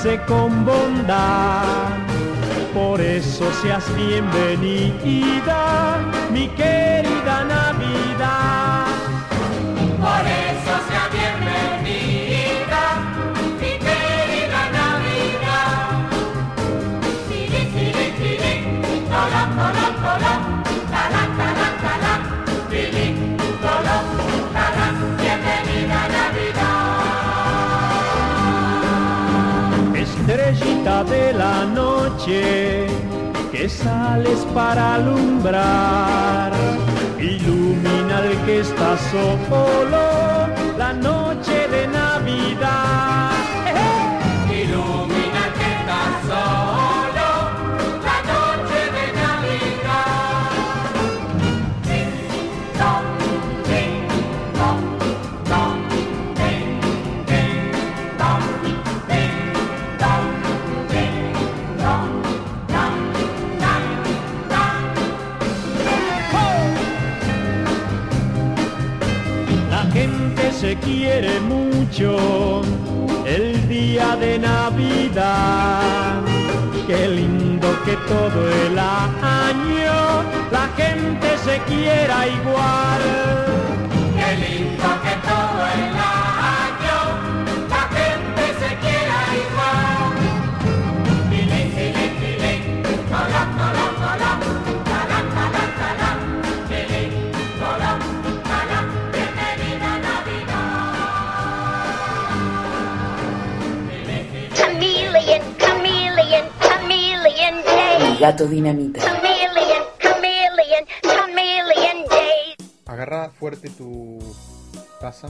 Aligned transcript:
hace 0.00 0.18
con 0.26 0.64
bondad. 0.64 1.98
Por 2.72 3.02
eso 3.02 3.44
seas 3.60 3.84
bienvenida, 3.94 5.69
que 32.26 33.68
sales 33.68 34.46
para 34.54 34.96
alumbrar, 34.96 36.52
ilumina 37.18 38.18
al 38.18 38.44
que 38.44 38.60
está 38.60 38.96
solo 39.10 40.48
la 40.76 40.92
noche 40.92 41.29
se 70.70 70.76
quiere 70.76 71.40
mucho 71.40 72.62
el 73.26 73.68
día 73.68 74.14
de 74.14 74.38
Navidad. 74.38 76.22
Qué 76.86 77.08
lindo 77.08 77.66
que 77.84 77.96
todo 78.06 78.40
el 78.66 78.78
año 78.78 80.22
la 80.52 80.68
gente 80.76 81.28
se 81.38 81.58
quiera 81.62 82.28
igual. 82.28 83.69
Gato 108.40 108.50
dinamita. 108.50 109.00
Chameleon, 109.00 109.84
chameleon, 109.98 110.84
chameleon 111.02 112.08
day. 112.08 112.54
Agarra 112.86 113.30
fuerte 113.30 113.68
tu 113.70 114.18
taza 115.00 115.28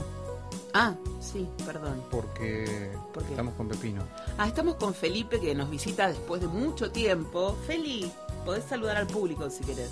Ah, 0.73 0.95
sí, 1.19 1.47
perdón. 1.65 2.01
porque 2.09 2.93
¿Por 3.13 3.23
estamos 3.23 3.53
con 3.55 3.67
Pepino. 3.67 4.03
Ah, 4.37 4.47
estamos 4.47 4.75
con 4.75 4.93
Felipe 4.93 5.39
que 5.41 5.53
nos 5.53 5.69
visita 5.69 6.07
después 6.07 6.39
de 6.41 6.47
mucho 6.47 6.91
tiempo. 6.91 7.57
Feli, 7.67 8.09
podés 8.45 8.63
saludar 8.63 8.95
al 8.95 9.07
público 9.07 9.49
si 9.49 9.63
querés. 9.65 9.89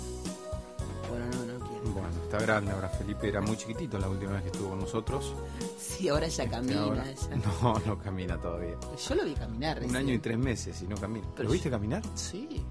Bueno, 1.10 1.26
no, 1.26 1.52
no 1.58 1.66
quiero. 1.68 1.84
Bueno, 1.92 2.08
está 2.24 2.38
grande 2.38 2.72
ahora. 2.72 2.88
Felipe 2.88 3.28
era 3.28 3.42
muy 3.42 3.58
chiquitito 3.58 3.98
la 3.98 4.08
última 4.08 4.32
vez 4.32 4.42
que 4.44 4.48
estuvo 4.48 4.70
con 4.70 4.78
nosotros. 4.80 5.34
Sí, 5.78 6.08
ahora 6.08 6.28
ya 6.28 6.44
Este, 6.44 6.56
camina. 6.56 6.82
ahora- 6.82 7.04
ya. 7.04 7.36
No, 7.62 7.78
no 7.84 7.98
camina 7.98 8.40
todavía. 8.40 8.76
Yo 9.06 9.14
lo 9.14 9.24
vi 9.24 9.34
caminar 9.34 9.76
Un 9.78 9.82
recién. 9.82 9.96
año 9.96 10.14
y 10.14 10.18
tres 10.18 10.38
meses 10.38 10.80
y 10.80 10.86
no 10.86 10.96
camina. 10.96 11.26
Pero 11.36 11.48
¿Lo 11.48 11.52
viste 11.52 11.68
yo- 11.68 11.72
caminar? 11.76 12.02
Sí. 12.14 12.64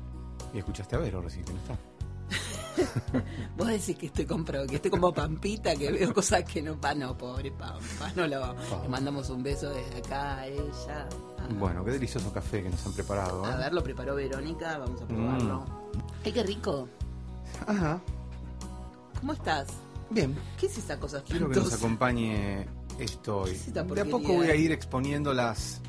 Y 0.53 0.59
escuchaste 0.59 0.95
a 0.95 0.99
Vero 0.99 1.21
recién 1.21 1.45
que 1.45 1.53
no 1.53 1.59
está. 1.59 1.77
Vos 3.57 3.67
decís 3.67 3.97
que 3.97 4.05
estoy 4.07 4.25
comprado, 4.25 4.65
que 4.67 4.75
estoy 4.75 4.91
como 4.91 5.13
Pampita, 5.13 5.75
que 5.75 5.91
veo 5.91 6.13
cosas 6.13 6.43
que 6.43 6.61
no 6.61 6.79
pa, 6.79 6.93
no, 6.93 7.17
pobre 7.17 7.51
Pampa, 7.51 8.11
no 8.15 8.27
lo 8.27 8.55
Le 8.83 8.89
mandamos 8.89 9.29
un 9.29 9.43
beso 9.43 9.69
desde 9.69 9.97
acá 9.97 10.37
a 10.37 10.47
ella. 10.47 11.09
Ah, 11.37 11.47
Bueno, 11.57 11.83
qué 11.83 11.91
delicioso 11.91 12.31
café 12.31 12.63
que 12.63 12.69
nos 12.69 12.85
han 12.85 12.93
preparado. 12.93 13.45
¿eh? 13.45 13.51
A 13.51 13.57
ver, 13.57 13.73
lo 13.73 13.83
preparó 13.83 14.15
Verónica, 14.15 14.77
vamos 14.77 15.01
a 15.01 15.07
probarlo. 15.07 15.65
Ay, 16.23 16.31
qué 16.31 16.43
rico. 16.43 16.87
Ajá. 17.67 17.99
¿Cómo 19.19 19.33
estás? 19.33 19.67
Bien. 20.09 20.35
¿Qué 20.59 20.67
es 20.67 20.77
esa 20.77 20.99
cosa 20.99 21.21
Quiero 21.23 21.49
que 21.49 21.59
nos 21.59 21.73
acompañe 21.73 22.65
esto 22.97 23.41
hoy. 23.41 23.51
¿Qué 23.51 23.57
es 23.57 23.73
De 23.73 24.01
a 24.01 24.05
poco 24.05 24.33
voy 24.33 24.47
a 24.47 24.55
ir 24.55 24.71
exponiendo 24.71 25.33
las 25.33 25.81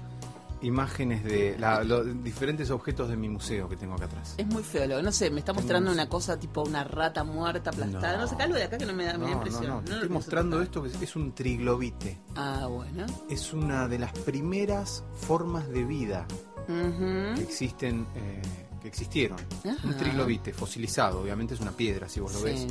imágenes 0.63 1.25
de 1.25 1.57
la- 1.59 1.83
los 1.85 2.23
diferentes 2.23 2.71
objetos 2.71 3.09
de 3.09 3.17
mi 3.17 3.29
museo 3.29 3.69
que 3.69 3.77
tengo 3.77 3.95
acá 3.95 4.05
atrás. 4.05 4.35
Es 4.37 4.47
muy 4.47 4.63
feo, 4.63 4.87
lo- 4.87 5.03
no 5.03 5.11
sé, 5.13 5.31
me 5.31 5.41
está 5.41 5.53
mostrando 5.53 5.91
un- 5.91 5.95
una 5.95 6.09
cosa 6.09 6.39
tipo 6.39 6.63
una 6.63 6.85
rata 6.85 7.25
muerta 7.25 7.71
aplastada. 7.71 8.19
No, 8.19 8.27
sé, 8.27 8.37
algo 8.43 8.57
de 8.57 8.65
acá 8.65 8.77
que 8.79 8.87
no 8.87 8.93
me 8.93 9.05
da, 9.05 9.15
me 9.17 9.25
da 9.25 9.31
No, 9.31 9.37
impresión. 9.37 9.67
no, 9.67 9.75
no. 9.75 9.81
lo 9.81 9.85
Te 9.87 9.93
estoy 9.95 10.09
mostrando 10.11 10.63
esto 10.63 10.83
que 10.83 10.89
es- 11.05 11.17
un 11.17 11.33
triglobite. 11.33 12.19
Ah, 12.37 12.67
bueno. 12.69 13.07
Es 13.29 13.53
una 13.53 13.89
de 13.89 13.99
las 13.99 14.13
primeras 14.13 15.03
formas 15.15 15.69
de 15.69 15.85
vida 15.85 16.27
que 16.67 17.43
existen, 17.43 18.07
eh, 18.15 18.43
que 18.81 18.89
existieron. 18.89 19.39
Ajá. 19.65 19.77
Un 19.87 19.97
triglobite 19.97 20.53
fosilizado, 20.53 21.21
obviamente 21.23 21.55
es 21.55 21.61
una 21.61 21.73
piedra 21.73 22.09
si 22.09 22.21
vos 22.21 22.33
lo 22.33 22.39
Sí. 22.39 22.45
ves, 22.45 22.67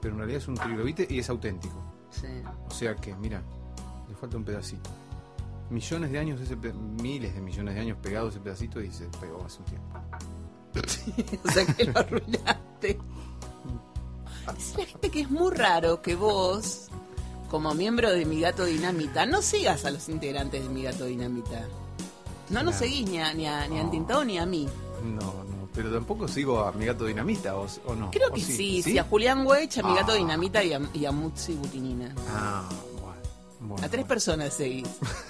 pero 0.00 0.14
en 0.14 0.18
realidad 0.18 0.40
es 0.42 0.48
un 0.48 0.54
triglobite 0.54 1.06
y 1.10 1.18
es 1.18 1.28
auténtico. 1.30 1.82
Sí. 2.10 2.26
O 2.68 2.70
sea 2.70 2.94
que, 2.96 3.14
mira, 3.16 3.42
le 4.08 4.14
falta 4.14 4.36
un 4.36 4.44
pedacito. 4.44 4.88
Millones 5.70 6.10
de 6.10 6.18
años, 6.18 6.40
ese 6.40 6.56
miles 7.00 7.34
de 7.34 7.40
millones 7.40 7.74
de 7.74 7.80
años 7.80 7.98
pegado 8.02 8.28
ese 8.28 8.40
pedacito 8.40 8.80
y 8.80 8.90
se 8.90 9.04
pegó 9.20 9.44
hace 9.44 9.58
un 9.60 9.64
tiempo. 9.66 9.98
o 11.44 11.50
sea 11.52 11.66
que 11.66 11.84
lo 11.84 11.98
arruinaste. 11.98 12.98
Dice 14.56 14.78
la 14.78 14.84
gente 14.86 15.10
que 15.10 15.20
es 15.20 15.30
muy 15.30 15.54
raro 15.54 16.02
que 16.02 16.16
vos, 16.16 16.88
como 17.50 17.72
miembro 17.74 18.10
de 18.10 18.24
Mi 18.24 18.40
Gato 18.40 18.64
Dinamita, 18.64 19.26
no 19.26 19.42
sigas 19.42 19.84
a 19.84 19.90
los 19.90 20.08
integrantes 20.08 20.62
de 20.62 20.68
Mi 20.68 20.82
Gato 20.82 21.04
Dinamita. 21.06 21.66
No 22.48 22.64
nos 22.64 22.74
seguís 22.76 23.08
ni 23.08 23.20
a, 23.20 23.32
ni 23.32 23.46
a, 23.46 23.68
ni 23.68 23.78
a. 23.78 23.88
Tintado 23.90 24.24
ni 24.24 24.38
a 24.38 24.46
mí. 24.46 24.68
No, 25.04 25.20
no, 25.20 25.68
pero 25.72 25.92
tampoco 25.92 26.26
sigo 26.26 26.60
a 26.64 26.72
mi 26.72 26.84
gato 26.84 27.04
dinamita, 27.04 27.56
¿o, 27.56 27.66
o 27.86 27.94
no? 27.94 28.10
Creo 28.10 28.28
¿O 28.28 28.34
que 28.34 28.40
sí, 28.40 28.82
sí, 28.82 28.98
a 28.98 29.04
Julián 29.04 29.46
Weich, 29.46 29.78
a 29.78 29.82
Mi 29.84 29.94
Gato 29.94 30.12
Ah. 30.12 30.16
Dinamita 30.16 30.62
y 30.64 30.72
a, 30.72 30.80
y 30.92 31.04
a 31.06 31.12
Mutsi 31.12 31.54
Butinina. 31.54 32.12
Ah, 32.28 32.68
bueno. 33.60 33.76
A 33.84 33.88
tres 33.88 33.90
bueno. 34.02 34.08
personas 34.08 34.54
seguís. 34.54 34.88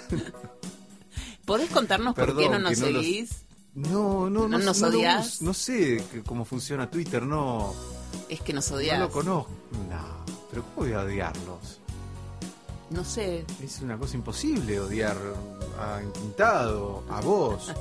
¿Podés 1.45 1.69
contarnos 1.69 2.15
por 2.15 2.35
qué 2.37 2.49
no 2.49 2.59
nos 2.59 2.79
no 2.79 2.89
los- 2.89 3.03
seguís? 3.03 3.29
No, 3.73 4.29
no, 4.29 4.47
no, 4.47 4.47
¿No 4.49 4.59
nos 4.59 4.81
no 4.81 4.87
odias? 4.87 5.27
us- 5.35 5.41
no 5.41 5.53
sé 5.53 6.03
cómo 6.25 6.43
funciona 6.43 6.89
Twitter, 6.89 7.23
no, 7.23 7.73
Es 8.27 8.41
que 8.41 8.51
nos 8.53 8.69
no 8.69 8.77
odias. 8.77 8.99
lo 8.99 9.09
conozco. 9.09 9.49
No, 9.89 10.25
pero 10.49 10.63
¿cómo 10.63 10.75
voy 10.87 10.93
a 10.93 11.01
odiarlos? 11.01 11.79
No 12.89 13.05
sé. 13.05 13.45
Es 13.63 13.79
una 13.81 13.97
cosa 13.97 14.17
imposible 14.17 14.77
odiar 14.81 15.15
a 15.79 16.01
Intintado, 16.03 17.03
a 17.09 17.21
vos. 17.21 17.71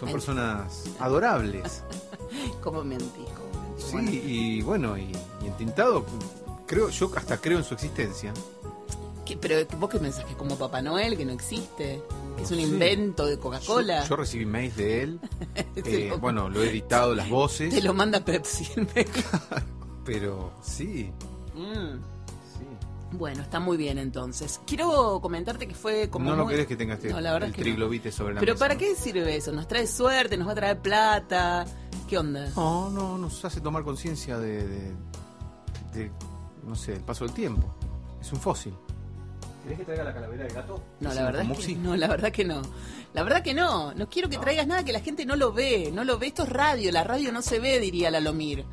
Son 0.00 0.08
personas 0.12 0.84
adorables. 0.98 1.82
¿Cómo 2.62 2.82
mentís? 2.82 3.26
¿Cómo 3.36 3.62
mentís? 3.62 3.84
Sí, 3.84 3.92
Bueno, 3.92 4.10
y 4.10 4.62
bueno, 4.62 4.98
y, 4.98 5.12
y 5.44 5.46
Entintado, 5.46 6.06
creo, 6.66 6.88
yo 6.88 7.10
hasta 7.14 7.36
creo 7.38 7.58
en 7.58 7.64
su 7.64 7.74
existencia. 7.74 8.32
¿Qué- 9.30 9.36
pero 9.36 9.78
vos 9.78 9.88
qué 9.90 9.98
es 10.30 10.36
como 10.36 10.56
Papá 10.56 10.82
Noel, 10.82 11.16
que 11.16 11.24
no 11.24 11.32
existe, 11.32 12.02
que 12.36 12.42
es 12.42 12.50
un 12.50 12.60
invento 12.60 13.26
de 13.26 13.38
Coca-Cola. 13.38 14.02
Yo, 14.02 14.08
yo 14.10 14.16
recibí 14.16 14.44
mails 14.46 14.76
de 14.76 15.02
él. 15.02 15.20
Eh, 15.76 16.08
lo- 16.10 16.18
bueno, 16.18 16.48
lo 16.48 16.62
he 16.62 16.68
editado 16.70 17.14
las 17.14 17.28
voces. 17.28 17.72
Te 17.74 17.80
lo 17.82 17.94
manda 17.94 18.24
Pepsi. 18.24 18.68
Pero 20.04 20.52
sí. 20.62 21.10
Mm. 21.54 21.94
Sí. 22.58 22.64
Bueno, 23.12 23.42
está 23.42 23.60
muy 23.60 23.76
bien 23.76 23.98
entonces. 23.98 24.60
Quiero 24.66 25.20
comentarte 25.20 25.66
que 25.66 25.74
fue 25.74 26.08
como. 26.10 26.30
no 26.30 26.36
lo 26.36 26.44
muy- 26.44 26.52
querés 26.52 26.66
que 26.66 26.76
tenga 26.76 26.94
este 26.94 27.10
No, 27.10 27.20
la 27.20 27.32
verdad 27.32 27.48
el 27.48 27.52
es 27.54 27.56
que 27.56 27.62
no. 27.62 27.66
sobre 28.12 28.34
la 28.34 28.40
Pero 28.40 28.54
mesa, 28.54 28.64
¿para 28.64 28.74
¿no? 28.74 28.80
qué 28.80 28.94
sirve 28.94 29.36
eso? 29.36 29.52
¿Nos 29.52 29.68
trae 29.68 29.86
suerte? 29.86 30.36
¿Nos 30.36 30.48
va 30.48 30.52
a 30.52 30.56
traer 30.56 30.78
plata? 30.80 31.66
¿Qué 32.08 32.18
onda? 32.18 32.48
No, 32.56 32.90
no, 32.90 33.18
nos 33.18 33.44
hace 33.44 33.60
tomar 33.60 33.84
conciencia 33.84 34.38
de, 34.38 34.66
de, 34.66 34.92
de, 35.94 36.10
no 36.66 36.74
sé, 36.74 36.94
el 36.94 37.00
paso 37.00 37.24
del 37.24 37.34
tiempo. 37.34 37.72
Es 38.20 38.32
un 38.32 38.40
fósil. 38.40 38.74
¿Querés 39.70 39.78
que 39.78 39.84
traiga 39.84 40.04
la 40.04 40.14
calavera 40.14 40.44
del 40.44 40.52
gato? 40.52 40.82
No, 41.00 41.14
la 41.14 41.22
verdad 41.24 41.46
es 41.50 41.66
que 41.66 41.74
no, 41.76 41.96
la 41.96 42.06
verdad 42.08 42.32
que 42.32 42.44
no. 42.44 42.62
La 43.14 43.22
verdad 43.22 43.42
que 43.42 43.54
no. 43.54 43.92
No 43.94 44.08
quiero 44.08 44.28
que 44.28 44.36
No. 44.36 44.42
traigas 44.42 44.66
nada 44.66 44.84
que 44.84 44.92
la 44.92 45.00
gente 45.00 45.24
no 45.26 45.36
lo 45.36 45.52
ve. 45.52 45.90
No 45.92 46.04
lo 46.04 46.18
ve. 46.18 46.26
Esto 46.28 46.42
es 46.44 46.48
radio. 46.48 46.90
La 46.92 47.04
radio 47.04 47.32
no 47.32 47.42
se 47.42 47.58
ve, 47.58 47.78
diría 47.80 48.10
Lalomir. 48.10 48.64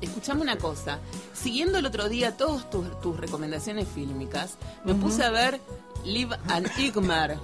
Escuchame 0.00 0.42
una 0.42 0.56
cosa. 0.58 0.98
Siguiendo 1.32 1.78
el 1.78 1.86
otro 1.86 2.08
día 2.08 2.36
todas 2.36 2.68
tus, 2.70 3.00
tus 3.00 3.16
recomendaciones 3.16 3.86
fílmicas, 3.88 4.56
me 4.84 4.94
puse 4.94 5.22
a 5.24 5.30
ver 5.30 5.60
Live 6.04 6.36
and 6.48 6.68
Igmar. 6.78 7.38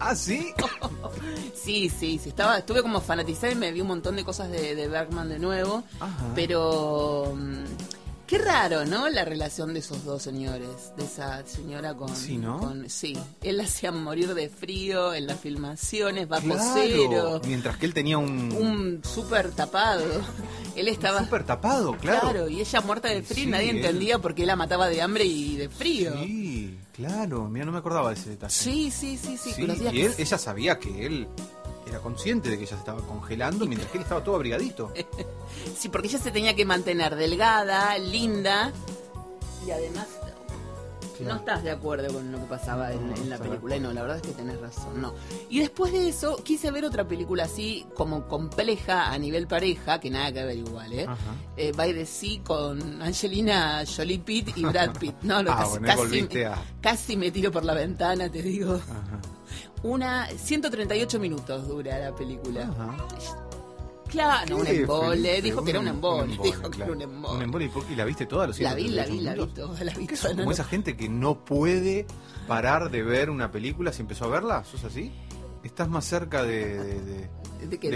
¿Ah, 0.00 0.14
sí? 0.14 0.52
Sí, 1.54 1.90
sí, 1.90 2.18
sí. 2.22 2.28
Estaba, 2.30 2.58
estuve 2.58 2.80
como 2.82 3.00
fanatizada 3.00 3.52
y 3.52 3.56
me 3.56 3.72
vi 3.72 3.80
un 3.82 3.88
montón 3.88 4.16
de 4.16 4.24
cosas 4.24 4.48
de, 4.50 4.74
de 4.74 4.88
Bergman 4.88 5.28
de 5.28 5.38
nuevo. 5.38 5.82
Ajá. 6.00 6.16
Pero 6.34 7.36
qué 8.28 8.38
raro, 8.38 8.84
¿no? 8.84 9.08
La 9.08 9.24
relación 9.24 9.72
de 9.72 9.80
esos 9.80 10.04
dos 10.04 10.22
señores, 10.22 10.92
de 10.96 11.04
esa 11.04 11.44
señora 11.46 11.94
con, 11.94 12.14
Sí, 12.14 12.36
¿no? 12.36 12.58
con- 12.60 12.88
sí, 12.90 13.16
él 13.42 13.56
la 13.56 13.64
hacía 13.64 13.90
morir 13.90 14.34
de 14.34 14.48
frío 14.50 15.14
en 15.14 15.26
las 15.26 15.40
filmaciones, 15.40 16.28
bajo 16.28 16.44
Claro. 16.46 16.70
cero, 16.74 17.40
Mientras 17.46 17.76
que 17.78 17.86
él 17.86 17.94
tenía 17.94 18.18
un, 18.18 18.52
un 18.52 19.00
súper 19.02 19.50
tapado. 19.52 20.04
Él 20.76 20.88
estaba 20.88 21.20
súper 21.24 21.44
tapado, 21.44 21.96
claro. 21.96 22.48
y 22.48 22.60
ella 22.60 22.80
muerta 22.82 23.08
de 23.08 23.22
frío, 23.22 23.44
Sí, 23.44 23.50
nadie 23.50 23.70
él- 23.70 23.76
entendía 23.78 24.18
por 24.20 24.34
qué 24.34 24.46
la 24.46 24.54
mataba 24.56 24.88
de 24.88 25.02
hambre 25.02 25.24
y 25.24 25.56
de 25.56 25.68
frío. 25.68 26.12
Sí, 26.22 26.78
claro. 26.94 27.48
Mira, 27.48 27.64
no 27.64 27.72
me 27.72 27.78
acordaba 27.78 28.10
de 28.10 28.14
ese 28.14 28.30
detalle. 28.30 28.52
Sí, 28.54 28.90
sí, 28.90 29.16
sí, 29.16 29.36
sí. 29.36 29.52
Y 29.58 30.00
él, 30.02 30.14
ella 30.18 30.38
sabía 30.38 30.78
que 30.78 31.06
él 31.06 31.26
era 31.88 32.00
consciente 32.00 32.50
de 32.50 32.56
que 32.56 32.64
ella 32.64 32.74
se 32.74 32.80
estaba 32.80 33.00
congelando 33.02 33.66
mientras 33.66 33.90
que 33.90 33.98
él 33.98 34.02
estaba 34.02 34.22
todo 34.22 34.36
abrigadito. 34.36 34.92
Sí, 35.76 35.88
porque 35.88 36.08
ella 36.08 36.18
se 36.18 36.30
tenía 36.30 36.54
que 36.54 36.64
mantener 36.64 37.16
delgada, 37.16 37.96
linda 37.98 38.72
y 39.66 39.70
además. 39.70 40.06
No 41.20 41.36
estás 41.36 41.62
de 41.62 41.70
acuerdo 41.70 42.12
con 42.12 42.30
lo 42.30 42.38
que 42.38 42.44
pasaba 42.46 42.92
en, 42.92 43.28
la 43.28 43.38
película. 43.38 43.76
Y 43.76 43.80
no, 43.80 43.92
la 43.92 44.02
verdad 44.02 44.16
es 44.16 44.22
que 44.22 44.32
tenés 44.32 44.60
razón, 44.60 45.00
no. 45.00 45.14
Y 45.48 45.60
después 45.60 45.92
de 45.92 46.08
eso 46.08 46.36
quise 46.44 46.70
ver 46.70 46.84
otra 46.84 47.06
película 47.06 47.44
así 47.44 47.86
como 47.94 48.26
compleja 48.28 49.10
a 49.10 49.18
nivel 49.18 49.46
pareja, 49.46 50.00
que 50.00 50.10
nada 50.10 50.32
que 50.32 50.44
ver 50.44 50.58
igual, 50.58 50.92
¿eh? 50.92 51.06
Eh 51.56 51.72
By 51.76 51.92
the 51.94 52.06
Sea 52.06 52.40
con 52.44 53.02
Angelina 53.02 53.84
Jolie 53.86 54.18
Pitt 54.18 54.56
y 54.56 54.62
Brad 54.64 54.96
Pitt. 54.98 55.14
No, 55.22 55.42
lo 55.42 55.52
Ah, 55.52 55.56
casi, 55.58 55.70
bueno, 55.70 55.86
casi, 55.86 55.98
volviste 55.98 56.46
a- 56.46 56.62
casi 56.80 57.16
me 57.16 57.30
tiro 57.30 57.50
por 57.50 57.64
la 57.64 57.74
ventana, 57.74 58.30
te 58.30 58.42
digo. 58.42 58.74
Ajá. 58.74 59.20
Una 59.82 60.26
138 60.28 61.18
minutos 61.20 61.68
dura 61.68 61.98
la 61.98 62.14
película. 62.14 62.62
Ajá. 62.62 62.96
Claro, 64.08 64.56
un 64.56 64.64
¿Qué, 64.64 64.80
embole. 64.80 65.42
Dijo 65.42 65.62
que 65.62 65.70
era 65.70 65.80
un 65.80 65.88
embole. 65.88 66.38
Dijo 66.42 66.70
que 66.70 66.82
era 66.82 66.92
un 66.92 67.02
embole. 67.02 67.36
Un 67.36 67.42
embole. 67.42 67.70
¿Y 67.90 67.94
la 67.94 68.04
viste 68.04 68.26
toda? 68.26 68.46
Los 68.46 68.58
La 68.60 68.74
vi, 68.74 68.88
la 68.88 69.04
138 69.04 69.12
vi, 69.12 69.20
la 69.20 69.34
vi 69.34 69.52
toda, 69.52 69.84
la 69.84 69.92
vi 69.94 70.36
Como 70.36 70.52
esa 70.52 70.64
gente 70.64 70.96
que 70.96 71.08
no 71.08 71.44
puede 71.44 72.06
parar 72.46 72.90
de 72.90 73.02
ver 73.02 73.30
una 73.30 73.50
película 73.50 73.92
si 73.92 74.02
empezó 74.02 74.24
a 74.24 74.28
verla. 74.28 74.64
¿Sos 74.64 74.84
así? 74.84 75.12
Estás 75.62 75.88
más 75.88 76.04
cerca 76.04 76.42
de, 76.42 77.28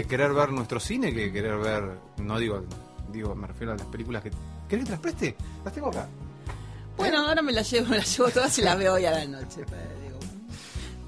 querer 0.07 0.33
ver 0.33 0.51
nuestro 0.51 0.79
cine 0.79 1.13
que 1.13 1.31
querer 1.31 1.57
ver. 1.57 1.83
No 2.17 2.37
digo, 2.37 2.63
digo, 3.11 3.35
me 3.35 3.47
refiero 3.47 3.73
a 3.73 3.75
las 3.75 3.87
películas 3.87 4.23
que. 4.23 4.31
¿Querés 4.67 4.85
que 4.85 4.85
te 4.85 4.91
las 4.91 4.99
preste? 4.99 5.35
Las 5.63 5.73
tengo 5.73 5.89
acá. 5.89 6.07
Bueno, 6.97 7.27
ahora 7.27 7.41
me 7.41 7.51
las 7.51 7.69
llevo, 7.71 7.89
me 7.89 7.97
las 7.97 8.17
llevo 8.17 8.29
todas 8.29 8.57
y 8.59 8.61
las 8.61 8.77
veo 8.77 8.93
hoy 8.93 9.05
a 9.05 9.11
la 9.11 9.25
noche. 9.25 9.65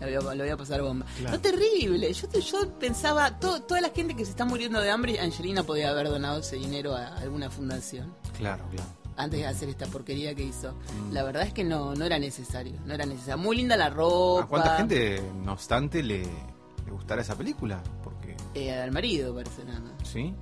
A- 0.06 0.36
lo 0.36 0.44
voy 0.44 0.50
a 0.50 0.57
pasar 0.57 0.81
bomba. 0.81 1.06
Claro. 1.18 1.36
No, 1.38 1.42
terrible. 1.42 2.13
Yo, 2.13 2.28
yo 2.40 2.69
pensaba, 2.80 3.40
to- 3.40 3.62
toda 3.63 3.81
la 3.81 3.90
gente 3.90 4.16
que 4.16 4.24
se 4.25 4.31
está 4.31 4.46
muriendo 4.46 4.80
de 4.81 4.90
hambre, 4.92 5.19
Angelina 5.19 5.63
podía 5.63 5.90
haber 5.90 6.10
donado 6.10 6.40
ese 6.40 6.56
dinero 6.57 6.96
a 6.96 7.07
alguna 7.18 7.50
fundación 7.50 8.13
Claro, 8.38 8.66
claro. 8.72 8.90
antes 9.18 9.40
de 9.40 9.48
hacer 9.48 9.69
esta 9.69 9.86
porquería 9.88 10.34
que 10.36 10.44
hizo. 10.44 10.74
Mm. 10.74 11.13
La 11.13 11.24
verdad 11.24 11.44
es 11.44 11.54
que 11.54 11.63
no, 11.63 11.96
no 11.96 12.06
era 12.06 12.19
necesario. 12.19 12.80
No 12.86 12.94
era 12.94 13.06
necesario. 13.06 13.38
Muy 13.42 13.57
linda 13.57 13.75
la 13.78 13.90
ropa. 13.90 14.44
¿A 14.44 14.48
cuánta 14.48 14.78
gente, 14.78 15.22
no 15.44 15.54
obstante, 15.54 16.02
le, 16.04 16.24
le 16.24 16.92
gustará 16.92 17.22
esa 17.22 17.36
película? 17.38 17.81
Porque, 18.04 18.36
Eh, 18.54 18.74
al 18.74 18.92
marido, 18.92 19.34
parece 19.36 19.63
nada. 19.66 19.92
¿sí? 20.04 20.34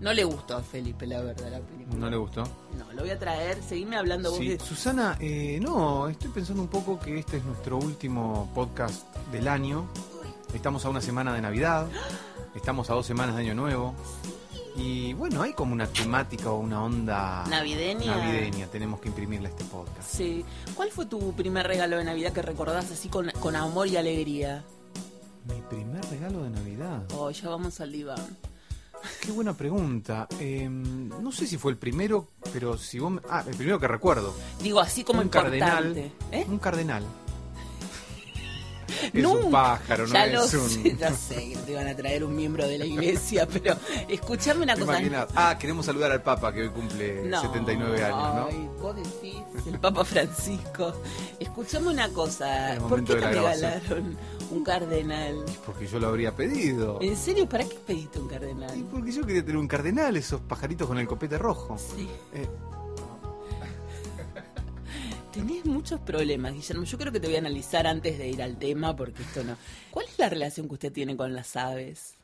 No 0.00 0.12
le 0.12 0.24
gustó 0.24 0.56
a 0.56 0.62
Felipe, 0.62 1.06
la 1.06 1.22
verdad, 1.22 1.50
la 1.50 1.60
película. 1.60 1.98
¿No 1.98 2.10
le 2.10 2.16
gustó? 2.18 2.42
No, 2.76 2.92
lo 2.92 3.00
voy 3.00 3.10
a 3.10 3.18
traer. 3.18 3.62
Seguime 3.62 3.96
hablando 3.96 4.30
vos 4.30 4.38
Sí, 4.38 4.48
de- 4.48 4.58
Susana, 4.58 5.16
eh, 5.20 5.58
no, 5.62 6.08
estoy 6.08 6.30
pensando 6.30 6.62
un 6.62 6.68
poco 6.68 6.98
que 7.00 7.18
este 7.18 7.38
es 7.38 7.44
nuestro 7.44 7.78
último 7.78 8.50
podcast 8.54 9.06
del 9.32 9.48
año. 9.48 9.88
Estamos 10.54 10.84
a 10.84 10.90
una 10.90 11.00
semana 11.00 11.32
de 11.34 11.40
Navidad, 11.40 11.86
estamos 12.54 12.90
a 12.90 12.94
dos 12.94 13.06
semanas 13.06 13.36
de 13.36 13.42
Año 13.42 13.54
Nuevo. 13.54 13.94
Y 14.76 15.14
bueno, 15.14 15.40
hay 15.40 15.54
como 15.54 15.72
una 15.72 15.86
temática 15.86 16.50
o 16.50 16.58
una 16.58 16.84
onda 16.84 17.44
Navideña. 17.48 18.14
navideña. 18.16 18.66
Tenemos 18.66 19.00
que 19.00 19.08
imprimirle 19.08 19.48
a 19.48 19.50
este 19.50 19.64
podcast. 19.64 20.02
Sí. 20.10 20.44
¿Cuál 20.74 20.90
fue 20.90 21.06
tu 21.06 21.32
primer 21.32 21.66
regalo 21.66 21.96
de 21.96 22.04
Navidad 22.04 22.32
que 22.34 22.42
recordás 22.42 22.90
así 22.90 23.08
con, 23.08 23.30
con 23.40 23.56
amor 23.56 23.86
y 23.86 23.96
alegría? 23.96 24.62
Mi 25.46 25.62
primer 25.62 26.04
regalo 26.10 26.42
de 26.42 26.50
Navidad. 26.50 27.02
Oh, 27.14 27.30
ya 27.30 27.48
vamos 27.48 27.80
al 27.80 27.90
diván. 27.92 28.18
Qué 29.20 29.30
buena 29.32 29.54
pregunta. 29.56 30.26
Eh, 30.40 30.68
no 30.68 31.30
sé 31.32 31.46
si 31.46 31.58
fue 31.58 31.72
el 31.72 31.78
primero, 31.78 32.28
pero 32.52 32.76
si 32.78 32.98
vos... 32.98 33.12
me- 33.12 33.20
Ah, 33.28 33.44
el 33.46 33.54
primero 33.54 33.78
que 33.78 33.88
recuerdo. 33.88 34.34
Digo, 34.62 34.80
así 34.80 35.04
como 35.04 35.20
un 35.20 35.26
importante. 35.26 35.58
cardenal. 35.58 36.12
¿Eh? 36.32 36.44
Un 36.48 36.58
cardenal. 36.58 37.04
Es 39.12 39.22
Nunca. 39.22 39.44
un 39.46 39.50
pájaro, 39.52 40.06
no 40.06 40.14
ya 40.14 40.26
es 40.26 40.32
lo 40.32 40.42
un... 40.62 40.70
sé, 40.70 40.96
ya 40.96 41.12
sé 41.12 41.34
que 41.50 41.56
te 41.66 41.72
iban 41.72 41.86
a 41.88 41.94
traer 41.96 42.24
un 42.24 42.34
miembro 42.34 42.66
de 42.66 42.78
la 42.78 42.86
iglesia, 42.86 43.46
pero 43.52 43.76
escuchame 44.08 44.62
una 44.62 44.74
¿Te 44.74 44.80
cosa. 44.80 44.92
imaginas? 44.92 45.26
Ah, 45.34 45.56
queremos 45.58 45.84
saludar 45.86 46.12
al 46.12 46.22
Papa 46.22 46.52
que 46.52 46.62
hoy 46.62 46.68
cumple 46.70 47.24
No, 47.24 47.40
79 47.42 48.02
años, 48.04 48.34
¿no? 48.34 48.46
ay, 48.48 48.68
vos 48.80 48.96
decís, 48.96 49.36
el 49.66 49.78
Papa 49.80 50.04
Francisco. 50.04 50.94
Escuchame 51.38 51.88
una 51.88 52.08
cosa. 52.10 52.78
¿Por 52.88 53.04
qué 53.04 53.14
grabación. 53.16 53.42
regalaron 53.82 54.16
un 54.50 54.64
cardenal? 54.64 55.36
Porque 55.64 55.86
yo 55.86 55.98
lo 55.98 56.08
habría 56.08 56.34
pedido. 56.34 56.98
¿En 57.00 57.16
serio? 57.16 57.48
¿Para 57.48 57.64
qué 57.64 57.76
pediste 57.86 58.18
un 58.18 58.26
Y 58.26 58.30
cardenal? 58.30 58.84
porque 58.90 59.12
yo 59.12 59.24
quería 59.26 59.42
tener 59.42 59.56
un 59.58 59.68
cardenal, 59.68 60.16
esos 60.16 60.40
pajaritos 60.40 60.86
con 60.88 60.98
el 60.98 61.06
copete 61.06 61.38
rojo. 61.38 61.76
Sí. 61.78 62.08
Eh, 62.34 62.46
Tenés 65.32 65.64
muchos 65.66 66.00
problemas, 66.00 66.54
Guillermo. 66.54 66.84
Yo 66.84 66.96
creo 66.98 67.12
que 67.12 67.20
te 67.20 67.26
voy 67.26 67.36
a 67.36 67.40
analizar 67.40 67.86
antes 67.86 68.18
de 68.18 68.28
ir 68.28 68.42
al 68.42 68.56
tema, 68.58 68.96
porque 68.96 69.22
esto 69.22 69.44
no. 69.44 69.56
¿Cuál 69.90 70.06
es 70.06 70.18
la 70.18 70.28
relación 70.28 70.66
que 70.68 70.74
usted 70.74 70.92
tiene 70.92 71.16
con 71.16 71.34
las 71.34 71.56
aves? 71.56 72.14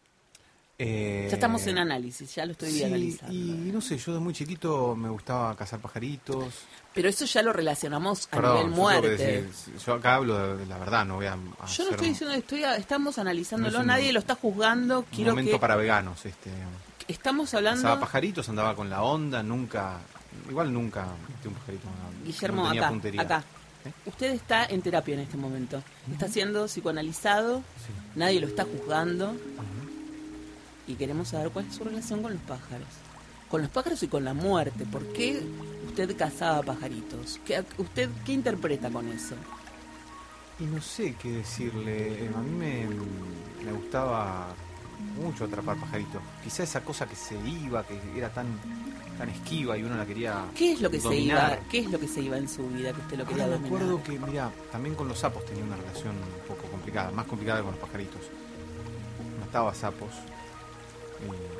eh, 0.78 1.26
Ya 1.28 1.34
estamos 1.34 1.66
en 1.66 1.78
análisis, 1.78 2.34
ya 2.34 2.46
lo 2.46 2.52
estoy 2.52 2.70
sí, 2.70 2.84
analizando. 2.84 3.34
y 3.34 3.70
no 3.72 3.80
sé, 3.82 3.98
yo 3.98 4.14
de 4.14 4.20
muy 4.20 4.32
chiquito 4.32 4.96
me 4.96 5.10
gustaba 5.10 5.54
cazar 5.54 5.80
pajaritos. 5.80 6.62
Pero 6.94 7.08
eso 7.08 7.24
ya 7.24 7.42
lo 7.42 7.52
relacionamos 7.54 8.26
a 8.26 8.36
Perdón, 8.36 8.54
nivel 8.56 8.70
yo 8.70 8.76
muerte. 8.76 9.08
decir, 9.16 9.50
yo 9.86 9.94
acá 9.94 10.16
hablo 10.16 10.56
de, 10.58 10.66
la 10.66 10.76
verdad, 10.78 11.06
no 11.06 11.14
voy 11.16 11.26
a, 11.26 11.36
Yo 11.36 11.84
no 11.84 11.90
estoy 11.90 12.08
diciendo, 12.08 12.34
estoy, 12.34 12.64
estamos 12.64 13.18
analizándolo, 13.18 13.70
No 13.72 13.78
es 13.78 13.80
un- 13.82 13.86
nadie 13.86 14.12
lo 14.12 14.18
está 14.18 14.34
juzgando. 14.34 14.98
un 15.00 15.04
Quiero 15.06 15.32
momento 15.32 15.52
que 15.52 15.58
para 15.58 15.76
veganos. 15.76 16.24
Este, 16.26 16.50
estamos 17.08 17.54
hablando. 17.54 17.80
cazaba 17.82 18.00
pajaritos, 18.00 18.46
andaba 18.50 18.76
con 18.76 18.90
la 18.90 19.02
onda, 19.02 19.42
nunca, 19.42 20.00
igual 20.50 20.70
nunca 20.72 21.06
metí 21.30 21.48
un 21.48 21.54
pajarito. 21.54 21.86
no- 21.86 22.26
Guillermo, 22.26 22.62
no 22.62 22.68
tenía 22.68 22.82
acá, 22.82 22.90
puntería. 22.90 23.20
acá. 23.22 23.44
¿Eh? 23.86 23.92
Usted 24.06 24.30
está 24.32 24.64
en 24.66 24.82
terapia 24.82 25.14
en 25.14 25.20
este 25.20 25.36
momento. 25.38 25.82
Está 26.12 26.28
siendo 26.28 26.66
psicoanalizado, 26.68 27.58
Sí. 27.58 27.92
nadie 28.16 28.38
lo 28.38 28.46
está 28.46 28.64
juzgando 28.64 29.34
y 30.86 30.94
queremos 30.94 31.28
saber 31.28 31.50
cuál 31.50 31.66
es 31.66 31.74
su 31.74 31.84
relación 31.84 32.22
con 32.22 32.32
los 32.34 32.42
pájaros. 32.42 32.86
Con 33.48 33.62
los 33.62 33.70
pájaros 33.70 34.02
y 34.02 34.08
con 34.08 34.24
la 34.24 34.34
muerte. 34.34 34.84
¿Por 34.84 35.04
qué 35.12 35.42
usted 35.92 36.16
cazaba 36.16 36.62
pajaritos? 36.62 37.38
¿Qué, 37.44 37.62
¿Usted 37.78 38.08
qué 38.24 38.32
interpreta 38.32 38.90
con 38.90 39.06
eso? 39.08 39.34
Y 40.58 40.64
no 40.64 40.80
sé 40.80 41.14
qué 41.20 41.30
decirle. 41.32 42.30
A 42.34 42.38
mí 42.40 42.50
me, 42.50 42.86
me 43.64 43.72
gustaba 43.72 44.48
mucho 45.20 45.44
atrapar 45.44 45.76
pajaritos. 45.78 46.22
Quizá 46.42 46.62
esa 46.62 46.80
cosa 46.82 47.06
que 47.06 47.16
se 47.16 47.36
iba, 47.36 47.84
que 47.86 47.98
era 48.16 48.32
tan, 48.32 48.46
tan 49.18 49.28
esquiva 49.28 49.76
y 49.76 49.82
uno 49.82 49.96
la 49.96 50.06
quería. 50.06 50.46
¿Qué 50.54 50.72
es 50.72 50.80
lo 50.80 50.90
que 50.90 50.98
dominar. 50.98 51.50
se 51.50 51.54
iba? 51.56 51.68
¿Qué 51.68 51.78
es 51.80 51.90
lo 51.90 52.00
que 52.00 52.08
se 52.08 52.20
iba 52.22 52.36
en 52.38 52.48
su 52.48 52.66
vida 52.68 52.92
que 52.92 53.00
usted 53.00 53.18
lo 53.18 53.26
quería 53.26 53.44
Ahora 53.44 53.58
me 53.58 53.68
dominar? 53.68 53.82
acuerdo 53.82 54.02
que, 54.04 54.18
mira, 54.18 54.50
también 54.70 54.94
con 54.94 55.08
los 55.08 55.18
sapos 55.18 55.44
tenía 55.44 55.64
una 55.64 55.76
relación 55.76 56.14
un 56.16 56.46
poco 56.48 56.68
complicada, 56.70 57.10
más 57.10 57.26
complicada 57.26 57.58
que 57.60 57.64
con 57.64 57.72
los 57.72 57.80
pajaritos. 57.80 58.22
Mataba 59.40 59.74
sapos 59.74 60.10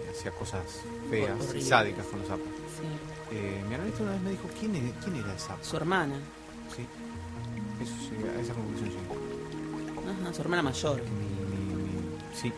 y 0.06 0.08
hacía 0.10 0.30
cosas 0.32 0.62
feas 1.10 1.54
y 1.54 1.60
sádicas 1.62 2.06
con 2.06 2.20
los 2.20 2.28
sapos. 2.28 2.46
Sí. 2.78 2.86
Eh, 3.32 3.62
mi 3.68 3.74
analista 3.74 4.02
una 4.02 4.12
vez 4.12 4.20
me 4.22 4.30
dijo, 4.30 4.48
¿quién, 4.58 4.76
es- 4.76 4.94
quién 5.02 5.16
era 5.16 5.32
el 5.32 5.38
sapo? 5.38 5.64
Su 5.64 5.76
hermana. 5.76 6.14
Sí. 6.76 6.86
Eso 7.82 7.92
sí, 8.08 8.14
a 8.36 8.40
esa 8.40 8.52
conclusión 8.54 8.90
llegué. 8.90 10.22
Ajá, 10.22 10.32
su 10.34 10.42
hermana 10.42 10.62
mayor. 10.62 11.00
Mi- 11.02 11.74
mi- 11.74 11.74
mi- 11.82 12.16
sí, 12.34 12.52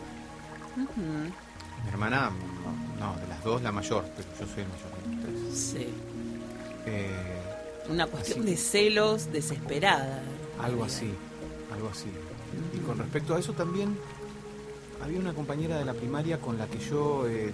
Mi 0.75 1.89
hermana, 1.89 2.31
no, 2.99 3.15
de 3.21 3.27
las 3.27 3.43
dos 3.43 3.61
la 3.61 3.71
mayor, 3.71 4.03
pero 4.15 4.27
yo 4.39 4.45
soy 4.53 4.63
el 4.63 4.69
mayor 4.69 4.91
de 4.91 5.15
los 5.15 5.53
tres. 5.53 5.57
Sí. 5.57 5.87
Eh, 6.85 7.41
Una 7.89 8.07
cuestión 8.07 8.39
Así. 8.39 8.49
de 8.51 8.57
celos 8.57 9.31
desesperada. 9.31 10.21
algo 10.61 10.83
así, 10.85 11.13
algo 11.73 11.89
así. 11.89 12.07
Y 12.73 12.79
con 12.79 12.97
respecto 12.97 13.35
a 13.35 13.39
eso 13.39 13.53
también, 13.53 13.95
había 15.03 15.19
una 15.19 15.33
compañera 15.33 15.77
de 15.77 15.85
la 15.85 15.93
primaria 15.93 16.39
con 16.39 16.57
la 16.57 16.65
que 16.67 16.79
yo 16.79 17.27
eh, 17.27 17.53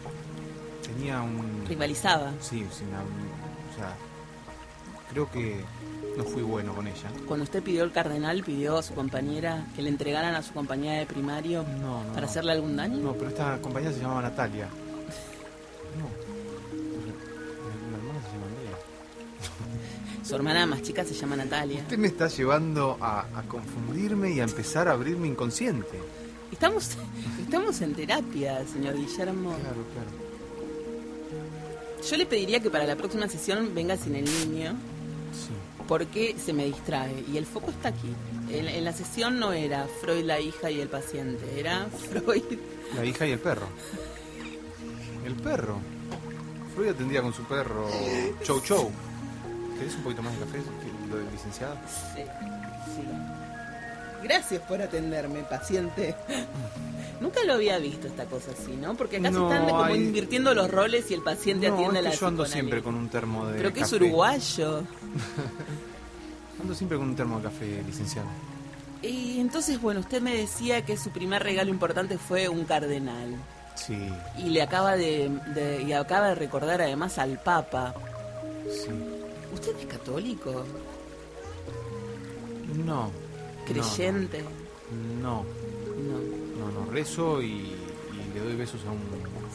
tenía 0.94 1.22
un... 1.22 1.64
Rivalizaba. 1.68 2.32
Sí, 2.42 2.66
sí, 2.72 2.84
una- 2.88 3.02
o 3.02 3.76
sea, 3.78 3.96
creo 5.12 5.30
que 5.32 5.62
no 6.18 6.24
fui 6.24 6.42
bueno 6.42 6.74
con 6.76 6.88
ella. 6.88 7.10
Cuando 7.28 7.44
usted 7.44 7.64
pidió 7.64 7.84
el 7.84 7.92
cardenal, 7.92 8.44
pidió 8.44 8.78
a 8.78 8.84
su 8.84 8.94
compañera 8.94 9.66
que 9.76 9.82
le 9.82 9.90
entregaran 9.90 10.36
a 10.36 10.42
su 10.44 10.54
compañera 10.54 11.00
de 11.00 11.06
primario 11.06 11.64
No, 11.82 12.04
no. 12.04 12.14
para 12.14 12.26
hacerle 12.28 12.52
algún 12.54 12.76
daño. 12.76 12.98
No, 12.98 13.14
pero 13.14 13.30
esta 13.30 13.58
compañera 13.62 13.94
se 13.94 14.00
llamaba 14.02 14.22
Natalia. 14.24 14.68
No. 15.98 16.08
Mi, 16.76 16.80
mi 16.80 17.96
hermana 17.96 18.20
se 18.26 18.32
llama 18.34 18.46
Andrea. 18.48 18.78
Su 20.24 20.36
hermana 20.36 20.66
más 20.66 20.82
chica 20.82 21.04
se 21.04 21.14
llama 21.14 21.36
Natalia. 21.36 21.80
Usted 21.82 21.98
me 21.98 22.08
está 22.08 22.28
llevando 22.28 22.98
a, 23.02 23.22
a 23.36 23.42
confundirme 23.48 24.32
y 24.32 24.40
a 24.40 24.44
empezar 24.44 24.88
a 24.88 24.92
abrir 24.92 25.18
mi 25.18 25.28
inconsciente. 25.30 26.00
Estamos, 26.52 26.92
estamos 27.42 27.82
en 27.82 27.94
terapia, 27.96 28.66
señor 28.68 28.96
Guillermo. 28.98 29.52
Claro, 29.60 29.84
claro. 29.94 30.21
Yo 32.10 32.18
le 32.18 32.26
pediría 32.26 32.60
que 32.60 32.70
para 32.70 32.86
la 32.86 32.96
próxima 32.96 33.28
sesión 33.28 33.74
venga 33.76 33.96
sin 33.98 34.16
el 34.16 34.26
niño, 34.26 34.72
Sí. 35.32 35.54
porque 35.88 36.36
se 36.44 36.52
me 36.54 36.66
distrae. 36.66 37.24
Y 37.32 37.38
el 37.38 37.46
foco 37.46 37.72
está 37.72 37.90
aquí. 37.90 38.10
En, 38.50 38.68
en 38.68 38.84
la 38.84 38.92
sesión 38.94 39.40
no 39.40 39.54
era 39.54 39.88
Freud 40.02 40.24
la 40.26 40.40
hija 40.40 40.70
y 40.72 40.82
el 40.82 40.90
paciente, 40.90 41.60
era 41.60 41.86
Freud. 42.10 42.44
La 42.96 43.06
hija 43.06 43.26
y 43.28 43.32
el 43.32 43.40
perro. 43.40 43.68
El 45.26 45.36
perro. 45.36 45.78
Freud 46.76 46.90
atendía 46.90 47.22
con 47.22 47.34
su 47.34 47.44
perro 47.44 47.90
Chow 48.44 48.60
Chow. 48.62 48.92
¿Querés 49.78 49.96
un 49.96 50.04
poquito 50.04 50.22
más 50.24 50.34
de 50.34 50.40
café, 50.46 50.58
que- 50.60 51.10
lo 51.10 51.18
del 51.18 51.32
licenciado? 51.32 51.76
Sí, 52.16 52.22
sí. 52.96 53.02
Gracias 54.24 54.62
por 54.64 54.82
atenderme, 54.82 55.40
paciente. 55.44 56.16
Nunca 57.22 57.44
lo 57.46 57.54
había 57.54 57.78
visto 57.78 58.08
esta 58.08 58.26
cosa 58.26 58.52
así, 58.52 58.72
¿no? 58.76 58.96
Porque 58.96 59.18
acá 59.18 59.30
No, 59.32 59.48
se 59.48 59.54
están 59.56 59.70
como 59.70 59.84
hay- 59.84 59.96
invirtiendo 59.96 60.54
los 60.56 60.70
roles 60.70 61.10
y 61.12 61.14
el 61.14 61.22
paciente 61.22 61.70
No, 61.70 61.76
atiende 61.76 62.00
a 62.00 62.02
la 62.02 62.12
yo 62.12 62.28
ando 62.28 62.46
siempre 62.46 62.82
con 62.82 62.96
un 62.96 63.08
termo 63.10 63.46
de 63.48 63.58
Pero 63.58 63.72
que 63.72 63.82
es 63.82 63.94
uruguayo. 63.94 64.84
Ando 66.62 66.74
siempre 66.76 66.98
con 66.98 67.08
un 67.10 67.16
termo 67.16 67.38
de 67.38 67.44
café, 67.44 67.84
licenciado. 67.88 68.28
Y 69.02 69.40
entonces, 69.40 69.82
bueno, 69.82 70.00
usted 70.02 70.22
me 70.22 70.36
decía 70.36 70.84
que 70.86 70.96
su 70.98 71.10
primer 71.12 71.42
regalo 71.42 71.70
importante 71.72 72.18
fue 72.20 72.50
un 72.50 72.66
cardenal. 72.66 73.36
Sí, 73.76 73.98
Y 74.38 74.50
le 74.50 74.62
acaba 74.62 74.96
de, 74.96 75.32
de- 75.56 75.82
y 75.84 75.94
acaba 75.94 76.28
de 76.30 76.36
recordar 76.36 76.82
además 76.82 77.18
al 77.18 77.40
Papa. 77.40 77.94
sí. 78.70 78.90
¿Usted 79.54 79.76
es 79.80 79.86
católico? 79.86 80.64
No. 82.86 83.12
¿Creyente? 83.68 84.44
No, 85.22 85.44
No, 85.44 86.18
no, 86.20 86.41
no. 86.70 86.92
Rezo 86.92 87.42
y, 87.42 87.46
y 87.48 88.34
le 88.34 88.40
doy 88.42 88.56
besos 88.56 88.82
a 88.86 88.92
un... 88.92 89.02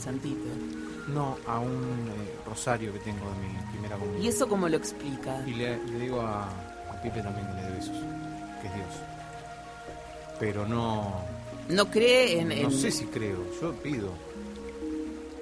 santito. 0.01 0.45
No, 1.09 1.39
a 1.47 1.61
un 1.61 1.73
eh, 2.09 2.35
rosario 2.47 2.93
que 2.93 2.99
tengo 2.99 3.27
de 3.31 3.47
mi 3.49 3.71
primera 3.73 3.97
comunión. 3.97 4.25
¿Y 4.25 4.29
eso 4.29 4.49
cómo 4.49 4.69
lo 4.69 4.77
explica? 4.77 5.41
Y 5.47 5.53
le, 5.55 5.77
le 5.87 5.99
digo 6.01 6.21
a, 6.21 6.49
a 6.49 7.01
Pipe 7.03 7.21
también 7.23 7.47
que 7.47 7.55
le 7.55 7.63
dé 7.63 7.71
besos, 7.75 7.97
que 8.61 8.67
es 8.69 8.75
Dios. 8.75 8.87
Pero 10.41 10.67
no, 10.67 11.23
No 11.69 11.91
cree 11.91 12.41
en... 12.41 12.49
no 12.49 12.55
en- 12.55 12.73
sé 12.73 12.91
si 12.91 13.05
creo, 13.07 13.39
yo 13.61 13.73
pido. 13.75 14.11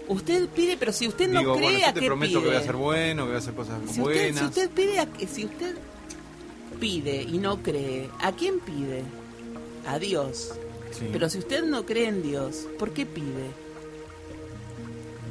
Usted 0.06 0.48
pide, 0.50 0.76
pero 0.76 0.92
si 0.92 1.08
usted 1.08 1.28
no 1.30 1.40
Digo, 1.40 1.54
cree, 1.56 1.64
bueno, 1.64 1.78
yo 1.80 1.86
¿a 1.88 1.92
te 1.94 2.00
qué 2.00 2.06
prometo 2.06 2.32
pide? 2.32 2.42
que 2.42 2.46
voy 2.48 2.56
a 2.56 2.62
ser 2.62 2.76
bueno, 2.76 3.22
que 3.22 3.26
voy 3.28 3.34
a 3.36 3.38
hacer 3.38 3.54
cosas 3.54 3.78
si 3.84 3.88
usted, 3.88 4.02
buenas. 4.02 4.38
si 4.38 4.44
usted 4.44 4.70
pide, 4.70 4.98
a- 5.00 5.08
si 5.26 5.44
usted 5.46 5.76
pide 6.78 7.22
y 7.22 7.38
no 7.38 7.62
cree, 7.62 8.10
¿a 8.20 8.32
quién 8.32 8.60
pide? 8.60 9.02
A 9.86 9.98
Dios. 9.98 10.52
Sí. 10.98 11.08
Pero 11.12 11.28
si 11.28 11.38
usted 11.38 11.64
no 11.64 11.84
cree 11.84 12.08
en 12.08 12.22
Dios, 12.22 12.66
¿por 12.78 12.90
qué 12.92 13.04
pide? 13.06 13.50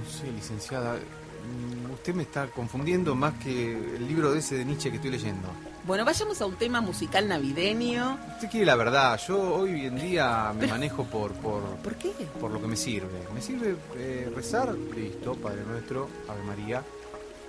No 0.04 0.12
sé, 0.12 0.32
licenciada, 0.32 0.96
mm, 0.96 1.92
usted 1.94 2.14
me 2.14 2.24
está 2.24 2.48
confundiendo 2.48 3.16
más 3.16 3.36
que 3.36 3.74
el 3.96 4.08
libro 4.08 4.32
de 4.32 4.40
ese 4.40 4.56
de 4.56 4.66
Nietzsche 4.66 4.90
que 4.90 4.98
estoy 4.98 5.12
leyendo. 5.12 5.48
Bueno, 5.86 6.06
vayamos 6.06 6.42
a 6.42 6.46
un 6.46 6.56
tema 6.56 6.80
musical 6.82 7.28
navideño. 7.28 8.18
Usted 8.36 8.50
quiere 8.50 8.66
la 8.66 8.76
verdad, 8.76 9.20
yo 9.28 9.38
hoy 9.56 9.86
en 9.86 9.96
día 9.98 10.52
me 10.54 10.62
Pero- 10.62 10.74
manejo 10.74 11.04
por, 11.06 11.32
por, 11.34 11.62
¿Por 11.78 11.96
qué? 11.96 12.12
por 12.40 12.52
lo 12.52 12.62
que 12.62 12.68
me 12.68 12.76
sirve. 12.78 13.28
Me 13.34 13.42
sirve 13.42 13.76
eh, 13.98 14.32
rezar, 14.34 14.74
listo, 14.96 15.34
Padre 15.36 15.64
Nuestro, 15.66 16.10
Ave 16.30 16.44
María, 16.44 16.84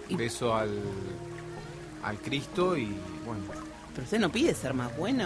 Y- 0.09 0.17
beso 0.17 0.55
al, 0.55 0.81
al 2.03 2.19
Cristo 2.19 2.77
y 2.77 2.87
bueno. 3.25 3.43
Pero 3.95 4.05
usted 4.05 4.19
no 4.19 4.31
pide 4.31 4.53
ser 4.55 4.75
más 4.75 4.97
bueno. 4.97 5.25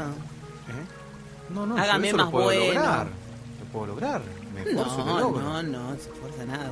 ¿eh? 0.68 0.97
No, 1.50 1.66
no, 1.66 1.76
Hágame 1.78 2.12
más 2.12 2.26
lo 2.26 2.30
puedo 2.30 2.46
bueno. 2.46 2.64
lograr. 2.74 3.06
Lo 3.06 3.72
puedo 3.72 3.86
lograr. 3.86 4.22
Me 4.54 4.62
esfuerzo 4.62 4.94
y 4.94 4.98
lo 4.98 5.04
No, 5.06 5.20
logro. 5.20 5.40
no, 5.42 5.62
no, 5.62 5.90
se 5.96 6.10
esfuerza 6.10 6.44
nada. 6.44 6.70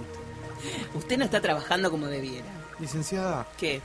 Usted 0.94 1.18
no 1.18 1.24
está 1.24 1.40
trabajando 1.40 1.90
como 1.90 2.06
debiera. 2.06 2.46
Licenciada, 2.78 3.46
¿Qué? 3.58 3.80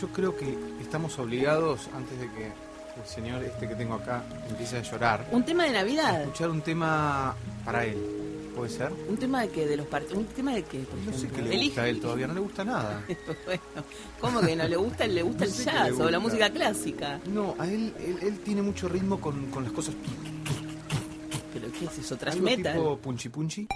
yo 0.00 0.08
creo 0.08 0.36
que 0.36 0.56
estamos 0.80 1.18
obligados, 1.18 1.88
antes 1.96 2.18
de 2.18 2.30
que 2.32 2.46
el 2.46 3.06
señor 3.06 3.42
este 3.42 3.68
que 3.68 3.74
tengo 3.74 3.94
acá 3.94 4.22
empiece 4.48 4.78
a 4.78 4.82
llorar, 4.82 5.26
Un 5.32 5.44
tema 5.44 5.64
de 5.64 5.70
a 5.70 5.72
Navidad. 5.72 6.22
escuchar 6.22 6.50
un 6.50 6.60
tema 6.62 7.34
para 7.64 7.84
él. 7.84 8.35
¿Puede 8.56 8.70
ser? 8.70 8.90
Un 9.08 9.16
tema 9.18 9.42
de 9.42 9.48
que 9.50 9.66
de 9.66 9.76
los 9.76 9.86
partidos. 9.86 10.16
Un 10.18 10.24
tema 10.26 10.54
de 10.54 10.62
qué, 10.64 10.78
No 11.06 11.12
sé 11.12 11.28
qué 11.28 11.42
le 11.42 11.66
gusta 11.66 11.82
a 11.82 11.88
él 11.88 11.96
Elige- 11.96 12.00
todavía, 12.02 12.26
no 12.26 12.34
le 12.34 12.40
gusta 12.40 12.64
nada. 12.64 13.04
bueno, 13.44 13.60
¿cómo 14.20 14.40
que 14.40 14.56
no 14.56 14.66
le 14.66 14.76
gusta? 14.76 15.06
Le 15.06 15.22
gusta 15.22 15.40
No 15.40 15.44
el 15.44 15.50
sé 15.52 15.64
qué 15.66 15.70
le 15.72 15.76
jazz 15.90 16.00
o 16.00 16.10
la 16.10 16.18
música 16.18 16.50
clásica. 16.50 17.20
No, 17.26 17.54
a 17.58 17.70
él, 17.70 17.92
él, 18.00 18.18
él 18.22 18.38
tiene 18.40 18.62
mucho 18.62 18.88
ritmo 18.88 19.20
con, 19.20 19.46
con 19.50 19.62
las 19.64 19.72
cosas. 19.72 19.94
¿Pero 21.52 21.70
qué 21.78 21.84
es 21.84 21.98
eso? 21.98 22.16
¿Trash 22.16 22.34
Algo 22.34 22.44
metal? 22.46 22.72
tipo 22.74 22.96
punchi 22.98 23.28
punchi. 23.28 23.68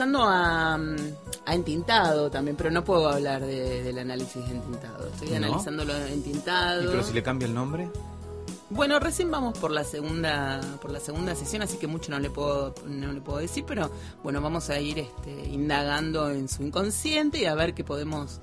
Analizando 0.00 0.22
a, 0.24 0.76
mm, 0.78 0.96
a 1.46 1.54
Entintado 1.54 2.30
también, 2.30 2.56
pero 2.56 2.70
no 2.70 2.84
puedo 2.84 3.08
hablar 3.08 3.42
de- 3.44 3.82
del 3.82 3.98
análisis 3.98 4.44
de 4.48 4.54
Entintado. 4.56 5.06
Estoy 5.08 5.30
¿No? 5.30 5.36
analizándolo 5.36 5.94
de 5.94 6.10
¿Y 6.10 6.12
Entintado. 6.14 6.90
pero 6.90 7.02
si 7.04 7.12
le 7.12 7.22
cambia 7.22 7.46
el 7.46 7.54
nombre? 7.54 7.88
Bueno, 8.70 8.98
recién 8.98 9.30
vamos 9.30 9.56
por 9.58 9.70
la 9.70 9.84
segunda 9.84 10.60
por 10.80 10.90
la 10.90 10.98
segunda 10.98 11.34
sesión, 11.36 11.62
así 11.62 11.76
que 11.76 11.86
mucho 11.86 12.10
no 12.10 12.18
le 12.18 12.30
puedo 12.30 12.74
no 12.86 13.12
le 13.12 13.20
puedo 13.20 13.38
decir, 13.38 13.64
pero 13.66 13.90
bueno, 14.22 14.40
vamos 14.40 14.68
a 14.70 14.80
ir 14.80 14.98
este, 14.98 15.46
indagando 15.48 16.30
en 16.30 16.48
su 16.48 16.62
inconsciente 16.64 17.38
y 17.38 17.44
a 17.44 17.54
ver 17.54 17.74
qué 17.74 17.84
podemos 17.84 18.40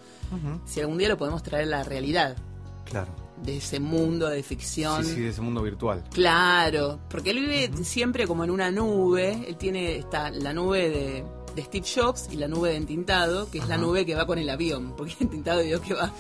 si 0.66 0.80
algún 0.80 0.98
día 0.98 1.10
lo 1.10 1.18
podemos 1.18 1.44
traer 1.44 1.64
a 1.66 1.70
la 1.80 1.84
realidad 1.84 2.38
Claro. 2.86 3.12
de 3.44 3.58
ese 3.58 3.80
mundo 3.82 4.28
de 4.30 4.42
ficción. 4.44 5.04
Sí, 5.04 5.16
sí, 5.16 5.22
de 5.22 5.30
ese 5.30 5.42
mundo 5.42 5.62
virtual. 5.64 6.04
Claro, 6.14 7.00
porque 7.10 7.32
él 7.32 7.40
vive 7.42 7.84
siempre 7.84 8.26
como 8.28 8.44
en 8.46 8.52
una 8.52 8.70
nube. 8.72 9.44
Él 9.50 9.58
tiene 9.58 9.98
está 9.98 10.30
la 10.30 10.54
nube 10.54 10.90
de, 10.90 11.26
de 11.56 11.64
Steve 11.64 11.86
Jobs 11.96 12.30
y 12.32 12.38
la 12.38 12.48
nube 12.48 12.70
de 12.70 12.78
Entintado, 12.78 13.50
que 13.50 13.60
es 13.60 13.68
la 13.68 13.78
nube 13.78 14.06
que 14.06 14.16
va 14.16 14.26
con 14.26 14.38
el 14.40 14.50
avión, 14.50 14.94
porque 14.96 15.16
Entintado 15.20 15.60
digo 15.62 15.82
que 15.82 15.94
va 15.94 16.14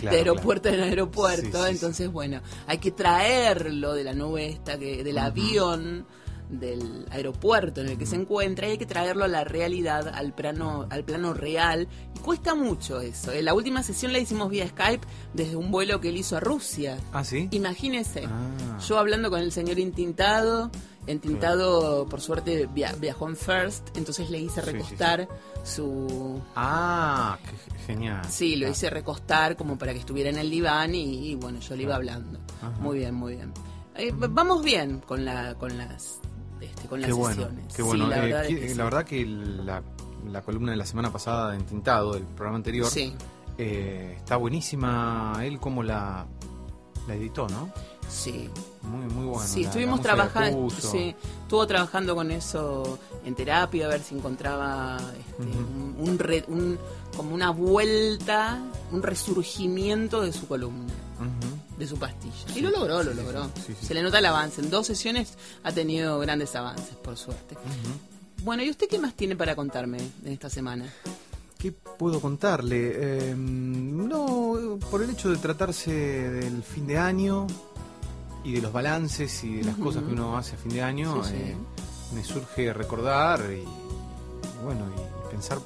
Claro, 0.00 0.10
de 0.10 0.16
aeropuerto 0.18 0.68
en 0.68 0.80
aeropuerto. 0.80 1.44
Sí, 1.44 1.52
sí, 1.52 1.64
sí. 1.64 1.70
entonces, 1.70 2.12
bueno, 2.12 2.40
hay 2.66 2.78
que 2.78 2.90
traerlo 2.90 3.94
de 3.94 4.04
la 4.04 4.12
nube 4.12 4.46
esta, 4.48 4.78
que, 4.78 5.02
del 5.02 5.18
avión, 5.18 6.06
del 6.50 7.06
aeropuerto 7.10 7.80
en 7.80 7.88
el 7.88 7.98
que 7.98 8.06
se 8.06 8.16
encuentra, 8.16 8.68
y 8.68 8.72
hay 8.72 8.78
que 8.78 8.86
traerlo 8.86 9.24
a 9.24 9.28
la 9.28 9.44
realidad, 9.44 10.08
al 10.08 10.34
plano, 10.34 10.86
al 10.90 11.04
plano 11.04 11.34
real. 11.34 11.88
Y 12.14 12.20
cuesta 12.20 12.54
mucho 12.54 13.00
eso. 13.00 13.32
En 13.32 13.44
la 13.44 13.54
última 13.54 13.82
sesión 13.82 14.12
la 14.12 14.18
hicimos 14.18 14.50
vía 14.50 14.68
Skype 14.68 15.06
desde 15.34 15.56
un 15.56 15.70
vuelo 15.70 16.00
que 16.00 16.10
él 16.10 16.16
hizo 16.16 16.36
a 16.36 16.40
Rusia. 16.40 16.98
Ah, 17.12 17.24
sí. 17.24 17.48
Imagínese. 17.50 18.24
Ah. 18.26 18.78
Yo 18.86 18.98
hablando 18.98 19.30
con 19.30 19.40
el 19.40 19.52
señor 19.52 19.78
Intintado, 19.78 20.70
Entintado 21.08 22.06
por 22.06 22.20
suerte 22.20 22.68
via- 22.72 22.94
viajó 23.00 23.28
en 23.28 23.36
First, 23.36 23.96
entonces 23.96 24.30
le 24.30 24.38
hice 24.38 24.60
Sí, 24.60 24.66
sí, 24.66 24.72
recostar 24.72 25.28
su... 25.64 26.40
Ah, 26.54 27.38
qué 27.44 27.50
ge- 27.50 27.78
genial. 27.86 28.24
Sí, 28.28 28.56
lo 28.56 28.66
Ah, 28.66 28.70
hice 28.70 28.90
recostar 28.90 29.56
como 29.56 29.76
para 29.78 29.92
que 29.92 29.98
estuviera 30.00 30.30
en 30.30 30.38
el 30.38 30.50
diván 30.50 30.94
y, 30.94 31.30
y, 31.30 31.34
bueno, 31.34 31.60
yo 31.60 31.74
le 31.76 31.82
iba 31.84 31.94
hablando. 31.96 32.38
Ajá. 32.62 32.70
Muy 32.80 32.98
bien, 32.98 33.14
muy 33.14 33.36
bien. 33.36 33.52
Eh, 33.96 34.12
vamos 34.14 34.62
bien 34.62 35.00
con 35.00 35.24
la 35.24 35.54
con 35.56 35.76
las 35.76 36.20
este, 36.60 36.88
con 36.88 37.00
las 37.00 37.10
bueno, 37.12 37.34
sesiones. 37.34 37.74
qué 37.74 37.82
bueno. 37.82 38.06
La 38.06 38.18
Eh, 38.18 38.20
verdad, 38.32 38.46
que 38.46 38.74
la 38.74 38.84
verdad 38.84 39.04
que 39.04 39.26
la, 39.26 39.82
la 40.30 40.42
columna 40.42 40.70
de 40.72 40.76
la 40.76 40.86
semana 40.86 41.10
pasada 41.12 41.50
de 41.52 41.56
Entintado, 41.56 42.12
del 42.14 42.22
programa 42.24 42.56
anterior, 42.56 42.88
eh, 43.58 44.14
está 44.16 44.36
buenísima. 44.36 45.40
Él 45.42 45.58
como 45.58 45.82
la, 45.82 46.26
la 47.08 47.14
editó, 47.14 47.48
¿no? 47.48 47.70
Sí. 48.08 48.48
Muy, 48.82 49.06
muy 49.12 49.26
bueno. 49.26 49.46
sí, 49.46 49.62
La- 49.62 49.68
estuvimos 49.68 50.00
trabajando, 50.00 50.70
sí, 50.70 51.14
estuvo 51.42 51.66
trabajando 51.66 52.14
con 52.14 52.30
eso 52.30 52.98
en 53.24 53.34
terapia 53.34 53.84
a 53.84 53.88
ver 53.88 54.02
si 54.02 54.14
encontraba 54.14 54.96
este, 55.18 55.42
un, 55.42 55.94
un 55.98 56.18
re- 56.18 56.44
un- 56.48 56.78
como 57.16 57.34
una 57.34 57.50
vuelta, 57.50 58.62
un 58.92 59.02
resurgimiento 59.02 60.22
de 60.22 60.32
su 60.32 60.46
columna, 60.48 60.92
de 61.76 61.86
su 61.86 61.98
pastilla. 61.98 62.34
Y 62.56 62.60
lo 62.60 62.70
logró, 62.70 63.02
lo 63.02 63.10
sí, 63.12 63.16
logró. 63.20 63.44
sí, 63.56 63.62
sí, 63.66 63.74
sí. 63.80 63.86
Se 63.86 63.94
le 63.94 64.02
nota 64.02 64.20
el 64.20 64.26
avance. 64.26 64.60
En 64.62 64.70
dos 64.70 64.86
sesiones 64.86 65.34
ha 65.64 65.72
tenido 65.72 66.18
grandes 66.20 66.54
avances, 66.56 66.94
por 66.96 67.16
suerte. 67.18 67.56
Bueno, 68.42 68.62
¿y 68.62 68.70
usted 68.70 68.88
qué 68.88 68.98
más 68.98 69.14
tiene 69.14 69.36
para 69.36 69.54
contarme 69.54 69.98
en 70.24 70.32
esta 70.32 70.48
semana? 70.48 70.86
¿Qué 71.58 71.72
puedo 71.72 72.20
contarle? 72.20 72.92
Eh, 73.30 73.34
no, 73.36 74.78
por 74.90 75.02
el 75.02 75.10
hecho 75.10 75.28
de 75.28 75.38
tratarse 75.38 75.90
del 75.90 76.62
fin 76.62 76.86
de 76.86 76.98
año 76.98 77.48
y 78.48 78.52
de 78.52 78.62
los 78.62 78.72
balances 78.72 79.44
y 79.44 79.56
de 79.56 79.64
las 79.64 79.76
cosas 79.76 80.02
que 80.04 80.12
uno 80.12 80.36
hace 80.36 80.54
a 80.56 80.58
fin 80.58 80.72
de 80.72 80.82
año, 80.82 81.22
Sí, 81.24 81.30
sí. 81.30 81.36
eh, 81.36 81.56
me 82.14 82.24
surge 82.24 82.72
recordar 82.72 83.40
y, 83.52 83.64
bueno 84.64 84.84
y 84.96 85.30
pensar 85.30 85.58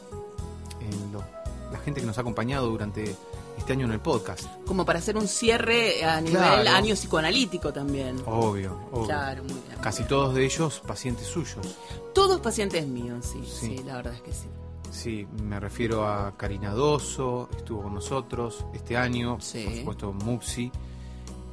en 0.81 1.13
lo- 1.13 1.25
la 1.73 1.79
gente 1.79 2.01
que 2.01 2.07
nos 2.07 2.19
ha 2.19 2.23
acompañado 2.23 2.69
durante 2.69 3.15
este 3.57 3.73
año 3.75 3.87
en 3.87 3.93
el 3.93 4.01
podcast. 4.01 4.47
Como 4.67 4.85
para 4.85 4.99
hacer 4.99 5.17
un 5.17 5.29
cierre 5.29 6.05
a 6.05 6.21
nivel 6.21 6.39
Claro. 6.39 6.71
año 6.71 6.95
psicoanalítico 6.95 7.73
también. 7.73 8.17
Obvio, 8.27 8.77
obvio. 8.91 9.07
Claro, 9.07 9.45
muy 9.45 9.53
bien. 9.53 9.79
Casi 9.81 10.03
todos 10.05 10.35
de 10.35 10.45
ellos 10.45 10.83
pacientes 10.87 11.27
suyos. 11.27 11.67
Todos 12.15 12.41
pacientes 12.41 12.87
míos, 12.87 13.25
sí, 13.33 13.41
Sí. 13.47 13.77
sí, 13.77 13.83
la 13.85 13.97
verdad 13.97 14.15
es 14.15 14.23
que 14.23 14.33
sí. 14.33 14.49
Sí, 14.91 15.27
me 15.45 15.59
refiero 15.59 16.07
a 16.07 16.37
Karina 16.37 16.73
Doso, 16.75 17.49
estuvo 17.57 17.83
con 17.83 17.95
nosotros 17.95 18.67
este 18.75 18.97
año, 18.97 19.39
Sí. 19.41 19.65
por 19.65 19.75
supuesto 19.77 20.13
Muxi, 20.13 20.71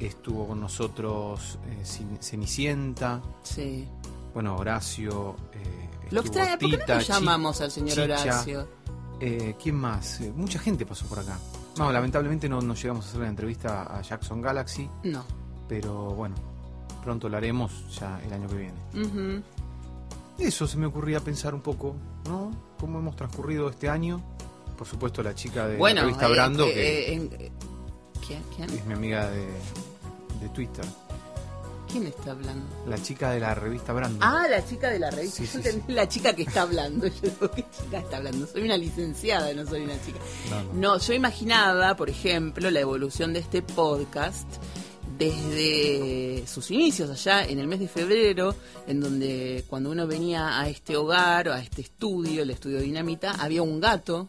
estuvo 0.06 0.46
con 0.48 0.60
nosotros 0.60 1.58
eh, 1.68 1.84
Cenicienta, 2.20 3.20
Sí. 3.42 3.86
bueno, 4.34 4.56
Horacio, 4.56 5.36
eh, 5.52 5.88
Lo 6.10 6.20
extraña, 6.22 6.58
¿por 6.58 6.70
qué 6.70 6.78
no 6.78 6.94
lo 6.94 7.00
llamamos 7.00 7.60
al 7.60 7.70
señor 7.70 7.90
Chicha, 7.90 8.04
Horacio? 8.04 8.68
eh, 9.20 9.54
¿Quién 9.62 9.76
más? 9.76 10.20
Mucha 10.34 10.58
gente 10.58 10.84
pasó 10.86 11.06
por 11.06 11.18
acá. 11.20 11.38
No, 11.78 11.92
lamentablemente 11.92 12.48
no, 12.48 12.60
no 12.60 12.74
llegamos 12.74 13.06
a 13.06 13.08
hacer 13.08 13.20
la 13.20 13.28
entrevista 13.28 13.82
a 13.96 14.02
Jackson 14.02 14.40
Galaxy, 14.42 14.88
No. 15.04 15.24
pero 15.68 16.10
bueno, 16.14 16.34
pronto 17.04 17.28
la 17.28 17.36
haremos 17.38 17.70
ya 17.98 18.20
el 18.24 18.32
año 18.32 18.48
que 18.48 18.56
viene. 18.56 19.42
Eso 20.38 20.66
se 20.66 20.78
me 20.78 20.86
ocurría 20.86 21.20
pensar 21.20 21.54
un 21.54 21.60
poco, 21.60 21.94
¿no? 22.26 22.50
¿Cómo 22.78 22.98
hemos 22.98 23.14
transcurrido 23.14 23.68
este 23.68 23.88
año? 23.90 24.20
Por 24.76 24.86
supuesto, 24.86 25.22
la 25.22 25.34
chica 25.34 25.66
de 25.68 25.76
Bueno, 25.76 25.96
la 26.00 26.06
revista 26.06 26.28
Brando, 26.28 26.64
que 26.64 27.10
eh, 27.10 27.14
en- 27.14 27.30
eh, 27.38 27.52
¿quién, 28.26 28.42
quién? 28.56 28.70
es 28.70 28.86
mi 28.86 28.94
amiga 28.94 29.28
de, 29.30 29.48
de 30.40 30.48
Twitter. 30.50 30.84
¿Quién 31.90 32.06
está 32.06 32.30
hablando? 32.30 32.64
La 32.86 33.02
chica 33.02 33.32
de 33.32 33.40
la 33.40 33.52
revista 33.54 33.92
Brando. 33.92 34.18
Ah, 34.22 34.46
la 34.48 34.64
chica 34.64 34.90
de 34.90 35.00
la 35.00 35.10
revista. 35.10 35.38
Sí, 35.38 35.44
Yo 35.46 35.50
sí, 35.50 35.56
entendí 35.56 35.82
sí. 35.88 35.92
la 35.92 36.08
chica 36.08 36.32
que 36.34 36.42
está 36.42 36.62
hablando. 36.62 37.06
Yo 37.08 37.14
digo, 37.22 37.50
¿qué 37.50 37.64
chica 37.76 37.98
está 37.98 38.18
hablando? 38.18 38.46
Soy 38.46 38.62
una 38.62 38.76
licenciada, 38.76 39.52
no 39.54 39.66
soy 39.66 39.82
una 39.82 40.00
chica. 40.04 40.18
No, 40.50 40.62
no. 40.62 40.72
No, 40.72 40.98
yo 40.98 41.14
imaginaba, 41.14 41.96
por 41.96 42.08
ejemplo, 42.08 42.70
la 42.70 42.80
evolución 42.80 43.32
de 43.32 43.40
este 43.40 43.62
podcast 43.62 44.46
desde 45.18 46.46
sus 46.46 46.70
inicios 46.70 47.10
allá 47.10 47.44
en 47.44 47.58
el 47.58 47.66
mes 47.66 47.80
de 47.80 47.88
febrero, 47.88 48.54
en 48.86 49.00
donde 49.00 49.64
cuando 49.68 49.90
uno 49.90 50.06
venía 50.06 50.58
a 50.58 50.68
este 50.68 50.96
hogar, 50.96 51.48
o 51.48 51.52
a 51.52 51.60
este 51.60 51.82
estudio, 51.82 52.42
el 52.42 52.50
estudio 52.50 52.80
Dinamita, 52.80 53.32
había 53.32 53.62
un 53.62 53.80
gato 53.80 54.28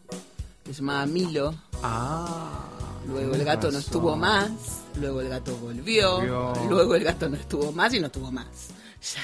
que 0.64 0.74
se 0.74 0.80
llamaba 0.80 1.06
Milo. 1.06 1.54
Ah. 1.82 2.68
Luego 3.06 3.34
el 3.34 3.44
gato 3.44 3.70
no 3.70 3.78
estuvo 3.78 4.16
más, 4.16 4.81
luego 4.96 5.20
el 5.20 5.28
gato 5.28 5.56
volvió, 5.56 6.16
Volvió. 6.16 6.52
luego 6.68 6.94
el 6.94 7.04
gato 7.04 7.28
no 7.28 7.36
estuvo 7.36 7.72
más 7.72 7.92
y 7.94 8.00
no 8.00 8.06
estuvo 8.06 8.30
más. 8.32 8.46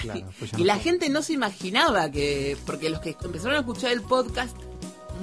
Claro, 0.03 0.27
pues 0.39 0.53
y 0.55 0.57
no 0.59 0.65
la 0.65 0.79
gente 0.79 1.09
no 1.09 1.23
se 1.23 1.35
imaginaba 1.35 2.11
que, 2.11 2.57
porque 2.67 2.91
los 2.91 3.01
que 3.01 3.17
empezaron 3.23 3.57
a 3.57 3.61
escuchar 3.61 3.93
el 3.93 4.03
podcast 4.03 4.57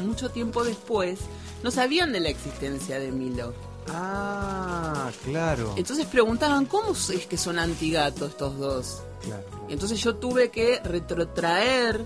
mucho 0.03 0.29
tiempo 0.29 0.63
después, 0.63 1.19
no 1.63 1.71
sabían 1.71 2.11
de 2.13 2.19
la 2.21 2.29
existencia 2.29 2.99
de 2.99 3.11
Milo. 3.11 3.53
Ah, 3.87 5.11
claro. 5.23 5.73
Entonces 5.77 6.05
preguntaban, 6.05 6.65
¿cómo 6.65 6.91
es 6.93 7.25
que 7.27 7.37
son 7.37 7.59
antigatos 7.59 8.31
estos 8.31 8.57
dos? 8.57 9.01
Claro. 9.21 9.43
Y 9.69 9.73
entonces 9.73 9.99
yo 10.01 10.15
tuve 10.15 10.49
que 10.51 10.79
retrotraer, 10.83 12.03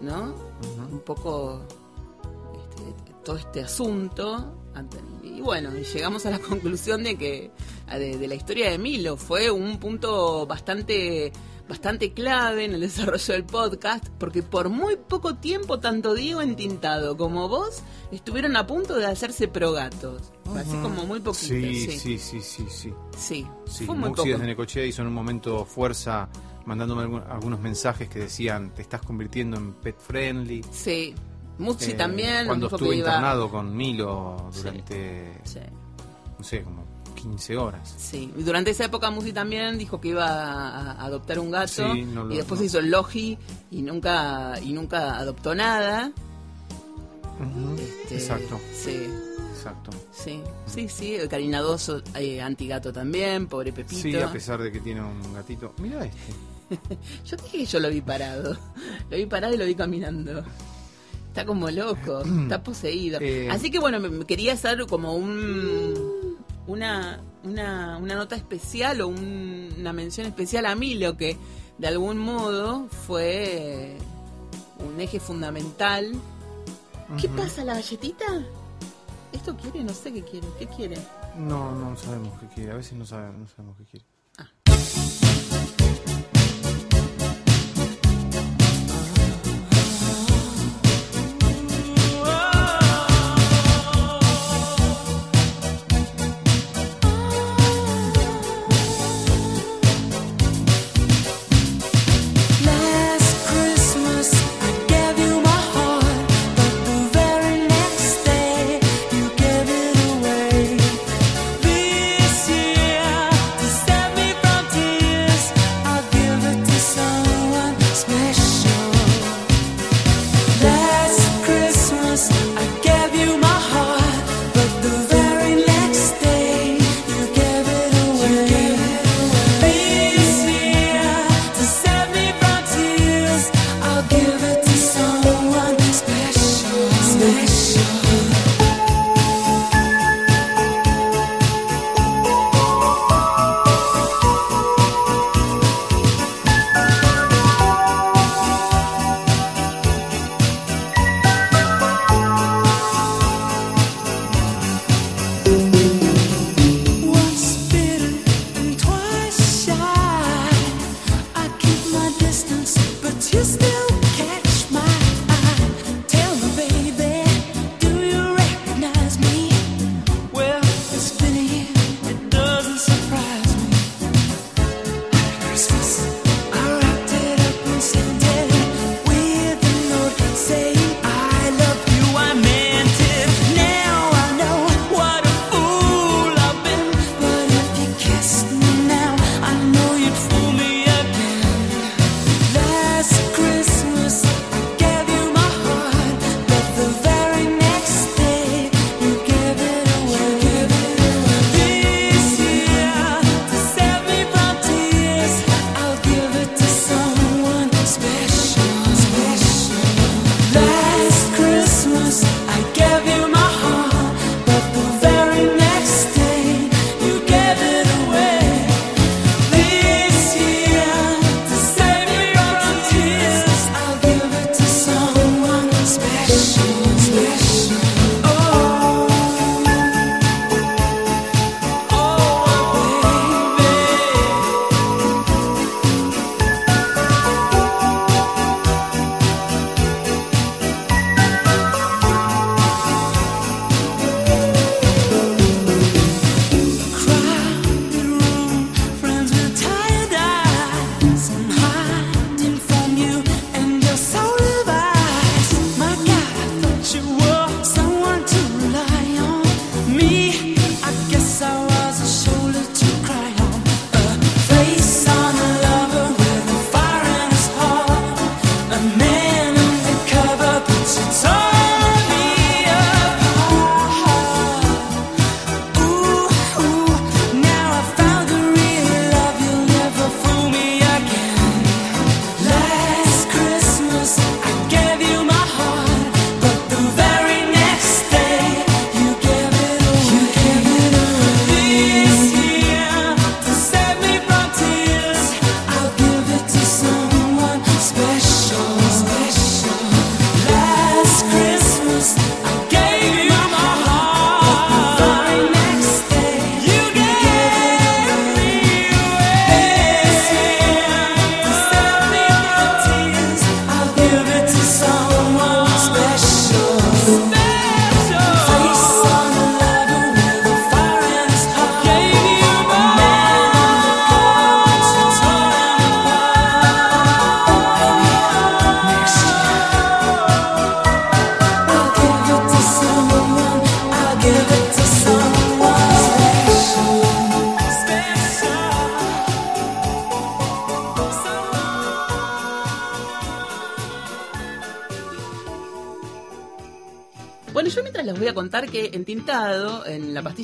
¿no? 0.00 0.34
Un 0.90 1.00
poco 1.04 1.62
este, 2.54 3.14
todo 3.24 3.36
este 3.36 3.62
asunto. 3.62 4.54
ante- 4.74 4.98
Y 5.26 5.40
bueno, 5.40 5.70
y 5.76 5.82
llegamos 5.84 6.24
a 6.26 6.30
la 6.30 6.38
conclusión 6.40 7.02
de 7.04 7.16
que 7.16 7.50
de, 7.90 8.16
de 8.18 8.28
la 8.28 8.34
historia 8.34 8.70
de 8.70 8.78
Milo 8.78 9.16
fue 9.16 9.50
un 9.50 9.78
punto 9.78 10.46
bastante 10.46 11.32
bastante 11.68 12.12
clave 12.12 12.64
en 12.64 12.74
el 12.74 12.80
desarrollo 12.82 13.34
del 13.34 13.44
podcast, 13.44 14.06
porque 14.18 14.42
por 14.44 14.68
muy 14.68 14.94
poco 14.96 15.34
tiempo 15.34 15.80
tanto 15.80 16.14
Diego 16.14 16.40
Entintado 16.40 17.16
como 17.16 17.48
vos 17.48 17.82
estuvieron 18.12 18.56
a 18.56 18.68
punto 18.68 18.94
de 18.96 19.06
hacerse 19.06 19.48
progatos. 19.48 20.32
Fue 20.44 20.60
Así 20.60 20.70
Ujú. 20.70 20.82
como 20.82 21.04
muy 21.06 21.18
poquito. 21.18 21.46
Sí, 21.46 21.86
Sí, 21.88 21.98
sí, 21.98 22.18
sí, 22.18 22.40
sí, 22.40 22.64
sí. 22.70 22.90
sí. 23.16 23.46
Sí, 23.66 23.84
Fue 23.84 23.96
muy 23.96 24.10
poco. 24.10 24.22
desde 24.22 24.46
Necochea 24.46 24.84
hizo 24.86 25.02
en 25.02 25.08
un 25.08 25.14
momento 25.14 25.64
fuerza 25.64 26.28
mandándome 26.66 27.20
algunos 27.28 27.58
mensajes 27.60 28.08
que 28.08 28.20
decían 28.20 28.72
te 28.74 28.82
estás 28.82 29.02
convirtiendo 29.02 29.56
en 29.56 29.72
pet 29.74 29.98
friendly. 29.98 30.64
Sí. 30.70 31.14
Muchi 31.58 31.92
Eh, 31.92 31.94
también 31.94 32.46
Cuando 32.46 32.66
estuve 32.66 32.90
que 32.90 32.96
iba- 32.96 33.08
internado 33.08 33.50
con 33.50 33.74
Milo 33.76 34.50
durante, 34.54 35.40
Sí. 35.44 35.60
no 36.38 36.44
sé, 36.44 36.62
como 36.62 36.84
15 37.14 37.56
horas. 37.56 37.94
Sí, 37.96 38.32
y 38.36 38.42
durante 38.42 38.70
esa 38.72 38.84
época 38.84 39.10
Musi 39.10 39.32
también 39.32 39.78
dijo 39.78 40.00
que 40.00 40.08
iba 40.08 40.26
a, 40.28 41.04
adoptar 41.04 41.38
un 41.38 41.50
gato 41.50 41.66
Sí, 41.94 42.02
no 42.04 42.24
lo- 42.24 42.34
y 42.34 42.36
después 42.36 42.60
no. 42.60 42.66
hizo 42.66 42.78
el 42.78 42.90
logi 42.90 43.38
y 43.70 43.82
nunca 43.82 44.54
y 44.62 44.72
nunca 44.72 45.16
adoptó 45.16 45.54
nada. 45.54 46.12
Este, 47.78 48.14
Exacto, 48.14 48.58
Sí, 48.74 49.08
exacto. 49.54 49.90
sí, 50.10 50.40
sí, 50.66 50.88
sí. 50.88 51.14
El 51.16 51.28
Carinadoso, 51.28 52.02
eh, 52.14 52.40
antigato 52.40 52.92
también, 52.92 53.46
pobre 53.46 53.72
Pepito. 53.72 54.00
Sí, 54.00 54.16
a 54.16 54.30
pesar 54.32 54.62
de 54.62 54.72
que 54.72 54.80
tiene 54.80 55.02
un 55.02 55.34
gatito. 55.34 55.74
Mira 55.78 56.04
este. 56.04 56.32
Yo 57.24 57.36
dije 57.36 57.58
que 57.58 57.66
yo 57.66 57.78
lo 57.80 57.88
vi 57.90 58.00
parado. 58.00 58.56
Lo 59.10 59.16
vi 59.16 59.26
parado 59.26 59.54
y 59.54 59.56
lo 59.58 59.64
vi 59.66 59.74
caminando. 59.74 60.42
Está 61.36 61.44
como 61.44 61.70
loco, 61.70 62.22
está 62.44 62.62
poseído. 62.62 63.18
Eh. 63.20 63.48
Así 63.50 63.70
que 63.70 63.78
bueno, 63.78 64.00
me, 64.00 64.24
quería 64.24 64.54
hacer 64.54 64.86
como 64.86 65.14
un 65.14 66.38
una, 66.66 67.20
una, 67.44 67.98
una 67.98 68.14
nota 68.14 68.36
especial 68.36 69.02
o 69.02 69.08
una 69.08 69.92
mención 69.92 70.26
especial 70.26 70.64
a 70.64 70.74
mí 70.74 70.94
lo 70.94 71.18
que 71.18 71.36
de 71.76 71.88
algún 71.88 72.16
modo 72.16 72.88
fue 72.88 73.98
un 74.78 74.98
eje 74.98 75.20
fundamental. 75.20 76.10
¿Qué 77.20 77.28
pasa, 77.28 77.62
la 77.64 77.74
galletita? 77.74 78.24
¿Esto 79.30 79.54
quiere? 79.58 79.84
No 79.84 79.92
sé 79.92 80.14
qué 80.14 80.22
quiere. 80.22 80.46
¿Qué 80.58 80.66
quiere? 80.66 80.96
No, 81.36 81.70
no 81.74 81.94
sabemos 81.98 82.32
qué 82.40 82.46
quiere. 82.46 82.72
A 82.72 82.76
veces 82.76 82.94
no 82.94 83.04
sabemos, 83.04 83.40
no 83.40 83.48
sabemos 83.48 83.76
qué 83.76 83.84
quiere. 83.84 84.06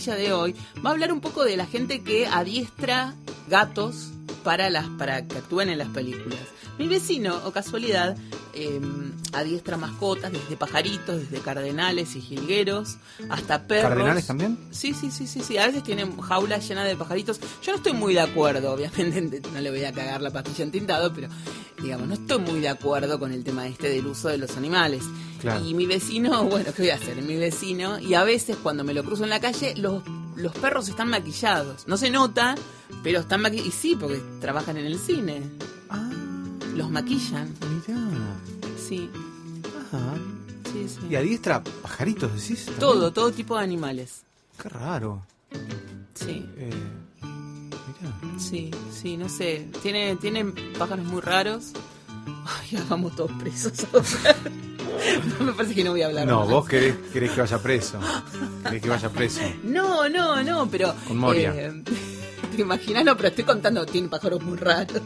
De 0.02 0.32
hoy 0.32 0.56
va 0.84 0.90
a 0.90 0.92
hablar 0.94 1.12
un 1.12 1.20
poco 1.20 1.44
de 1.44 1.56
la 1.56 1.64
gente 1.64 2.02
que 2.02 2.26
adiestra 2.26 3.14
gatos 3.46 4.10
para, 4.42 4.68
las, 4.68 4.88
para 4.98 5.28
que 5.28 5.38
actúen 5.38 5.68
en 5.68 5.78
las 5.78 5.86
películas. 5.90 6.40
Mi 6.76 6.88
vecino, 6.88 7.40
o 7.44 7.52
casualidad, 7.52 8.16
eh, 8.54 8.80
adiestra 9.32 9.76
mascotas, 9.76 10.32
desde 10.32 10.56
pajaritos, 10.56 11.20
desde 11.20 11.40
cardenales 11.40 12.14
y 12.16 12.20
jilgueros, 12.20 12.98
hasta 13.28 13.66
perros. 13.66 13.90
¿Cardenales 13.90 14.26
también? 14.26 14.58
Sí, 14.70 14.94
sí, 14.94 15.10
sí, 15.10 15.26
sí, 15.26 15.40
sí. 15.40 15.58
A 15.58 15.66
veces 15.66 15.82
tienen 15.82 16.20
jaulas 16.20 16.68
llenas 16.68 16.86
de 16.86 16.96
pajaritos. 16.96 17.40
Yo 17.62 17.72
no 17.72 17.76
estoy 17.76 17.92
muy 17.92 18.14
de 18.14 18.20
acuerdo, 18.20 18.72
obviamente 18.74 19.40
no 19.52 19.60
le 19.60 19.70
voy 19.70 19.84
a 19.84 19.92
cagar 19.92 20.20
la 20.20 20.30
pastilla 20.30 20.64
en 20.64 20.70
tintado, 20.70 21.12
pero 21.12 21.28
digamos, 21.82 22.06
no 22.06 22.14
estoy 22.14 22.38
muy 22.38 22.60
de 22.60 22.68
acuerdo 22.68 23.18
con 23.18 23.32
el 23.32 23.42
tema 23.44 23.66
este 23.66 23.88
del 23.88 24.06
uso 24.06 24.28
de 24.28 24.38
los 24.38 24.56
animales. 24.56 25.02
Claro. 25.40 25.64
Y 25.64 25.74
mi 25.74 25.86
vecino, 25.86 26.44
bueno, 26.48 26.72
¿qué 26.74 26.82
voy 26.82 26.90
a 26.90 26.96
hacer? 26.96 27.20
Mi 27.22 27.36
vecino, 27.36 27.98
y 27.98 28.14
a 28.14 28.24
veces 28.24 28.56
cuando 28.62 28.84
me 28.84 28.94
lo 28.94 29.04
cruzo 29.04 29.24
en 29.24 29.30
la 29.30 29.40
calle, 29.40 29.74
los, 29.76 30.02
los 30.36 30.52
perros 30.52 30.88
están 30.88 31.08
maquillados. 31.08 31.86
No 31.86 31.96
se 31.96 32.10
nota, 32.10 32.54
pero 33.02 33.20
están 33.20 33.40
maquillados. 33.40 33.74
Y 33.74 33.76
sí, 33.76 33.96
porque 33.98 34.22
trabajan 34.40 34.76
en 34.76 34.86
el 34.86 34.98
cine. 34.98 35.42
Ah, 35.90 36.10
Los 36.76 36.90
maquillan, 36.90 37.48
mirá. 37.60 37.98
sí, 38.88 39.10
Ajá. 39.92 40.14
sí, 40.72 40.86
sí. 40.88 41.06
Y 41.10 41.16
adiestra 41.16 41.62
pajaritos, 41.62 42.32
decís. 42.32 42.64
también? 42.66 42.80
Todo, 42.80 43.12
todo 43.12 43.30
tipo 43.32 43.56
de 43.58 43.64
animales. 43.64 44.22
Qué 44.60 44.68
raro. 44.68 45.22
Sí, 46.14 46.46
Eh, 46.56 46.70
mirá. 47.20 48.38
sí, 48.38 48.70
sí, 48.92 49.16
no 49.16 49.28
sé. 49.28 49.68
Tiene, 49.82 50.16
tiene 50.16 50.44
pájaros 50.78 51.04
muy 51.06 51.20
raros. 51.20 51.72
Ay, 52.46 52.78
vamos 52.88 53.14
todos 53.16 53.32
presos. 53.32 53.72
no, 55.38 55.44
me 55.46 55.52
parece 55.52 55.74
que 55.74 55.84
no 55.84 55.90
voy 55.90 56.02
a 56.02 56.06
hablar 56.06 56.26
No, 56.26 56.40
más. 56.40 56.48
vos 56.48 56.68
querés, 56.68 56.94
querés 57.12 57.32
que 57.32 57.40
vaya 57.40 57.58
preso. 57.62 57.98
Querés 58.62 58.82
que 58.82 58.88
vaya 58.88 59.10
preso. 59.10 59.40
No, 59.64 60.08
no, 60.08 60.42
no, 60.42 60.68
pero. 60.70 60.94
Con 61.06 61.18
Moria. 61.18 61.52
eh, 61.54 61.82
te 62.54 62.62
imaginas, 62.62 63.04
no, 63.04 63.16
pero 63.16 63.28
estoy 63.28 63.44
contando, 63.44 63.86
tiene 63.86 64.08
pájaros 64.08 64.42
muy 64.42 64.58
raros. 64.58 65.00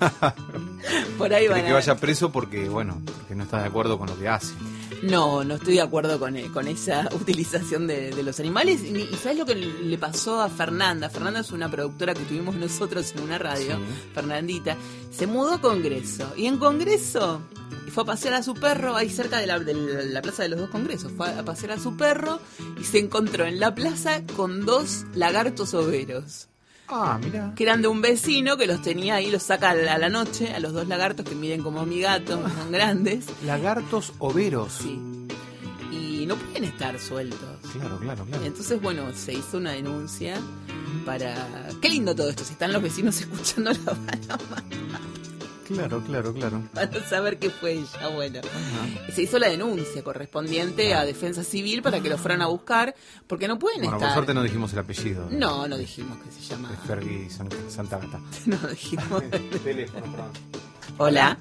Por 1.18 1.32
ahí 1.32 1.48
van 1.48 1.60
a 1.60 1.64
que 1.64 1.72
vaya 1.72 1.96
preso 1.96 2.30
porque, 2.30 2.68
bueno, 2.68 3.00
porque 3.04 3.34
no 3.34 3.44
estás 3.44 3.62
de 3.62 3.68
acuerdo 3.68 3.98
con 3.98 4.08
lo 4.08 4.18
que 4.18 4.28
hace. 4.28 4.54
No, 5.02 5.44
no 5.44 5.56
estoy 5.56 5.74
de 5.74 5.82
acuerdo 5.82 6.18
con, 6.18 6.36
eh, 6.36 6.50
con 6.52 6.68
esa 6.68 7.08
utilización 7.14 7.86
de, 7.86 8.10
de 8.10 8.22
los 8.22 8.38
animales. 8.40 8.82
Y, 8.82 8.96
y 8.96 9.16
¿sabes 9.22 9.38
lo 9.38 9.46
que 9.46 9.54
le 9.54 9.98
pasó 9.98 10.40
a 10.40 10.48
Fernanda? 10.48 11.10
Fernanda 11.10 11.40
es 11.40 11.52
una 11.52 11.70
productora 11.70 12.14
que 12.14 12.24
tuvimos 12.24 12.54
nosotros 12.54 13.12
en 13.14 13.22
una 13.22 13.38
radio, 13.38 13.78
Fernandita. 14.14 14.76
Se 15.10 15.26
mudó 15.26 15.54
a 15.54 15.60
Congreso. 15.60 16.32
Y 16.36 16.46
en 16.46 16.58
Congreso 16.58 17.42
fue 17.90 18.02
a 18.02 18.06
pasear 18.06 18.34
a 18.34 18.42
su 18.42 18.54
perro 18.54 18.96
ahí 18.96 19.08
cerca 19.10 19.38
de 19.38 19.46
la, 19.46 19.58
de 19.58 19.74
la 20.06 20.22
plaza 20.22 20.42
de 20.42 20.48
los 20.48 20.58
dos 20.60 20.70
congresos. 20.70 21.12
Fue 21.16 21.28
a 21.28 21.44
pasear 21.44 21.72
a 21.72 21.78
su 21.78 21.96
perro 21.96 22.40
y 22.80 22.84
se 22.84 22.98
encontró 22.98 23.44
en 23.44 23.60
la 23.60 23.74
plaza 23.74 24.22
con 24.36 24.66
dos 24.66 25.04
lagartos 25.14 25.74
overos. 25.74 26.48
Ah, 26.88 27.18
mira. 27.22 27.52
Que 27.56 27.64
eran 27.64 27.82
de 27.82 27.88
un 27.88 28.00
vecino 28.00 28.56
que 28.56 28.66
los 28.66 28.80
tenía 28.82 29.16
ahí, 29.16 29.30
los 29.30 29.42
saca 29.42 29.70
a 29.70 29.74
la, 29.74 30.08
noche, 30.08 30.52
a 30.52 30.60
los 30.60 30.72
dos 30.72 30.86
lagartos 30.86 31.26
que 31.26 31.34
miden 31.34 31.62
como 31.62 31.84
mi 31.84 32.00
gato, 32.00 32.42
son 32.48 32.72
grandes. 32.72 33.26
Lagartos 33.44 34.12
overos. 34.18 34.72
Sí. 34.72 35.00
Y 35.90 36.26
no 36.26 36.36
pueden 36.36 36.64
estar 36.64 36.98
sueltos. 36.98 37.40
Claro, 37.72 37.98
claro, 37.98 38.24
claro. 38.24 38.44
Entonces, 38.44 38.80
bueno, 38.80 39.12
se 39.14 39.32
hizo 39.32 39.58
una 39.58 39.72
denuncia 39.72 40.36
para... 41.04 41.34
Qué 41.80 41.88
lindo 41.88 42.14
todo 42.14 42.30
esto, 42.30 42.44
si 42.44 42.52
están 42.52 42.72
los 42.72 42.82
vecinos 42.82 43.20
escuchando 43.20 43.72
la 43.72 43.92
van 43.92 44.20
a, 44.30 44.38
Claro, 45.66 46.00
claro, 46.04 46.32
claro. 46.32 46.62
van 46.74 46.94
a 46.94 47.08
saber 47.08 47.38
qué 47.38 47.50
fue 47.50 47.72
ella, 47.72 48.08
bueno. 48.14 48.40
Se 49.12 49.22
hizo 49.22 49.38
la 49.38 49.48
denuncia 49.48 50.02
correspondiente 50.02 50.94
a 50.94 51.04
Defensa 51.04 51.42
Civil 51.44 51.82
para 51.82 52.00
que 52.00 52.08
lo 52.08 52.18
fueran 52.18 52.42
a 52.42 52.46
buscar, 52.46 52.94
porque 53.26 53.48
no 53.48 53.58
pueden 53.58 53.78
Bueno, 53.80 53.92
por 53.92 54.02
estar... 54.02 54.14
suerte 54.14 54.34
no 54.34 54.42
dijimos 54.42 54.72
el 54.72 54.78
apellido. 54.78 55.26
de- 55.28 55.36
No, 55.36 55.66
no 55.68 55.76
dijimos 55.76 56.18
que 56.18 56.30
se 56.30 56.40
llama... 56.42 56.70
De 56.70 56.76
Fergie 56.76 57.28
San- 57.30 57.48
Santa 57.68 57.98
Gata. 57.98 58.20
No 58.46 58.56
dijimos... 58.68 59.22
Teléfono, 59.64 60.02
perdón. 60.12 60.30
Hola. 60.98 61.38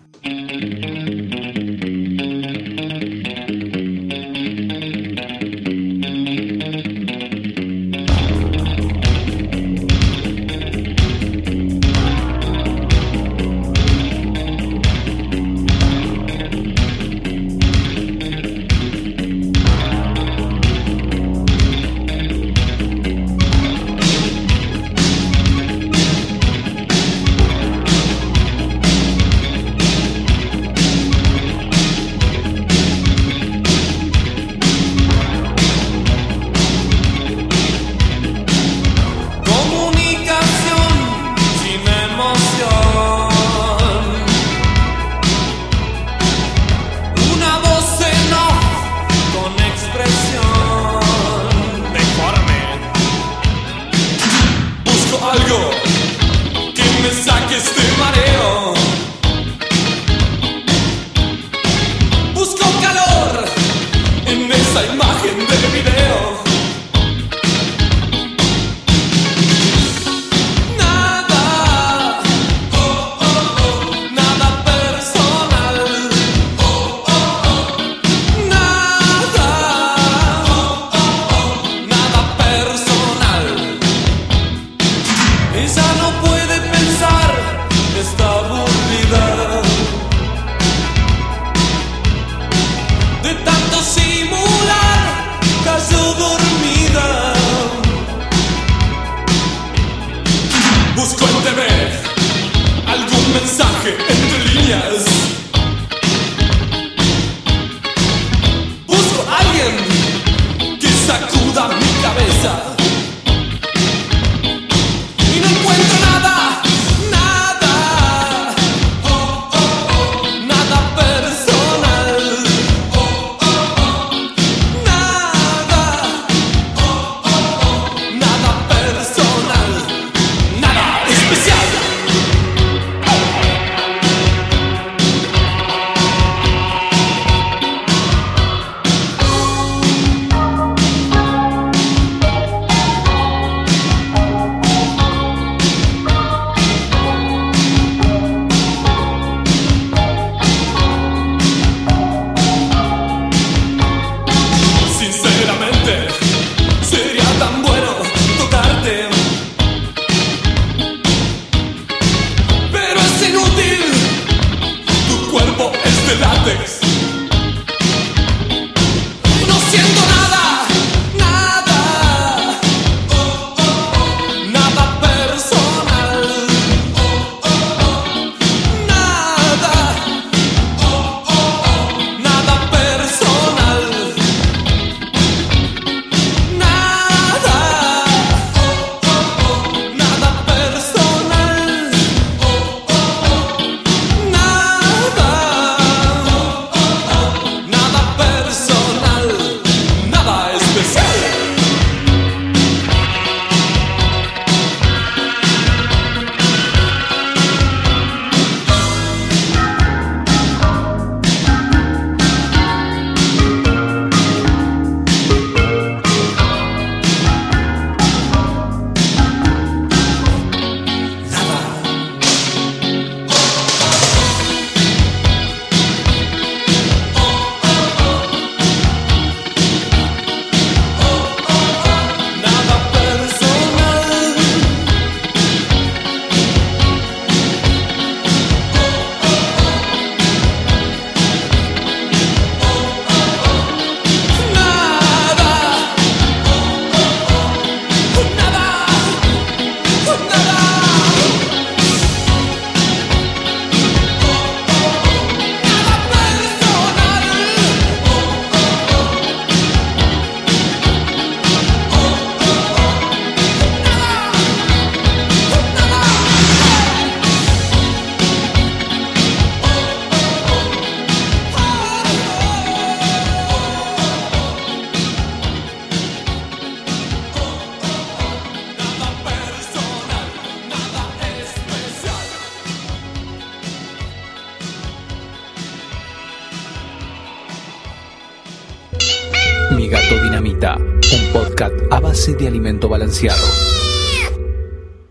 Mi 289.86 289.92
Gato 289.92 290.20
Dinamita, 290.20 290.78
un 290.78 291.32
podcast 291.32 291.76
a 291.92 292.00
base 292.00 292.34
de 292.34 292.48
alimento 292.48 292.90
balanceado. 292.90 293.46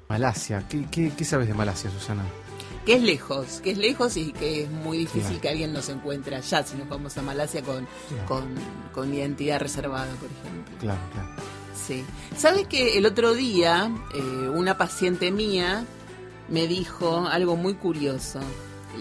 Malasia. 0.09 0.67
¿Qué, 0.69 0.85
qué, 0.91 1.13
qué 1.17 1.25
sabes 1.25 1.47
de 1.47 1.55
Malasia, 1.55 1.93
Susana? 1.93 2.25
Que 2.85 2.95
es 2.95 3.03
lejos, 3.05 3.61
que 3.63 3.71
es 3.71 3.79
lejos 3.79 4.17
y 4.17 4.33
que 4.33 4.65
es 4.65 4.71
muy 4.71 4.99
difícil 4.99 5.23
Claro. 5.29 5.41
que 5.43 5.49
alguien 5.51 5.73
nos 5.73 5.89
encuentre 5.91 6.35
allá 6.35 6.65
si 6.65 6.77
nos 6.77 6.89
vamos 6.89 7.17
a 7.17 7.23
Malasia 7.23 7.63
con, 7.63 7.87
Claro. 8.09 8.27
con, 8.27 8.45
con 8.93 9.15
identidad 9.15 9.61
reservada, 9.61 10.13
por 10.17 10.29
ejemplo. 10.29 10.75
Claro, 10.81 11.01
claro. 11.13 11.29
Sí. 11.87 12.05
¿Sabes 12.37 12.67
que 12.67 12.99
el 12.99 13.07
otro 13.07 13.33
día 13.33 13.93
eh, 14.13 14.49
una 14.49 14.77
paciente 14.77 15.31
mía 15.31 15.85
me 16.49 16.67
dijo 16.67 17.29
algo 17.29 17.55
muy 17.55 17.75
curioso? 17.75 18.41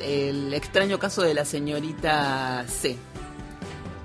El 0.03 0.53
extraño 0.53 0.99
caso 0.99 1.23
de 1.23 1.33
la 1.33 1.45
señorita 1.45 2.63
C. 2.67 2.95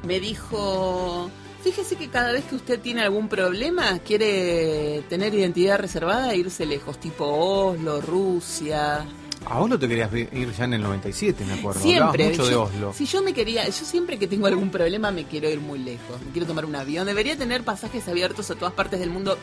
Me 0.07 0.19
dijo, 0.19 1.31
fíjese 1.71 1.97
que 1.97 2.09
cada 2.09 2.33
vez 2.33 2.45
que 2.45 2.55
usted 2.55 2.81
tiene 2.81 3.03
algún 3.03 3.29
problema, 3.29 3.99
quiere 3.99 5.03
tener 5.11 5.35
identidad 5.35 5.79
reservada 5.79 6.33
e 6.33 6.39
irse 6.39 6.65
lejos, 6.65 6.99
tipo 6.99 7.27
Oslo, 7.27 8.01
Rusia. 8.01 9.05
A 9.45 9.61
Oslo 9.61 9.79
te 9.79 9.87
querías 9.87 10.11
ir 10.15 10.51
ya 10.53 10.65
en 10.65 10.75
el 10.75 10.83
97, 10.83 11.45
me 11.45 11.53
acuerdo. 11.55 11.81
Siempre. 11.81 12.25
Hablabas 12.25 12.39
mucho 12.39 12.47
de 12.47 12.57
Oslo. 12.57 12.93
Si 12.95 13.05
yo 13.05 13.23
me 13.23 13.35
quería, 13.35 13.67
yo 13.67 13.85
siempre 13.85 14.19
que 14.19 14.27
tengo 14.27 14.47
algún 14.47 14.71
problema 14.71 15.11
me 15.11 15.25
quiero 15.25 15.51
ir 15.51 15.61
muy 15.61 15.79
lejos, 15.79 16.21
me 16.25 16.33
quiero 16.33 16.47
tomar 16.47 16.65
un 16.65 16.75
avión. 16.75 17.07
Debería 17.07 17.37
tener 17.37 17.63
pasajes 17.63 18.09
abiertos 18.09 18.51
a 18.51 18.55
todas 18.55 18.73
partes 18.73 18.99
del 18.99 19.11
mundo 19.11 19.37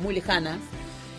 muy 0.00 0.14
lejanas. 0.14 0.58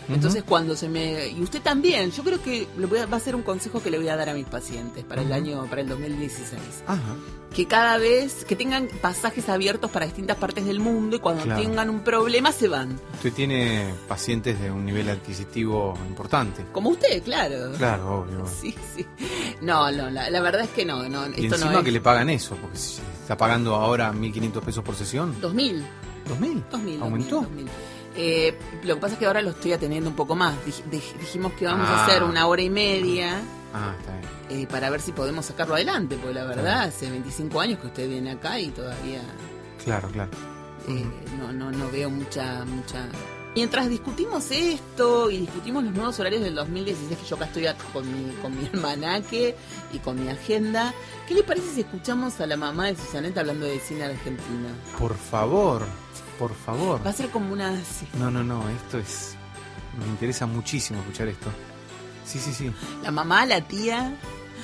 Entonces 0.08 0.44
cuando 0.44 0.76
se 0.76 0.88
me 0.88 1.28
y 1.28 1.40
usted 1.42 1.60
también, 1.62 2.10
yo 2.12 2.22
creo 2.22 2.40
que 2.42 2.66
le 2.78 2.86
voy 2.86 3.00
a- 3.00 3.06
va 3.06 3.16
a 3.16 3.20
ser 3.20 3.34
un 3.34 3.42
consejo 3.42 3.82
que 3.82 3.90
le 3.90 3.98
voy 3.98 4.08
a 4.08 4.16
dar 4.16 4.28
a 4.28 4.34
mis 4.34 4.46
pacientes 4.46 5.04
para 5.04 5.22
el 5.22 5.32
año 5.32 5.64
para 5.68 5.80
el 5.80 5.88
2016, 5.88 6.60
Ajá. 6.86 7.00
que 7.52 7.66
cada 7.66 7.98
vez 7.98 8.44
que 8.44 8.54
tengan 8.54 8.88
pasajes 9.00 9.48
abiertos 9.48 9.90
para 9.90 10.06
distintas 10.06 10.36
partes 10.36 10.64
del 10.66 10.78
mundo 10.78 11.16
y 11.16 11.18
cuando 11.18 11.42
Claro. 11.42 11.60
tengan 11.60 11.90
un 11.90 12.00
problema 12.00 12.52
se 12.52 12.68
van, 12.68 13.00
Usted 13.14 13.32
tiene 13.32 13.92
pacientes 14.06 14.60
de 14.60 14.70
un 14.70 14.84
nivel 14.84 15.08
adquisitivo 15.10 15.98
importante. 16.08 16.64
como 16.72 16.90
usted, 16.90 17.22
claro. 17.22 17.72
Claro, 17.76 18.20
obvio. 18.20 18.46
Sí, 18.60 18.74
sí. 18.96 19.04
No, 19.60 19.90
no, 19.90 20.08
la, 20.10 20.30
la 20.30 20.40
verdad 20.40 20.62
es 20.62 20.70
que 20.70 20.84
no, 20.84 21.08
no, 21.08 21.26
Y 21.28 21.44
esto 21.46 21.56
encima 21.56 21.72
no 21.72 21.78
es 21.78 21.84
que 21.84 21.92
le 21.92 22.00
pagan 22.00 22.30
eso, 22.30 22.54
porque 22.56 22.76
si 22.78 23.00
está 23.22 23.36
pagando 23.36 23.74
ahora 23.74 24.12
1.500 24.12 24.60
pesos 24.62 24.84
por 24.84 24.94
sesión. 24.94 25.34
2000. 25.40 25.84
¿2.000? 26.28 26.62
2000. 26.70 27.02
¿Aumentó? 27.02 27.36
2000. 27.42 27.66
Eh, 28.16 28.56
lo 28.84 28.94
que 28.94 29.00
pasa 29.00 29.14
es 29.14 29.18
que 29.18 29.26
ahora 29.26 29.42
lo 29.42 29.50
estoy 29.50 29.72
atendiendo 29.72 30.08
un 30.10 30.16
poco 30.16 30.34
más. 30.34 30.54
Dij- 30.66 30.84
dij- 30.90 31.16
dijimos 31.18 31.52
que 31.52 31.66
vamos 31.66 31.86
Ah. 31.88 32.00
a 32.00 32.06
hacer 32.06 32.22
una 32.22 32.46
hora 32.46 32.62
y 32.62 32.70
media 32.70 33.40
Ah, 33.74 33.94
está 33.98 34.12
bien. 34.48 34.62
eh, 34.62 34.66
para 34.66 34.88
ver 34.90 35.00
si 35.00 35.12
podemos 35.12 35.44
sacarlo 35.46 35.74
adelante, 35.74 36.16
porque 36.16 36.34
la 36.34 36.44
verdad 36.44 36.82
hace 36.84 37.10
25 37.10 37.60
años 37.60 37.78
que 37.78 37.88
usted 37.88 38.08
viene 38.08 38.30
acá 38.32 38.58
y 38.58 38.68
todavía 38.68 39.20
Claro, 39.84 40.08
claro. 40.08 40.30
eh, 40.88 41.04
no, 41.38 41.52
no, 41.52 41.70
no 41.70 41.90
veo 41.90 42.08
mucha, 42.10 42.64
mucha... 42.64 43.06
Mientras 43.54 43.88
discutimos 43.88 44.50
esto 44.50 45.30
y 45.30 45.38
discutimos 45.38 45.82
los 45.82 45.94
nuevos 45.94 46.20
horarios 46.20 46.42
del 46.42 46.54
2016, 46.54 47.18
que 47.18 47.24
yo 47.26 47.36
acá 47.36 47.46
estoy 47.46 47.66
con 47.92 48.04
mi, 48.12 48.30
con 48.36 48.54
mi 48.58 48.66
almanaque 48.72 49.56
y 49.94 49.98
con 49.98 50.22
mi 50.22 50.28
agenda, 50.30 50.92
¿qué 51.26 51.34
le 51.34 51.42
parece 51.42 51.70
si 51.74 51.80
escuchamos 51.80 52.38
a 52.40 52.46
la 52.46 52.56
mamá 52.58 52.86
de 52.86 52.96
Susaneta 52.96 53.40
hablando 53.40 53.64
de 53.64 53.80
cine 53.80 54.04
argentino? 54.04 54.68
Por 54.98 55.16
favor, 55.16 55.82
por 56.38 56.54
favor. 56.54 57.04
Va 57.04 57.10
a 57.10 57.12
ser 57.12 57.30
como 57.30 57.52
una... 57.52 57.72
sí, 57.76 58.06
No, 58.18 58.30
no, 58.30 58.42
no, 58.44 58.68
esto 58.70 58.98
es... 58.98 59.34
Me 59.98 60.06
interesa 60.06 60.46
muchísimo 60.46 61.00
escuchar 61.00 61.28
esto. 61.28 61.48
Sí, 62.24 62.38
sí, 62.38 62.52
sí. 62.52 62.70
La 63.02 63.10
mamá, 63.10 63.46
la 63.46 63.60
tía... 63.62 64.14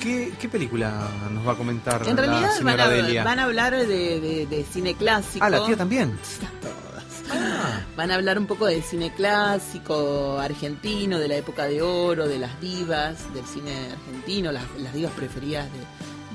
¿Qué, 0.01 0.33
qué 0.39 0.49
película 0.49 1.07
nos 1.31 1.47
va 1.47 1.53
a 1.53 1.55
comentar 1.55 2.01
En 2.07 2.15
la 2.15 2.21
realidad 2.23 2.47
van 2.49 2.57
señora 2.57 2.83
a, 2.85 2.89
Delia? 2.89 3.23
van 3.23 3.39
a 3.39 3.43
hablar 3.43 3.75
de, 3.75 3.85
de- 3.87 4.47
de 4.49 4.65
cine 4.65 4.95
clásico. 4.95 5.45
Ah, 5.45 5.49
la 5.49 5.65
tía 5.65 5.77
también. 5.77 6.17
Todas. 6.61 7.03
Ah, 7.31 7.79
Van 7.95 8.09
a 8.11 8.15
hablar 8.15 8.37
un 8.39 8.47
poco 8.47 8.65
de 8.65 8.81
cine 8.81 9.13
clásico 9.13 10.39
argentino, 10.39 11.19
de 11.19 11.27
la 11.27 11.35
época 11.35 11.65
de 11.65 11.81
oro, 11.83 12.27
de 12.27 12.39
las 12.39 12.59
divas 12.59 13.31
del 13.33 13.45
cine 13.45 13.71
argentino, 13.91 14.51
las, 14.51 14.63
las 14.79 14.93
divas 14.93 15.11
preferidas 15.13 15.67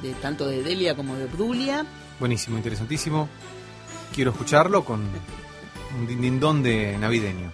de, 0.02 0.08
de 0.08 0.14
tanto 0.14 0.46
de 0.46 0.62
Delia 0.62 0.94
como 0.96 1.16
de 1.16 1.24
Obdulia. 1.24 1.84
buenísimo, 2.20 2.56
interesantísimo. 2.56 3.28
Quiero 4.18 4.32
escucharlo 4.32 4.84
con 4.84 5.00
un 5.96 6.06
dindindón 6.08 6.60
de 6.60 6.98
navideño. 6.98 7.52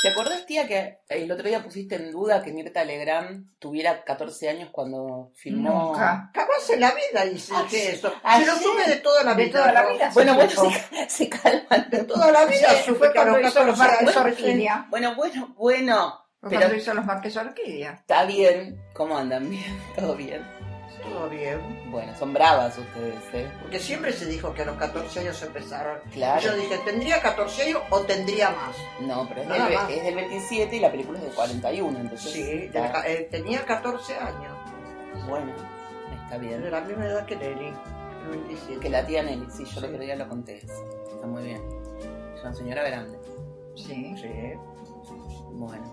¿Te 0.00 0.08
acordás, 0.10 0.46
tía, 0.46 0.68
que 0.68 1.00
el 1.08 1.32
otro 1.32 1.48
día 1.48 1.64
pusiste 1.64 1.96
en 1.96 2.12
duda 2.12 2.40
que 2.40 2.52
Mirta 2.52 2.84
Legrand 2.84 3.58
tuviera 3.58 4.04
14 4.04 4.50
años 4.50 4.68
cuando 4.70 5.32
filmó? 5.34 5.86
Nunca. 5.88 6.30
Jamás 6.32 6.70
en 6.70 6.78
la 6.80 6.92
vida 6.92 7.26
hice 7.26 7.52
Ah, 7.56 7.66
eso. 7.72 8.14
ah, 8.22 8.38
Se 8.38 8.46
lo 8.46 8.54
sube 8.54 8.86
de 8.86 8.96
toda 8.98 9.24
la 9.24 9.34
De 9.34 9.44
vida. 9.46 9.58
toda 9.58 9.72
la 9.72 9.86
vida. 9.92 10.10
Bueno, 10.14 10.34
bueno, 10.36 10.50
se, 10.52 11.08
se 11.10 11.28
calman. 11.28 11.90
De 11.90 12.04
toda 12.04 12.30
la 12.30 12.44
vida 12.44 12.68
Sí, 12.68 12.84
supe 12.86 12.98
fue 13.00 13.12
cuando 13.14 13.40
hizo 13.40 13.64
los 13.64 13.76
14 13.76 14.04
Marques 14.04 14.16
años. 14.16 14.38
Orquídea. 14.38 14.86
Bueno, 14.90 15.16
bueno, 15.16 15.54
bueno. 15.58 16.24
Pero 16.40 16.56
cuando 16.60 16.76
hizo 16.76 16.94
los 16.94 17.04
Marques 17.04 17.36
Orquídea. 17.36 17.94
está 17.94 18.24
bien. 18.26 18.80
¿Cómo 18.94 19.18
andan? 19.18 19.50
Bien, 19.50 19.76
todo 19.96 20.14
bien. 20.14 20.57
Todo 21.02 21.28
bien. 21.28 21.58
Bueno, 21.90 22.14
son 22.18 22.32
bravas 22.32 22.76
ustedes, 22.78 23.14
¿eh? 23.32 23.50
Porque 23.62 23.78
siempre 23.78 24.12
se 24.12 24.26
dijo 24.26 24.52
que 24.54 24.62
a 24.62 24.66
los 24.66 24.76
14 24.76 25.20
años 25.20 25.42
empezaron. 25.42 25.98
Claro. 26.12 26.40
Y 26.40 26.44
Yo 26.44 26.54
dije, 26.56 26.78
¿tendría 26.84 27.20
14 27.22 27.62
años 27.62 27.82
o 27.90 28.00
tendría 28.00 28.50
más? 28.50 28.76
No, 29.00 29.26
pero 29.28 29.42
es 29.42 29.48
del, 29.48 29.74
más. 29.74 29.90
es 29.90 30.02
del 30.02 30.14
27 30.14 30.76
y 30.76 30.80
la 30.80 30.90
película 30.90 31.18
es 31.18 31.24
del 31.24 31.34
41, 31.34 31.98
entonces. 31.98 32.32
Sí, 32.32 32.42
de 32.42 32.92
eh, 33.06 33.28
tenía 33.30 33.64
14 33.64 34.14
años. 34.16 34.56
bueno, 35.28 35.52
está 36.24 36.38
De 36.38 36.46
bien. 36.46 36.70
la 36.70 36.80
misma 36.82 37.06
edad 37.06 37.24
que 37.26 37.36
Nelly. 37.36 37.72
el 38.24 38.30
27. 38.30 38.80
Que 38.80 38.88
la 38.90 39.06
tía 39.06 39.22
Nelly, 39.22 39.46
sí, 39.50 39.64
yo 39.64 39.80
el 39.80 39.86
Sí. 39.86 39.86
otro 39.86 39.98
día 39.98 40.16
lo 40.16 40.28
conté. 40.28 40.56
Está 40.58 41.26
muy 41.26 41.42
bien. 41.44 41.62
Es 42.34 42.42
una 42.42 42.54
señora 42.54 42.82
grande. 42.82 43.18
Sí. 43.76 44.14
Sí. 44.16 44.28
Bueno. 45.52 45.84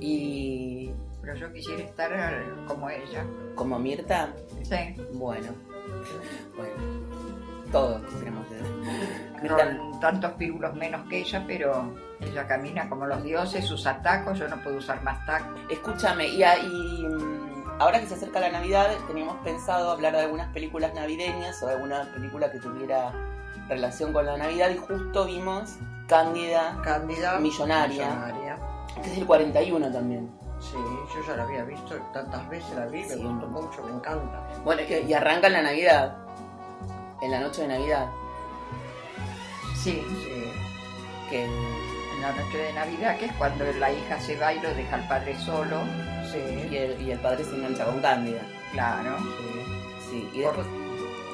Y 0.00 0.90
Pero 1.26 1.38
yo 1.38 1.52
quisiera 1.52 1.82
estar 1.82 2.12
eh, 2.12 2.44
como 2.68 2.88
ella. 2.88 3.24
como 3.56 3.78
Mirta, 3.80 4.28
Sí. 4.62 4.94
bueno. 5.14 5.48
Bueno. 6.56 6.74
Todos 7.72 8.00
queremos 8.14 8.46
ser. 8.48 8.62
Mirta, 9.42 9.76
Con 9.76 9.98
tantos 10.00 10.30
pírulos 10.34 10.74
menos 10.76 11.06
que 11.08 11.18
ella, 11.18 11.42
pero 11.44 11.92
ella 12.20 12.46
camina 12.46 12.88
como 12.88 13.06
los 13.06 13.24
dioses, 13.24 13.68
usa 13.72 14.00
tacos, 14.02 14.38
yo 14.38 14.46
no 14.48 14.62
puedo 14.62 14.76
usar 14.78 15.02
más 15.02 15.26
tacos. 15.26 15.60
escúchame, 15.68 16.28
y, 16.28 16.44
a- 16.44 16.58
y, 16.58 17.04
mm, 17.08 17.80
ahora 17.80 17.98
que 18.00 18.06
se 18.06 18.14
acerca 18.14 18.38
la 18.38 18.50
Navidad, 18.52 18.86
teníamos 19.08 19.36
pensado 19.42 19.90
hablar 19.90 20.12
de 20.12 20.20
algunas 20.20 20.52
películas 20.52 20.94
navideñas 20.94 21.60
o 21.62 21.66
de 21.66 21.74
alguna 21.74 22.04
película 22.14 22.52
que 22.52 22.60
tuviera 22.60 23.10
relación 23.68 24.12
con 24.12 24.26
la 24.26 24.36
Navidad 24.38 24.70
y 24.70 24.76
justo 24.76 25.24
vimos 25.26 25.76
Cándida, 26.06 26.80
Cándida. 26.84 27.40
Millonaria. 27.40 28.06
Millonaria. 28.10 28.58
que 29.02 29.10
es 29.10 29.16
del 29.16 29.26
41 29.26 29.90
también. 29.90 30.30
Sí, 30.70 30.76
yo 31.14 31.22
ya 31.26 31.36
la 31.36 31.44
había 31.44 31.62
visto 31.64 31.94
tantas 32.12 32.48
veces, 32.48 32.74
la 32.74 32.86
vi, 32.86 33.04
Sí. 33.04 33.16
me 33.22 33.28
gustó 33.30 33.46
mucho, 33.48 33.82
me 33.84 33.92
encanta. 33.92 34.42
Bueno, 34.64 34.82
y, 34.82 34.92
y 34.94 35.14
arranca 35.14 35.46
en 35.46 35.52
la 35.52 35.62
Navidad, 35.62 36.16
en 37.22 37.30
la 37.30 37.40
noche 37.40 37.62
de 37.62 37.68
Navidad, 37.68 38.08
Sí, 39.76 40.04
Sí. 40.24 40.52
que 41.30 41.44
en 41.44 42.20
la 42.22 42.32
noche 42.32 42.58
de 42.58 42.72
Navidad, 42.72 43.16
que 43.18 43.26
es 43.26 43.32
cuando 43.34 43.64
la 43.78 43.92
hija 43.92 44.18
se 44.18 44.36
va 44.36 44.52
y 44.52 44.58
lo 44.60 44.74
deja 44.74 44.96
al 44.96 45.06
padre 45.08 45.36
solo. 45.38 45.80
Sí. 46.32 46.38
y 46.70 46.76
el, 46.76 47.00
y 47.00 47.12
el 47.12 47.20
padre 47.20 47.44
se 47.44 47.54
engancha 47.54 47.84
con 47.84 48.00
Cándida. 48.00 48.40
Claro. 48.72 49.16
Sí, 50.10 50.28
y 50.32 50.40
después... 50.40 50.66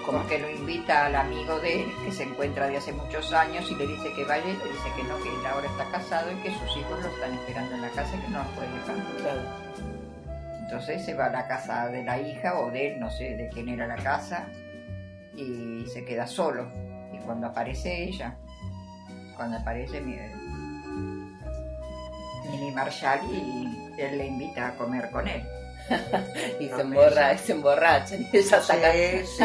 ¿cómo? 0.04 0.18
Porque 0.18 0.38
lo 0.38 0.50
invita 0.50 1.06
al 1.06 1.16
amigo 1.16 1.58
de 1.60 1.82
él, 1.82 1.92
que 2.04 2.12
se 2.12 2.24
encuentra 2.24 2.66
de 2.68 2.76
hace 2.76 2.92
muchos 2.92 3.32
años, 3.32 3.70
y 3.70 3.74
le 3.74 3.86
dice 3.86 4.12
que 4.14 4.24
vaya, 4.24 4.44
y 4.44 4.56
le 4.56 4.64
dice 4.64 4.88
que 4.96 5.04
no, 5.04 5.16
que 5.22 5.28
él 5.28 5.46
ahora 5.46 5.66
está 5.66 5.90
casado 5.90 6.30
y 6.32 6.36
que 6.36 6.50
sus 6.50 6.76
hijos 6.76 7.02
lo 7.02 7.08
están 7.08 7.34
esperando 7.34 7.74
en 7.74 7.82
la 7.82 7.90
casa 7.90 8.16
y 8.16 8.20
que 8.20 8.28
no 8.28 8.38
los 8.38 8.48
puede 8.48 8.68
dejar. 8.72 9.62
Entonces 10.64 11.04
se 11.04 11.14
va 11.14 11.26
a 11.26 11.30
la 11.30 11.46
casa 11.46 11.88
de 11.88 12.02
la 12.02 12.18
hija 12.18 12.58
o 12.58 12.70
de 12.70 12.92
él, 12.92 13.00
no 13.00 13.10
sé 13.10 13.36
de 13.36 13.48
quién 13.48 13.68
era 13.68 13.86
la 13.86 13.96
casa, 13.96 14.46
y 15.36 15.84
se 15.86 16.04
queda 16.04 16.26
solo. 16.26 16.70
Y 17.12 17.18
cuando 17.18 17.48
aparece 17.48 18.04
ella, 18.04 18.36
cuando 19.36 19.58
aparece 19.58 20.00
mi, 20.00 20.16
Mini 22.50 22.70
Marshall, 22.70 23.20
y 23.30 24.00
él 24.00 24.18
le 24.18 24.26
invita 24.26 24.68
a 24.68 24.74
comer 24.76 25.10
con 25.10 25.28
él. 25.28 25.42
Y 26.60 26.68
se, 26.68 26.80
emborra, 26.80 27.36
se 27.38 27.52
emborrachan 27.52 28.22
y 28.32 28.36
ella 28.36 28.60
saca, 28.60 28.92
Sí, 28.92 29.26
sí. 29.26 29.44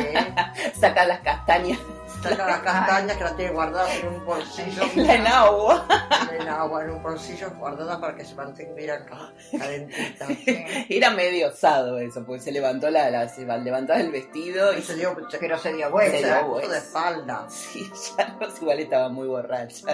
saca 0.79 1.05
las 1.05 1.19
castañas 1.21 1.79
Saca 2.21 2.45
las 2.47 2.59
castañas 2.59 3.15
que 3.17 3.23
las 3.23 3.35
tiene 3.37 3.51
guardadas 3.51 3.93
en 3.95 4.07
un 4.07 4.25
bolsillo. 4.25 4.81
en 4.95 5.27
agua. 5.27 5.85
En 6.39 6.47
agua, 6.47 6.83
en 6.83 6.89
un 6.89 7.03
bolsillo 7.03 7.51
guardada 7.59 7.99
para 8.01 8.15
que 8.15 8.25
se 8.25 8.33
mantenga 8.33 9.05
ca- 9.05 9.33
calentita. 9.57 10.25
Era 10.89 11.11
medio 11.11 11.49
osado 11.49 11.99
eso, 11.99 12.25
porque 12.25 12.41
se 12.41 12.51
levantó 12.51 12.89
la, 12.89 13.11
la- 13.11 13.29
se 13.29 13.45
levantó 13.45 13.93
el 13.93 14.11
vestido 14.11 14.73
y 14.73 14.79
Y 14.79 14.81
se 14.81 14.95
dio, 14.95 15.15
se, 15.29 15.37
Pero 15.37 15.59
se 15.59 15.73
dio 15.73 15.85
se 15.85 15.91
vuelta, 15.91 16.17
dio 16.17 16.27
la 16.27 16.39
puso 16.39 16.51
vuelta. 16.53 16.71
de 16.71 16.77
espalda. 16.79 17.45
Sí, 17.49 17.91
ya 18.17 18.27
no, 18.39 18.47
igual 18.61 18.79
estaba 18.79 19.09
muy 19.09 19.27
borracha. 19.27 19.85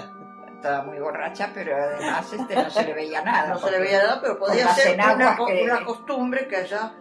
Estaba 0.64 0.82
muy 0.82 0.98
borracha, 0.98 1.50
pero 1.52 1.76
además 1.76 2.32
este, 2.32 2.54
no 2.54 2.70
se 2.70 2.84
le 2.84 2.94
veía 2.94 3.22
nada. 3.22 3.48
No 3.48 3.58
se 3.58 3.70
le 3.70 3.78
veía 3.80 3.98
nada, 4.02 4.18
pero 4.20 4.38
podía 4.38 4.66
ser 4.74 4.94
una, 4.94 5.12
enaguas 5.12 5.36
co- 5.36 5.46
que- 5.46 5.62
una 5.62 5.84
costumbre 5.84 6.48
que 6.48 6.62
ella 6.62 6.92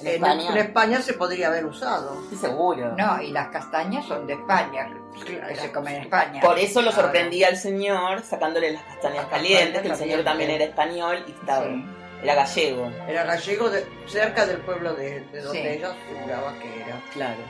En 0.00 0.06
España. 0.08 0.50
en 0.50 0.56
España 0.56 1.00
se 1.00 1.12
podría 1.14 1.46
haber 1.48 1.64
usado. 1.64 2.20
Sí, 2.28 2.34
seguro. 2.36 2.92
No, 2.96 3.22
y 3.22 3.30
las 3.30 3.48
castañas 3.48 4.04
son 4.06 4.26
de 4.26 4.32
España, 4.32 4.88
que 5.24 5.54
se 5.56 5.70
comen 5.70 5.94
en 5.96 6.02
España. 6.02 6.40
Por 6.40 6.58
eso 6.58 6.82
lo 6.82 6.90
sorprendía 6.90 7.48
al 7.48 7.56
señor 7.56 8.22
sacándole 8.22 8.72
las 8.72 8.82
castañas 8.82 9.16
Las 9.18 9.26
calientes, 9.26 9.82
que 9.82 9.88
el 9.88 9.96
señor 9.96 10.24
también 10.24 10.50
era 10.50 10.64
español 10.64 11.24
y 11.28 11.30
estaba, 11.30 11.66
Sí. 11.66 11.84
era 12.22 12.34
gallego. 12.34 12.90
Era 13.06 13.24
gallego 13.24 13.70
de- 13.70 13.86
cerca 14.08 14.44
del 14.46 14.58
pueblo 14.58 14.94
de, 14.94 15.20
de 15.20 15.40
donde 15.40 15.60
Sí. 15.62 15.68
ella 15.68 15.94
figuraba 16.08 16.52
que 16.58 16.80
era. 16.82 17.00
Claro. 17.12 17.40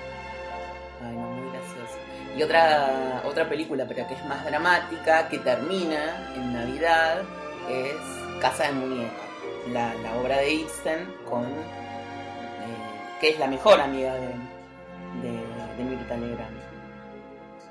Ay, 1.03 1.17
no. 1.17 1.44
Y 2.37 2.43
otra, 2.43 3.23
otra 3.25 3.49
película, 3.49 3.85
pero 3.87 4.07
que 4.09 4.15
es 4.15 4.25
más 4.27 4.45
dramática, 4.45 5.29
que 5.29 5.39
termina 5.39 6.33
en 6.35 6.53
Navidad, 6.53 7.23
es 7.69 7.95
Casa 8.41 8.65
de 8.65 8.73
Muñeca. 8.73 9.23
La, 9.71 9.95
la 9.95 10.17
obra 10.17 10.39
de 10.39 10.53
Ibsen 10.53 11.15
con... 11.29 11.45
eh, 11.45 13.17
que 13.21 13.31
es 13.31 13.39
la 13.39 13.47
mejor 13.47 13.81
amiga 13.81 14.15
de, 14.15 14.29
de, 15.23 15.77
de 15.77 15.85
Mirta 15.85 16.17
Legrand. 16.17 16.59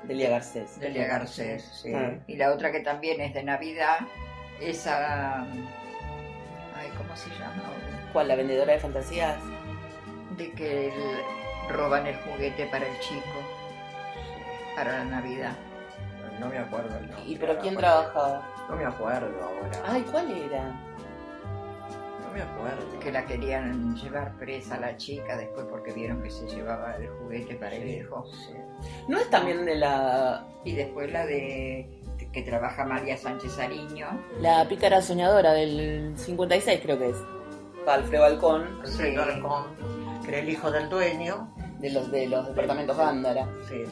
Delia 0.04 0.30
Garcés. 0.30 0.80
Delia 0.80 1.06
Garcés, 1.06 1.62
sí. 1.82 1.92
Ah. 1.94 2.14
Y 2.26 2.36
la 2.36 2.50
otra 2.52 2.72
que 2.72 2.80
también 2.80 3.20
es 3.20 3.32
de 3.34 3.42
Navidad, 3.42 3.98
esa... 4.60 5.42
Ay, 5.42 6.90
¿cómo 6.96 7.14
se 7.16 7.28
llama? 7.30 7.62
¿Cuál? 8.12 8.28
¿La 8.28 8.34
vendedora 8.34 8.72
de 8.72 8.80
fantasías? 8.80 9.36
De 10.36 10.50
que 10.52 10.88
el- 10.88 11.72
roban 11.74 12.06
el 12.06 12.16
juguete 12.16 12.66
para 12.66 12.86
el 12.86 12.98
chico, 13.00 13.22
para 14.74 14.98
la 14.98 15.04
Navidad. 15.04 15.52
No 16.40 16.48
me 16.48 16.58
acuerdo 16.58 16.96
el 16.98 17.06
nombre. 17.10 17.24
¿Y 17.30 17.36
pero 17.36 17.58
quién 17.58 17.74
ahora. 17.76 17.88
trabajaba? 18.10 18.48
No 18.68 18.76
me 18.76 18.84
acuerdo 18.84 19.42
ahora. 19.44 19.82
Ay, 19.86 20.02
¿cuál 20.10 20.30
era? 20.30 20.64
No 20.64 22.32
me 22.34 22.42
acuerdo. 22.42 22.98
Que 23.00 23.12
la 23.12 23.24
querían 23.24 23.94
llevar 23.96 24.32
presa 24.32 24.74
a 24.74 24.80
la 24.80 24.96
chica 24.96 25.36
después 25.36 25.66
porque 25.70 25.92
vieron 25.92 26.22
que 26.22 26.30
se 26.30 26.46
llevaba 26.48 26.96
el 26.96 27.08
juguete 27.08 27.54
para 27.54 27.76
el 27.76 27.88
hijo. 27.88 28.24
¿No 29.08 29.18
es 29.18 29.30
también 29.30 29.64
de 29.64 29.76
la... 29.76 30.44
Y 30.64 30.72
después 30.74 31.12
la 31.12 31.24
de 31.26 32.00
que 32.32 32.42
trabaja 32.42 32.84
María 32.84 33.16
Sánchez 33.16 33.58
Ariño. 33.58 34.08
La 34.40 34.66
pícara 34.68 35.00
soñadora 35.02 35.52
del 35.52 36.14
56 36.16 36.80
creo 36.82 36.98
que 36.98 37.10
es. 37.10 37.16
Alfredo 37.86 38.22
Balcón, 38.22 38.80
El 38.82 38.86
Sí. 38.88 38.96
señor 38.96 39.30
Alcón, 39.30 39.66
que 40.24 40.28
era 40.30 40.38
el 40.38 40.48
hijo 40.48 40.70
del 40.70 40.88
dueño. 40.88 41.48
de 41.78 41.90
los 41.90 42.10
de 42.10 42.26
los 42.28 42.46
departamentos 42.48 42.96
Gándara. 42.96 43.46
Sí. 43.68 43.84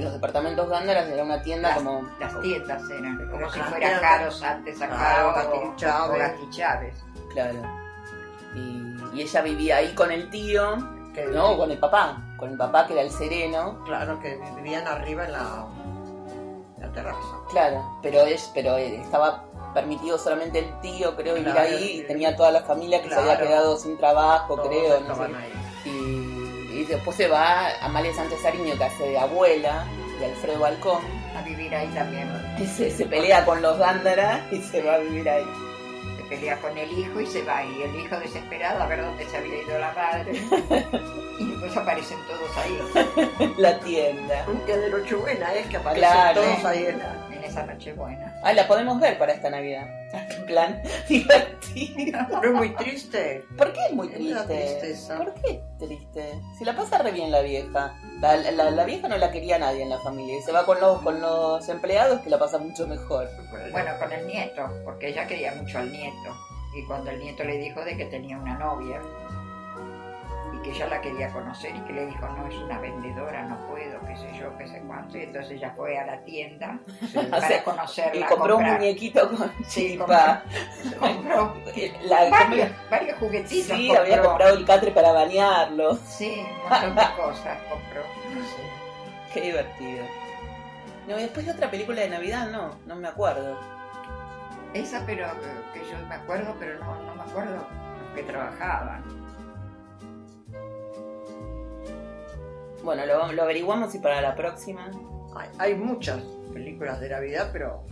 Los 0.00 0.12
departamentos 0.12 0.68
Gándara 0.68 1.06
era 1.06 1.24
una 1.24 1.42
tienda 1.42 1.68
Las, 1.68 1.78
como... 1.78 2.08
las 2.18 2.40
tiendas 2.40 2.90
eran 2.90 3.30
como 3.30 3.50
si 3.50 3.60
fuera 3.60 3.78
tiendas. 3.78 4.00
Caros 4.00 4.42
antes 4.42 4.82
acá 4.82 4.96
Claro, 4.96 5.72
o, 5.72 5.76
Chávez. 5.76 6.32
Chávez. 6.50 6.94
Claro. 7.32 7.62
Y, 8.54 8.96
y 9.14 9.22
ella 9.22 9.42
vivía 9.42 9.76
ahí 9.76 9.94
con 9.94 10.10
el 10.10 10.28
tío, 10.30 10.76
Que, 11.14 11.26
no, 11.26 11.56
con 11.56 11.70
el 11.70 11.78
papá. 11.78 12.22
Con 12.36 12.50
el 12.50 12.56
papá 12.56 12.86
que 12.86 12.94
era 12.94 13.02
el 13.02 13.10
sereno. 13.10 13.82
Claro, 13.84 14.18
que 14.20 14.40
vivían 14.56 14.86
arriba 14.86 15.24
en 15.24 15.32
la, 15.32 15.66
terraza. 16.94 17.18
Claro, 17.50 17.98
pero 18.02 18.22
es, 18.22 18.50
pero 18.54 18.76
eh, 18.76 19.00
estaba 19.00 19.44
permitido 19.74 20.18
solamente 20.18 20.58
el 20.58 20.80
tío, 20.80 21.14
creo, 21.16 21.34
vivir 21.34 21.56
ahí. 21.56 22.00
Y 22.00 22.02
tenía 22.06 22.34
toda 22.36 22.50
la 22.50 22.62
familia 22.62 23.02
que 23.02 23.08
se 23.08 23.14
había 23.14 23.38
quedado 23.38 23.76
sin 23.76 23.96
trabajo, 23.96 24.56
creo. 24.56 25.00
no 25.00 25.14
sé. 25.14 25.22
ahí. 25.22 25.52
Y 25.84 26.29
después 26.90 27.16
se 27.16 27.28
va 27.28 27.68
Amalia 27.82 28.12
Sánchez 28.14 28.44
Ariño, 28.44 28.76
que 28.76 28.84
hace 28.84 29.04
de 29.08 29.18
abuela 29.18 29.84
de 30.18 30.26
Alfredo 30.26 30.60
Balcón. 30.60 31.02
A 31.36 31.42
vivir 31.42 31.74
ahí 31.74 31.88
también. 31.88 32.28
Y 32.58 32.66
se, 32.66 32.90
se 32.90 33.06
pelea 33.06 33.44
con 33.44 33.62
los 33.62 33.78
Gándara 33.78 34.46
y 34.50 34.60
se 34.60 34.82
va 34.82 34.94
a 34.94 34.98
vivir 34.98 35.28
ahí. 35.28 35.44
Se 36.18 36.24
pelea 36.24 36.58
con 36.58 36.76
el 36.76 36.90
hijo 36.98 37.20
y 37.20 37.26
se 37.26 37.42
va. 37.42 37.64
Y 37.64 37.82
el 37.82 37.96
hijo 37.96 38.16
desesperado 38.18 38.82
a 38.82 38.86
ver 38.86 39.02
dónde 39.02 39.24
se 39.26 39.36
había 39.36 39.62
ido 39.62 39.78
la 39.78 39.92
madre. 39.92 40.32
y 41.38 41.50
después 41.50 41.76
aparecen 41.76 42.18
todos 42.26 42.56
ahí. 42.58 43.52
La 43.56 43.78
tienda. 43.80 44.44
Un 44.48 44.64
día 44.66 44.76
de 44.76 44.90
Nochebuena 44.90 45.54
es 45.54 45.66
que 45.68 45.76
aparecen 45.78 46.08
Claro. 46.10 46.42
todos 46.42 46.64
ahí 46.66 46.86
en 46.86 46.98
la... 46.98 47.19
En 47.42 47.50
esa 47.50 47.64
noche 47.64 47.92
buena. 47.94 48.34
Ah, 48.42 48.52
la 48.52 48.66
podemos 48.68 49.00
ver 49.00 49.18
para 49.18 49.32
esta 49.32 49.50
Navidad. 49.50 49.86
En 50.30 50.46
plan, 50.46 50.82
divertido. 51.08 52.18
No 52.28 52.42
es 52.42 52.52
muy 52.52 52.74
triste. 52.74 53.44
¿Por 53.56 53.72
qué 53.72 53.78
es 53.86 53.92
muy 53.92 54.08
Es 54.08 54.14
triste? 54.14 54.44
tristeza. 54.80 55.16
¿Por 55.18 55.34
qué 55.34 55.50
es 55.50 55.78
triste? 55.78 56.40
Si 56.58 56.64
la 56.64 56.74
pasa 56.76 56.98
re 56.98 57.12
bien 57.12 57.30
la 57.30 57.40
vieja. 57.42 57.94
La, 58.20 58.36
la- 58.36 58.70
la 58.70 58.84
vieja 58.84 59.06
no 59.08 59.16
la 59.16 59.30
quería 59.30 59.58
nadie 59.58 59.82
en 59.82 59.90
la 59.90 59.98
familia. 60.00 60.36
Y 60.38 60.42
se 60.42 60.50
va 60.52 60.66
con 60.66 60.80
los, 60.80 61.00
con 61.02 61.20
los 61.20 61.68
empleados 61.68 62.20
que 62.22 62.30
la 62.30 62.38
pasa 62.38 62.58
mucho 62.58 62.86
mejor. 62.88 63.28
Bueno, 63.70 63.90
con 64.00 64.12
el 64.12 64.26
nieto, 64.26 64.62
porque 64.84 65.08
ella 65.08 65.26
quería 65.26 65.54
mucho 65.54 65.78
al 65.78 65.90
nieto. 65.92 66.36
Y 66.76 66.84
cuando 66.86 67.10
el 67.10 67.18
nieto 67.20 67.44
le 67.44 67.58
dijo 67.58 67.84
de 67.84 67.96
que 67.96 68.04
tenía 68.06 68.36
una 68.38 68.58
novia 68.58 69.00
y 70.54 70.62
que 70.62 70.70
ella 70.70 70.86
la 70.88 71.00
quería 71.00 71.32
conocer 71.32 71.74
y 71.74 71.80
que 71.80 71.92
le 71.92 72.06
dijo, 72.06 72.28
no, 72.28 72.46
es 72.48 72.54
una 72.56 72.78
vendedora, 72.80 73.42
no 73.44 73.56
puedo, 73.68 73.89
qué 74.12 74.16
sé 74.16 74.38
yo, 74.38 74.56
qué 74.58 74.66
sé 74.68 74.82
cuánto. 74.86 75.16
Y 75.18 75.22
entonces 75.22 75.52
ella 75.52 75.72
fue 75.76 75.98
a 75.98 76.06
la 76.06 76.20
tienda 76.24 76.78
O 77.14 77.30
para 77.30 77.48
sea, 77.48 77.64
conocerla. 77.64 78.20
y 78.20 78.24
compró 78.24 78.56
un 78.56 78.64
muñequito 78.64 79.28
con 79.30 79.52
Sí, 79.66 79.92
chipa. 79.92 80.42
compró 80.98 81.54
La, 82.04 82.28
varios, 82.30 82.68
varios 82.90 83.18
juguetitos. 83.18 83.76
sí, 83.76 83.86
compró. 83.88 84.02
había 84.02 84.22
comprado 84.22 84.56
el 84.56 84.64
catre 84.66 84.90
para 84.90 85.12
bañarlo. 85.12 85.96
Sí, 86.06 86.44
un 86.64 86.68
montón 86.70 86.94
de 86.96 87.02
cosas 87.16 87.58
compró. 87.70 88.02
Qué 89.32 89.40
divertido. 89.40 90.04
No, 91.06 91.18
y 91.18 91.22
después 91.22 91.46
de 91.46 91.52
otra 91.52 91.70
película 91.70 92.00
de 92.02 92.10
Navidad, 92.10 92.48
no, 92.50 92.74
no 92.86 92.96
me 92.96 93.08
acuerdo. 93.08 93.58
Esa, 94.74 95.02
pero 95.06 95.26
que 95.72 95.80
yo 95.80 95.98
me 96.08 96.14
acuerdo, 96.14 96.54
pero 96.58 96.78
no, 96.78 97.02
no 97.02 97.14
me 97.14 97.22
acuerdo 97.22 97.54
los 97.56 98.14
que 98.14 98.22
trabajaban. 98.22 99.02
Bueno, 102.82 103.04
lo, 103.06 103.32
lo 103.32 103.42
averiguamos 103.42 103.94
y 103.94 103.98
para 103.98 104.20
la 104.20 104.34
próxima. 104.34 104.90
Hay, 105.36 105.48
hay 105.58 105.74
muchas 105.74 106.20
películas 106.52 107.00
de 107.00 107.10
Navidad, 107.10 107.50
pero... 107.52 107.84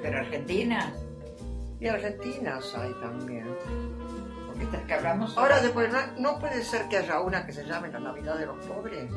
Pero 0.00 0.18
Argentina, 0.18 0.92
Y 1.78 1.86
argentinas 1.88 2.74
hay 2.74 2.92
también. 2.94 3.46
porque 4.46 4.64
estas 4.64 4.82
que 4.82 4.94
hablamos. 4.94 5.36
Ahora 5.38 5.60
después, 5.60 5.92
¿no, 5.92 5.98
no 6.18 6.38
puede 6.40 6.62
ser 6.64 6.88
que 6.88 6.98
haya 6.98 7.20
una 7.20 7.46
que 7.46 7.52
se 7.52 7.64
llame 7.64 7.88
La 7.92 8.00
Navidad 8.00 8.36
de 8.36 8.46
los 8.46 8.56
Pobres? 8.66 9.08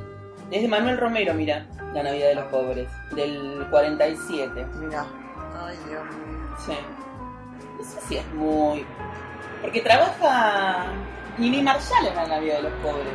Es 0.52 0.62
de 0.62 0.68
Manuel 0.68 1.00
Romero, 1.00 1.34
mira, 1.34 1.66
La 1.94 2.04
Navidad 2.04 2.28
de 2.28 2.36
los 2.36 2.46
Pobres, 2.46 2.88
del 3.16 3.66
47. 3.72 4.66
Mira. 4.80 5.06
Ay, 5.60 5.76
Dios 5.90 6.04
mío. 6.04 6.56
Sí. 6.60 6.74
No 7.80 7.84
sé 7.84 8.02
si 8.02 8.18
es 8.18 8.34
muy... 8.34 8.86
Porque 9.62 9.82
trabaja 9.82 10.86
Nini 11.40 11.64
Marshall 11.64 12.08
en 12.08 12.16
La 12.16 12.28
Navidad 12.28 12.58
de 12.58 12.64
los 12.64 12.74
Pobres. 12.74 13.14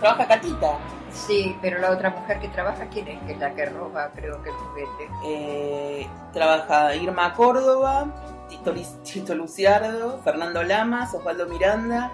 Trabaja 0.00 0.26
Catita. 0.28 0.78
Sí, 1.10 1.56
pero 1.62 1.78
la 1.78 1.90
otra 1.90 2.10
mujer 2.10 2.38
que 2.40 2.48
trabaja, 2.48 2.86
¿quién 2.88 3.08
es? 3.08 3.22
Que 3.22 3.32
es 3.32 3.38
la 3.38 3.54
que 3.54 3.66
roba, 3.66 4.10
creo 4.14 4.42
que 4.42 4.50
el 4.50 4.54
juguete. 4.54 5.10
Eh, 5.24 6.06
trabaja 6.32 6.94
Irma 6.94 7.32
Córdoba, 7.32 8.06
Tito, 8.48 9.34
Luciardo, 9.34 10.20
Fernando 10.22 10.62
Lamas, 10.62 11.14
Osvaldo 11.14 11.46
Miranda, 11.46 12.12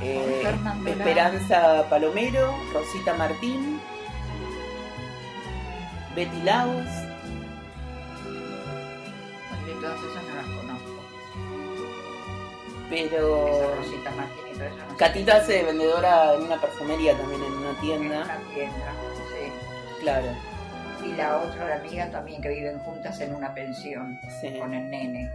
eh. 0.00 0.42
Esperanza 0.86 1.84
Palomero, 1.90 2.54
Rosita 2.72 3.14
Martín, 3.14 3.80
Betty 6.14 6.42
Laos. 6.42 6.86
De 9.66 9.72
todas 9.80 9.98
esas 9.98 10.24
no 10.24 10.34
las 10.36 10.46
conozco. 10.46 11.02
Pero 12.88 13.48
Esa 13.48 13.76
Rosita 13.76 14.10
Martín 14.12 14.41
Catita 14.98 15.36
hace 15.36 15.52
de 15.54 15.62
vendedora 15.64 16.34
en 16.34 16.42
una 16.42 16.60
perfumería 16.60 17.16
también, 17.16 17.42
en 17.42 17.52
una 17.52 17.70
En 17.70 17.76
tienda. 17.80 18.22
una 18.24 18.38
tienda, 18.54 18.92
sí. 19.28 19.52
Claro, 20.00 20.26
Y 21.04 21.12
la 21.16 21.38
otra, 21.38 21.68
la 21.68 21.76
amiga 21.76 22.10
también, 22.10 22.40
que 22.42 22.48
viven 22.48 22.78
juntas 22.80 23.20
en 23.20 23.34
una 23.34 23.52
pensión 23.54 24.18
sí. 24.40 24.56
con 24.58 24.72
el 24.74 24.88
nene. 24.90 25.30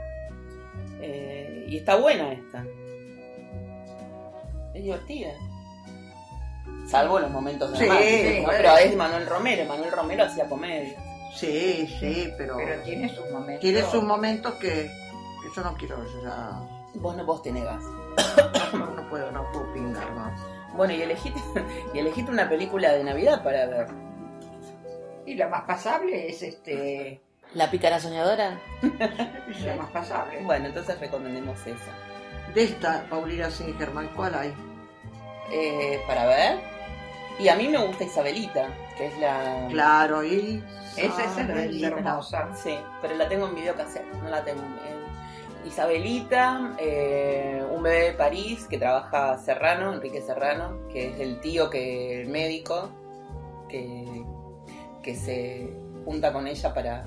Eh, 1.02 1.66
y 1.68 1.78
está 1.78 1.96
buena 1.96 2.32
esta. 2.34 2.64
Es 4.74 4.84
divertida. 4.84 5.30
Salvo 6.88 7.20
los 7.20 7.30
momentos 7.32 7.72
Sí, 7.78 7.84
dramáticos, 7.86 8.24
¿no? 8.24 8.44
bueno. 8.44 8.50
Pero 8.58 8.78
es 8.78 8.90
de 8.92 8.96
Manuel 8.96 9.26
Romero. 9.28 9.66
Manuel 9.66 9.92
Romero 9.92 10.24
hacía 10.24 10.46
comedia. 10.48 10.98
Sí, 11.36 11.88
sí, 12.00 12.34
pero... 12.38 12.56
Pero 12.58 12.82
tiene 12.84 13.10
sus 13.14 13.30
momentos. 13.30 13.60
Tiene 13.62 13.82
sus 13.84 14.04
momentos 14.04 14.54
que, 14.56 14.70
que 14.90 15.50
yo 15.56 15.62
no 15.64 15.76
quiero, 15.76 15.98
ya... 16.24 16.60
Vos 17.00 17.16
no 17.16 17.26
vos 17.26 17.42
te 17.42 17.52
negás. 17.52 17.84
No, 18.74 18.86
no 18.86 19.10
puedo, 19.10 19.32
no 19.32 19.50
puedo 19.54 19.72
pingar 19.72 20.12
más. 20.14 20.42
Bueno, 20.76 20.94
y 20.94 21.02
elegiste, 21.02 21.40
y 21.94 22.00
elegiste 22.00 22.30
una 22.30 22.50
película 22.50 22.92
de 22.92 23.04
Navidad 23.04 23.42
para 23.42 23.66
ver. 23.66 23.88
Y 25.26 25.36
la 25.36 25.48
más 25.48 25.64
pasable 25.64 26.30
es 26.30 26.44
este. 26.44 27.22
¿La 27.54 27.72
pícara 27.72 28.00
soñadora? 28.00 28.60
La 29.66 29.76
más 29.78 29.90
pasable. 29.92 30.44
Bueno, 30.44 30.68
entonces 30.68 31.00
recomendemos 31.00 31.60
esa. 31.66 31.92
De 32.54 32.64
esta, 32.64 33.06
Paulina 33.10 33.50
Singerman, 33.50 34.10
¿cuál 34.10 34.36
hay? 34.36 34.54
Eh, 35.52 36.02
para 36.08 36.26
ver. 36.26 36.60
Y 37.40 37.48
a 37.50 37.56
mí 37.56 37.68
me 37.68 37.78
gusta 37.78 38.04
Isabelita, 38.04 38.68
que 38.98 39.08
es 39.08 39.20
la... 39.20 39.68
Claro, 39.70 40.24
y... 40.24 40.64
Esa 40.98 41.24
es 41.24 41.32
Isabelita. 41.32 41.88
hermosa. 41.88 42.50
Sí, 42.56 42.78
pero 43.02 43.16
la 43.16 43.30
tengo 43.30 43.48
en 43.48 43.56
videocassette, 43.56 44.12
no 44.24 44.30
la 44.30 44.44
tengo 44.44 44.64
en... 44.64 44.97
Isabelita, 45.68 46.76
eh, 46.80 47.64
un 47.72 47.84
bebé 47.84 48.06
de 48.06 48.14
París 48.14 48.68
que 48.70 48.78
trabaja 48.78 49.38
Serrano, 49.38 49.94
Enrique 49.94 50.22
Serrano, 50.22 50.88
que 50.88 51.10
es 51.10 51.20
el 51.20 51.40
tío 51.40 51.70
que 51.70 52.22
el 52.22 52.30
médico 52.30 52.90
que, 53.70 54.26
que 55.04 55.16
se 55.16 55.74
junta 56.06 56.32
con 56.34 56.48
ella 56.48 56.74
para, 56.74 57.06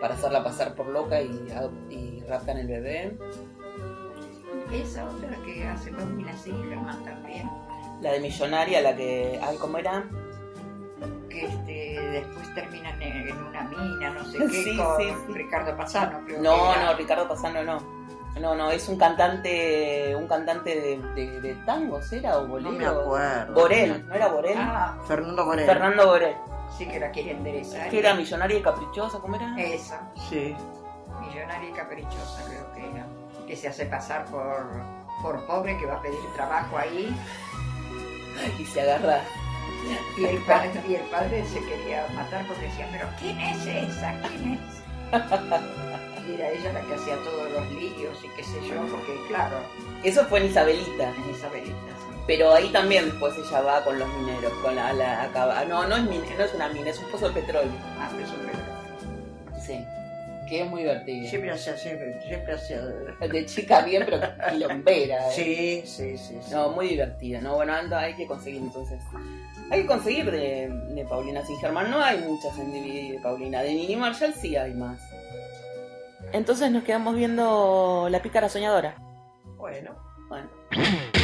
para 0.00 0.14
hacerla 0.14 0.42
pasar 0.42 0.74
por 0.74 0.88
loca 0.88 1.20
y, 1.20 1.48
y 1.90 2.20
raptan 2.28 2.58
el 2.58 2.66
bebé. 2.66 3.16
Esa 4.72 5.08
otra 5.08 5.36
que 5.44 5.64
hace 5.64 5.92
Paulina 5.92 6.36
Germán 6.36 7.04
también, 7.04 7.48
La 8.00 8.12
de 8.12 8.20
millonaria, 8.20 8.80
la 8.80 8.96
que. 8.96 9.38
Ay, 9.40 9.56
¿cómo 9.58 9.78
era? 9.78 10.08
Que 11.28 11.46
este, 11.46 12.00
después 12.10 12.54
terminan 12.54 13.00
en, 13.02 13.28
en 13.28 13.38
una 13.38 13.62
mina, 13.64 14.10
no 14.10 14.24
sé 14.24 14.38
qué, 14.38 14.48
Sí, 14.48 14.76
con 14.76 14.96
sí, 14.98 15.04
sí. 15.26 15.32
Ricardo 15.32 15.76
Pasano, 15.76 16.20
creo 16.26 16.40
No, 16.42 16.72
que 16.74 16.80
no, 16.80 16.94
Ricardo 16.94 17.28
Pasano 17.28 17.62
no. 17.64 17.96
No, 18.40 18.54
no, 18.54 18.70
es 18.70 18.86
un 18.90 18.98
cantante, 18.98 20.14
un 20.14 20.26
cantante 20.28 20.78
de, 20.78 20.98
de, 21.14 21.40
de 21.40 21.54
tangos, 21.64 22.12
¿era? 22.12 22.36
¿O 22.36 22.46
bolero? 22.46 22.70
No 22.72 22.78
me 22.78 22.86
acuerdo. 22.86 23.54
Borel, 23.54 24.06
¿no 24.06 24.14
era 24.14 24.28
Borel? 24.28 24.56
Ah, 24.58 24.98
Fernando 25.08 25.46
Moreno. 25.46 25.66
Fernando 25.66 26.06
Borel. 26.06 26.36
sí 26.76 26.86
que 26.86 27.00
la 27.00 27.10
quiere 27.10 27.30
enderezar. 27.30 27.88
Que 27.88 27.98
era 27.98 28.12
millonaria 28.14 28.58
y 28.58 28.62
caprichosa, 28.62 29.20
¿cómo 29.20 29.36
era? 29.36 29.54
Esa, 29.58 30.10
Sí. 30.28 30.54
millonaria 31.20 31.70
y 31.70 31.72
caprichosa 31.72 32.44
creo 32.46 32.72
que 32.74 32.90
era. 32.90 33.06
Que 33.46 33.56
se 33.56 33.68
hace 33.68 33.86
pasar 33.86 34.26
por, 34.26 34.66
por 35.22 35.46
pobre, 35.46 35.78
que 35.78 35.86
va 35.86 35.94
a 35.94 36.02
pedir 36.02 36.18
trabajo 36.34 36.76
ahí. 36.76 37.16
Y 38.58 38.64
se 38.66 38.82
agarra. 38.82 39.20
Y 40.18 40.24
el, 40.24 40.38
padre, 40.38 40.70
y 40.88 40.94
el 40.94 41.02
padre 41.02 41.44
se 41.44 41.60
quería 41.60 42.06
matar 42.14 42.44
porque 42.46 42.66
decía, 42.66 42.88
pero 42.90 43.08
¿quién 43.20 43.38
es 43.40 43.66
esa? 43.66 44.14
¿Quién 44.28 44.54
es? 44.54 44.60
Y 46.28 46.34
era 46.34 46.50
ella 46.50 46.72
la 46.72 46.80
que 46.80 46.94
hacía 46.94 47.14
todos 47.22 47.50
los 47.52 47.70
líos 47.72 48.18
y 48.24 48.28
qué 48.36 48.42
sé 48.42 48.58
yo, 48.68 48.80
porque 48.90 49.14
claro, 49.28 49.58
Eso 50.02 50.24
fue 50.26 50.40
en 50.40 50.46
Isabelita. 50.46 51.10
en 51.14 51.30
Isabelita. 51.30 51.76
sí. 51.98 52.16
Pero 52.26 52.52
ahí 52.52 52.68
también 52.72 53.04
después 53.04 53.34
ella 53.38 53.60
va 53.60 53.84
con 53.84 53.98
los 53.98 54.08
mineros, 54.18 54.52
con 54.54 54.74
la, 54.74 54.92
la 54.92 55.22
acaba- 55.22 55.64
No, 55.66 55.86
no 55.86 55.96
es, 55.96 56.02
mine- 56.02 56.34
no 56.36 56.44
es 56.44 56.54
una 56.54 56.68
mina, 56.70 56.90
es 56.90 56.98
un 56.98 57.08
pozo 57.10 57.28
de 57.28 57.40
petróleo. 57.40 57.70
Ah, 58.00 58.08
pero 58.10 58.24
eso 58.24 58.34
fue- 58.34 59.60
Sí. 59.60 59.84
Que 60.48 60.62
es 60.62 60.68
muy 60.70 60.82
divertido. 60.82 61.28
Siempre 61.28 61.50
hacía, 61.52 61.76
siempre, 61.76 62.20
siempre 62.26 62.54
hacía. 62.54 62.80
De 62.80 63.46
chica 63.46 63.80
bien, 63.82 64.04
pero 64.06 64.20
quilombera. 64.50 65.28
¿eh? 65.28 65.32
Sí, 65.34 65.82
sí, 65.86 66.18
sí. 66.18 66.38
sí. 66.42 66.50
No, 66.52 66.70
muy 66.70 66.88
divertida. 66.88 67.40
No, 67.40 67.54
bueno, 67.56 67.72
anda, 67.74 68.00
hay 68.00 68.14
que 68.14 68.26
conseguir 68.26 68.62
entonces. 68.62 69.00
Hay 69.70 69.82
que 69.82 69.86
conseguir 69.86 70.30
de, 70.30 70.68
de 70.94 71.04
Paulina 71.04 71.44
Singerman. 71.44 71.90
No 71.90 72.00
hay 72.00 72.18
muchas 72.18 72.56
en 72.58 72.70
DVD 72.70 73.12
de 73.12 73.20
Paulina. 73.22 73.62
De 73.62 73.74
Nini 73.74 73.96
Marshall 73.96 74.34
sí 74.34 74.56
hay 74.56 74.74
más. 74.74 75.00
Entonces 76.32 76.70
nos 76.70 76.84
quedamos 76.84 77.14
viendo 77.16 78.08
La 78.10 78.22
Pícara 78.22 78.48
Soñadora. 78.48 78.96
Bueno. 79.56 79.94
Bueno. 80.28 80.48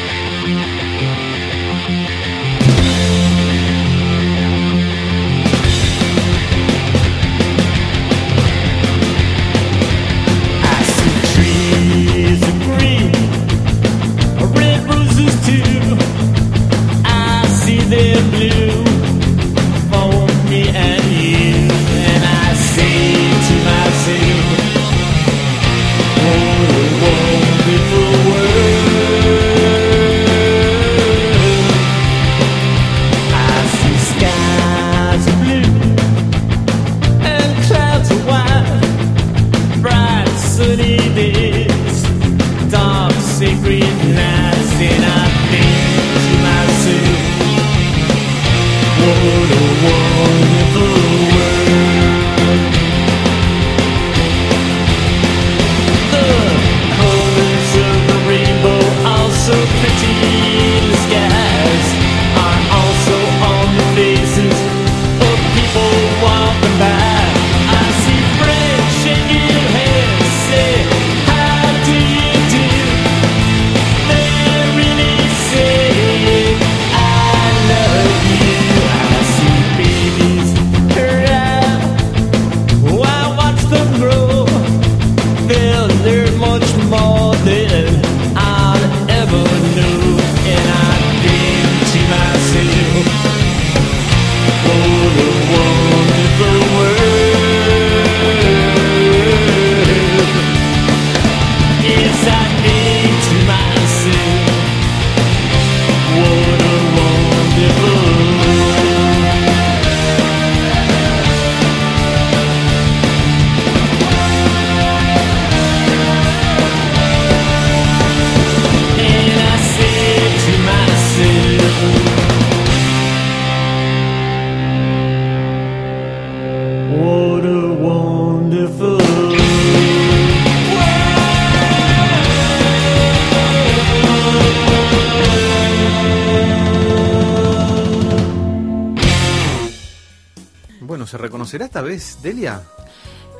Bueno, 141.02 141.10
¿se 141.10 141.18
reconocerá 141.18 141.64
esta 141.64 141.80
vez, 141.82 142.18
Delia? 142.22 142.62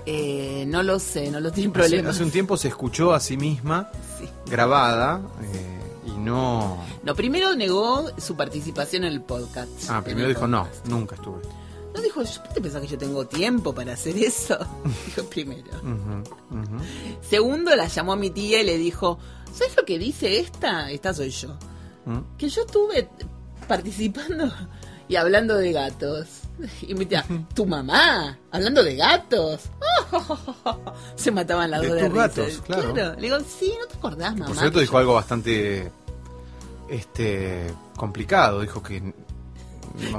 Eh, 0.05 0.65
no 0.67 0.83
lo 0.83 0.99
sé, 0.99 1.31
no 1.31 1.39
lo 1.39 1.53
tiene 1.53 1.71
Hace, 1.71 1.79
problema. 1.79 2.11
hace 2.11 2.25
un 2.25 2.33
tiempo 2.33 2.57
se 2.57 2.67
escuchó 2.67 3.15
a 3.15 3.21
sí 3.21 3.37
misma 3.37 3.89
Sí. 4.19 4.29
grabada 4.47 5.21
eh, 5.45 5.81
y 6.07 6.11
no... 6.11 6.85
No, 7.05 7.15
primero 7.15 7.55
negó 7.55 8.11
su 8.19 8.35
participación 8.35 9.05
en 9.05 9.13
el 9.13 9.21
podcast. 9.23 9.71
Ah, 9.89 10.03
primero 10.03 10.27
dijo 10.27 10.49
no, 10.49 10.67
nunca 10.89 11.15
estuve. 11.15 11.41
No 11.95 12.01
dijo, 12.03 12.25
¿yo 12.25 12.43
te 12.53 12.61
pensás 12.61 12.81
que 12.81 12.89
yo 12.89 12.99
tengo 12.99 13.29
tiempo 13.29 13.73
para 13.73 13.93
hacer 13.93 14.17
eso? 14.17 14.59
dijo 15.07 15.23
primero. 15.31 15.71
Segundo, 17.31 17.77
la 17.77 17.87
llamó 17.87 18.15
a 18.15 18.17
mi 18.17 18.31
tía 18.31 18.61
y 18.61 18.65
le 18.67 18.77
dijo, 18.77 19.21
¿sabes 19.55 19.77
lo 19.77 19.85
que 19.85 20.01
dice 20.01 20.41
esta? 20.41 20.91
Esta 20.91 21.15
soy 21.15 21.31
yo. 21.31 21.51
¿Mm? 22.07 22.37
Que 22.37 22.49
yo 22.49 22.63
estuve 22.63 23.09
participando 23.69 24.53
y 25.07 25.15
hablando 25.15 25.55
de 25.57 25.71
gatos. 25.71 26.27
Y 26.83 26.95
mi 26.95 27.07
tía, 27.07 27.25
¿tu 27.55 27.67
mamá? 27.67 28.39
¿Hablando 28.51 28.83
de 28.85 28.97
gatos? 28.97 29.63
Se 31.17 31.31
mataban 31.31 31.71
las 31.71 31.81
De 31.81 31.89
dos 31.89 31.97
de 31.97 32.07
tus 32.09 32.15
gatos, 32.15 32.63
claro. 32.67 33.15
Le 33.17 33.23
digo, 33.23 33.39
sí, 33.41 33.73
¿no 33.81 33.87
te 33.87 33.95
acordás, 33.97 34.33
mamá? 34.35 34.47
Por 34.47 34.57
cierto, 34.57 34.81
dijo 34.81 34.93
yo- 34.93 34.99
algo 34.99 35.15
bastante 35.15 35.91
este 36.89 37.73
complicado. 37.97 38.61
Dijo 38.61 38.83
que, 38.83 39.01
no 39.01 39.13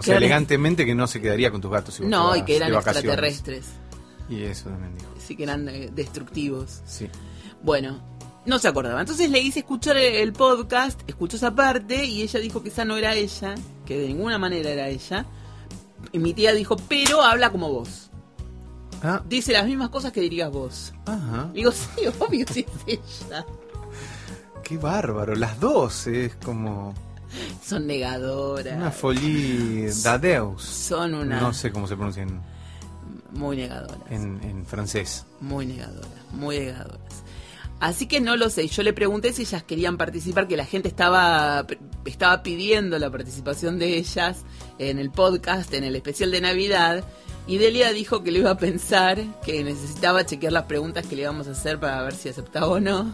sé, 0.02 0.06
Claro. 0.06 0.18
elegantemente 0.18 0.86
que 0.86 0.96
no 0.96 1.08
se 1.08 1.22
quedaría 1.22 1.52
con 1.52 1.62
tus 1.62 1.72
gatos. 1.72 1.96
si 1.96 2.04
No, 2.06 2.36
y 2.36 2.44
que 2.44 2.58
eran 2.58 2.74
extraterrestres. 2.74 3.66
Y 4.30 4.44
eso 4.44 4.70
también 4.70 4.96
dijo. 4.98 5.10
Sí, 5.20 5.36
que 5.36 5.44
eran 5.44 5.68
eh, 5.70 5.90
destructivos. 5.94 6.82
Sí. 6.86 7.10
Bueno, 7.62 8.02
no 8.46 8.58
se 8.60 8.68
acordaba. 8.68 9.00
Entonces 9.02 9.30
le 9.30 9.40
hice 9.40 9.60
escuchar 9.60 9.98
el 9.98 10.34
podcast, 10.34 11.00
escuchó 11.08 11.38
esa 11.38 11.54
parte 11.54 12.06
y 12.06 12.22
ella 12.22 12.40
dijo 12.40 12.64
que 12.64 12.70
esa 12.70 12.86
no 12.86 12.98
era 12.98 13.14
ella, 13.16 13.56
que 13.86 13.98
de 14.00 14.08
ninguna 14.08 14.38
manera 14.38 14.70
era 14.70 14.88
ella. 14.90 15.26
Y 16.14 16.20
mi 16.20 16.34
tía 16.34 16.54
dijo, 16.54 16.78
pero 16.88 17.22
habla 17.22 17.52
como 17.52 17.70
vos. 17.72 18.10
Ah. 19.02 19.22
Dice 19.28 19.52
las 19.52 19.66
mismas 19.66 19.90
cosas 19.90 20.12
que 20.14 20.22
dirías 20.22 20.50
vos. 20.52 20.94
Ajá. 21.06 21.50
Digo, 21.54 21.72
sí, 21.72 22.02
obvio, 22.20 22.46
sí 22.50 22.66
es 22.88 23.00
ella. 23.28 23.46
Qué 24.64 24.78
bárbaro. 24.78 25.36
Las 25.36 25.60
dos 25.60 26.08
es 26.08 26.36
como 26.38 26.94
Son 27.66 27.86
negadoras. 27.86 28.78
una 28.78 28.92
folie 28.92 29.92
d'adeus. 30.04 30.64
Son 30.64 31.14
una 31.16 31.42
No 31.42 31.54
sé 31.54 31.72
cómo 31.72 31.86
se 31.88 31.96
pronuncia 31.96 32.24
en, 32.24 32.40
muy 33.34 33.58
negadoras. 33.58 33.98
en- 34.10 34.40
en 34.44 34.66
francés. 34.66 35.26
Muy 35.42 35.66
negadoras, 35.66 36.08
muy 36.32 36.60
negadoras. 36.60 37.02
Así 37.82 38.08
que 38.08 38.22
no 38.22 38.38
lo 38.38 38.50
sé. 38.50 38.68
Yo 38.70 38.84
le 38.84 38.94
pregunté 38.94 39.34
si 39.34 39.42
ellas 39.42 39.64
querían 39.64 39.98
participar, 39.98 40.48
que 40.48 40.56
la 40.56 40.64
gente 40.66 40.88
estaba, 40.88 41.66
estaba 42.06 42.42
pidiendo 42.42 42.98
la 43.00 43.10
participación 43.12 43.78
de 43.80 43.98
ellas 43.98 44.44
en 44.80 45.00
el 45.00 45.12
podcast, 45.12 45.74
en 45.74 45.84
el 45.84 45.96
especial 45.96 46.32
de 46.32 46.42
Navidad. 46.42 47.04
Y 47.46 47.58
Delia 47.58 47.92
dijo 47.92 48.24
que 48.24 48.32
lo 48.32 48.38
iba 48.40 48.52
a 48.52 48.58
pensar, 48.58 49.22
que 49.46 49.64
necesitaba 49.64 50.26
chequear 50.26 50.54
las 50.54 50.64
preguntas 50.64 51.06
que 51.06 51.16
le 51.16 51.24
íbamos 51.24 51.48
a 51.48 51.52
hacer 51.52 51.80
para 51.80 52.02
ver 52.04 52.14
si 52.16 52.30
aceptaba 52.30 52.68
o 52.68 52.80
no. 52.80 53.14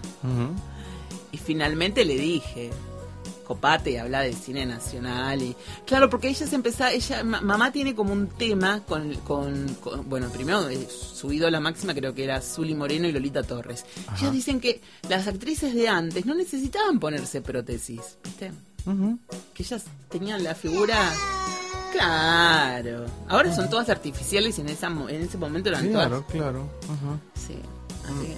Y 1.32 1.38
finalmente 1.38 2.06
le 2.06 2.16
dije, 2.16 2.70
copate 3.48 3.92
y 3.92 3.98
habla 3.98 4.22
de 4.22 4.34
cine 4.34 4.66
nacional. 4.68 5.42
y 5.42 5.56
Claro, 5.88 6.10
porque 6.12 6.28
ella 6.30 6.46
se 6.46 6.56
empezaba, 6.56 6.92
ella, 6.92 7.24
ma- 7.24 7.42
mamá 7.42 7.72
tiene 7.72 7.96
como 7.96 8.14
un 8.14 8.28
tema 8.28 8.82
con, 8.86 9.16
con- 9.16 9.68
con- 9.82 10.08
bueno, 10.08 10.30
primero 10.30 10.70
eh, 10.70 10.88
su 10.88 11.32
ídola 11.34 11.60
máxima 11.60 11.96
creo 11.96 12.14
que 12.14 12.24
era 12.24 12.40
Zully 12.42 12.76
Moreno 12.76 13.08
y 13.08 13.12
Lolita 13.12 13.42
Torres. 13.42 13.86
Ajá. 14.08 14.18
Ellas 14.20 14.32
dicen 14.34 14.60
que 14.60 14.82
las 15.10 15.28
actrices 15.28 15.74
de 15.74 15.88
antes 15.88 16.26
no 16.28 16.36
necesitaban 16.36 17.00
ponerse 17.00 17.42
prótesis, 17.42 18.18
¿viste? 18.24 18.52
Ujú. 18.86 19.18
Que 19.54 19.64
ellas 19.64 19.84
tenían 20.10 20.44
la 20.44 20.56
figura... 20.56 20.98
Claro. 21.92 23.06
Ahora 23.28 23.54
son 23.56 23.70
todas 23.70 23.90
artificiales 23.90 24.58
y 24.58 24.62
en, 24.62 24.70
esa, 24.70 24.88
en 24.88 25.22
ese 25.22 25.38
momento 25.38 25.70
eran 25.70 25.88
Claro, 25.90 26.22
todas... 26.22 26.32
claro. 26.32 26.70
Ajá. 26.84 27.20
Sí. 27.36 27.58
Así 28.06 28.28
que- 28.28 28.38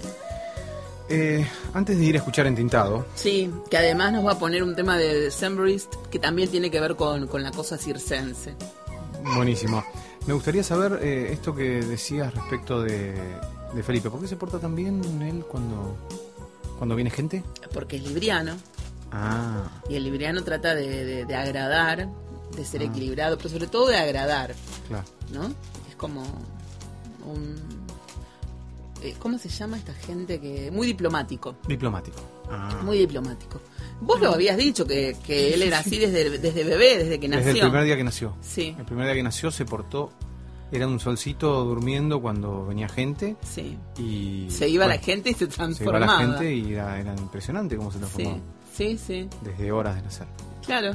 Eh, 1.14 1.46
antes 1.74 1.98
de 1.98 2.06
ir 2.06 2.16
a 2.16 2.20
escuchar 2.20 2.48
Entintado, 2.48 3.06
Sí, 3.16 3.52
que 3.70 3.78
además 3.78 4.14
nos 4.14 4.26
va 4.26 4.32
a 4.34 4.40
poner 4.40 4.64
un 4.64 4.74
tema 4.76 4.98
de 4.98 5.20
Decemberist 5.24 5.94
que 6.10 6.18
también 6.20 6.50
tiene 6.50 6.72
que 6.72 6.80
ver 6.80 6.96
con, 6.96 7.28
con 7.28 7.44
la 7.44 7.52
cosa 7.52 7.78
circense. 7.78 8.54
buenísimo. 9.36 9.84
Me 10.26 10.34
gustaría 10.34 10.64
saber 10.64 11.00
eh, 11.02 11.34
esto 11.34 11.54
que 11.54 11.82
decías 11.82 12.34
respecto 12.34 12.82
de, 12.82 13.14
de 13.74 13.84
Felipe. 13.84 14.10
¿Por 14.10 14.22
qué 14.22 14.28
se 14.28 14.38
porta 14.38 14.60
tan 14.60 14.74
bien 14.76 15.02
él 15.22 15.44
cuando, 15.46 15.98
cuando 16.78 16.96
viene 16.96 17.10
gente? 17.10 17.44
Porque 17.74 17.98
es 17.98 18.04
libriano 18.04 18.56
Ah, 19.12 19.70
y 19.90 19.96
el 19.96 20.04
libriano 20.04 20.44
trata 20.44 20.74
de, 20.76 21.06
de- 21.06 21.26
de 21.26 21.36
agradar, 21.36 22.10
de 22.56 22.66
ser 22.66 22.82
Ah. 22.82 22.86
equilibrado, 22.86 23.38
pero 23.38 23.50
sobre 23.50 23.68
todo 23.68 23.88
de 23.88 23.98
agradar, 23.98 24.54
claro. 24.88 25.06
¿no? 25.32 25.48
Es 25.90 25.96
como 25.98 26.22
un... 27.26 27.56
eh, 29.04 29.16
¿Cómo 29.20 29.38
se 29.38 29.50
llama 29.50 29.78
esta 29.78 29.94
gente 29.94 30.40
que... 30.40 30.70
Muy 30.72 30.88
diplomático, 30.88 31.56
Diplomático. 31.68 32.18
Ah. 32.50 32.82
muy 32.84 32.98
diplomático. 32.98 33.62
Vos 34.02 34.20
lo 34.20 34.32
habías 34.34 34.58
dicho, 34.58 34.86
que, 34.86 35.16
que 35.26 35.54
él 35.54 35.62
era 35.64 35.80
así 35.80 35.98
desde, 35.98 36.38
desde 36.38 36.64
bebé, 36.64 36.98
desde 36.98 37.20
que 37.20 37.28
nació. 37.28 37.46
Desde 37.48 37.60
el 37.60 37.66
primer 37.68 37.84
día 37.86 37.96
que 37.98 38.04
nació. 38.04 38.36
Sí, 38.42 38.76
El 38.78 38.86
primer 38.86 39.06
día 39.06 39.16
que 39.16 39.24
nació 39.24 39.52
se 39.52 39.66
portó. 39.66 40.12
Era 40.74 40.88
un 40.88 41.02
solcito 41.02 41.66
durmiendo 41.66 42.22
cuando 42.22 42.66
venía 42.66 42.88
gente. 42.88 43.36
sí. 43.44 43.78
Y. 43.98 44.48
Se 44.50 44.70
iba 44.70 44.86
bueno, 44.86 44.98
la 45.00 45.06
gente 45.06 45.30
y 45.30 45.34
se 45.34 45.40
Se 45.40 45.46
iba 45.46 45.54
transformaba. 45.56 46.06
la 46.06 46.18
gente 46.38 46.54
y 46.56 46.74
era, 46.74 46.98
era 46.98 47.14
impresionante 47.14 47.76
cómo 47.76 47.92
se 47.92 47.98
transformaba. 48.00 48.38
Sí, 48.38 48.42
sí, 48.82 48.98
sí. 48.98 49.30
Desde 49.42 49.72
horas 49.72 49.96
de 49.96 50.02
nacer. 50.02 50.28
Claro. 50.66 50.94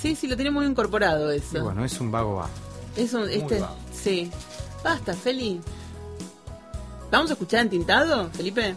Sí, 0.00 0.16
sí, 0.16 0.26
lo 0.26 0.36
tiene 0.36 0.50
muy 0.50 0.64
incorporado 0.64 1.30
eso. 1.30 1.58
Y 1.58 1.60
bueno, 1.60 1.84
es 1.84 2.00
un 2.00 2.10
vago 2.10 2.36
va. 2.36 2.48
es 2.96 3.12
un, 3.12 3.28
este, 3.28 3.60
vago. 3.60 3.76
sí. 3.92 4.30
Basta, 4.82 5.12
Feli. 5.14 5.60
¿Vamos 7.10 7.30
a 7.30 7.34
escuchar 7.34 7.60
Entintado, 7.60 8.30
Felipe? 8.30 8.74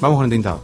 Vamos 0.00 0.16
con 0.16 0.24
Entintado. 0.24 0.62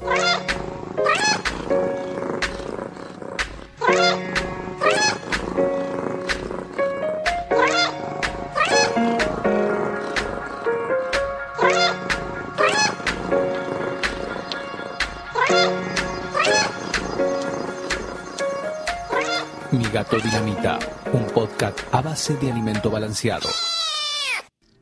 Gato 19.94 20.18
dinamita, 20.18 20.76
un 21.12 21.24
podcast 21.26 21.78
a 21.92 22.02
base 22.02 22.36
de 22.38 22.50
alimento 22.50 22.90
balanceado. 22.90 23.48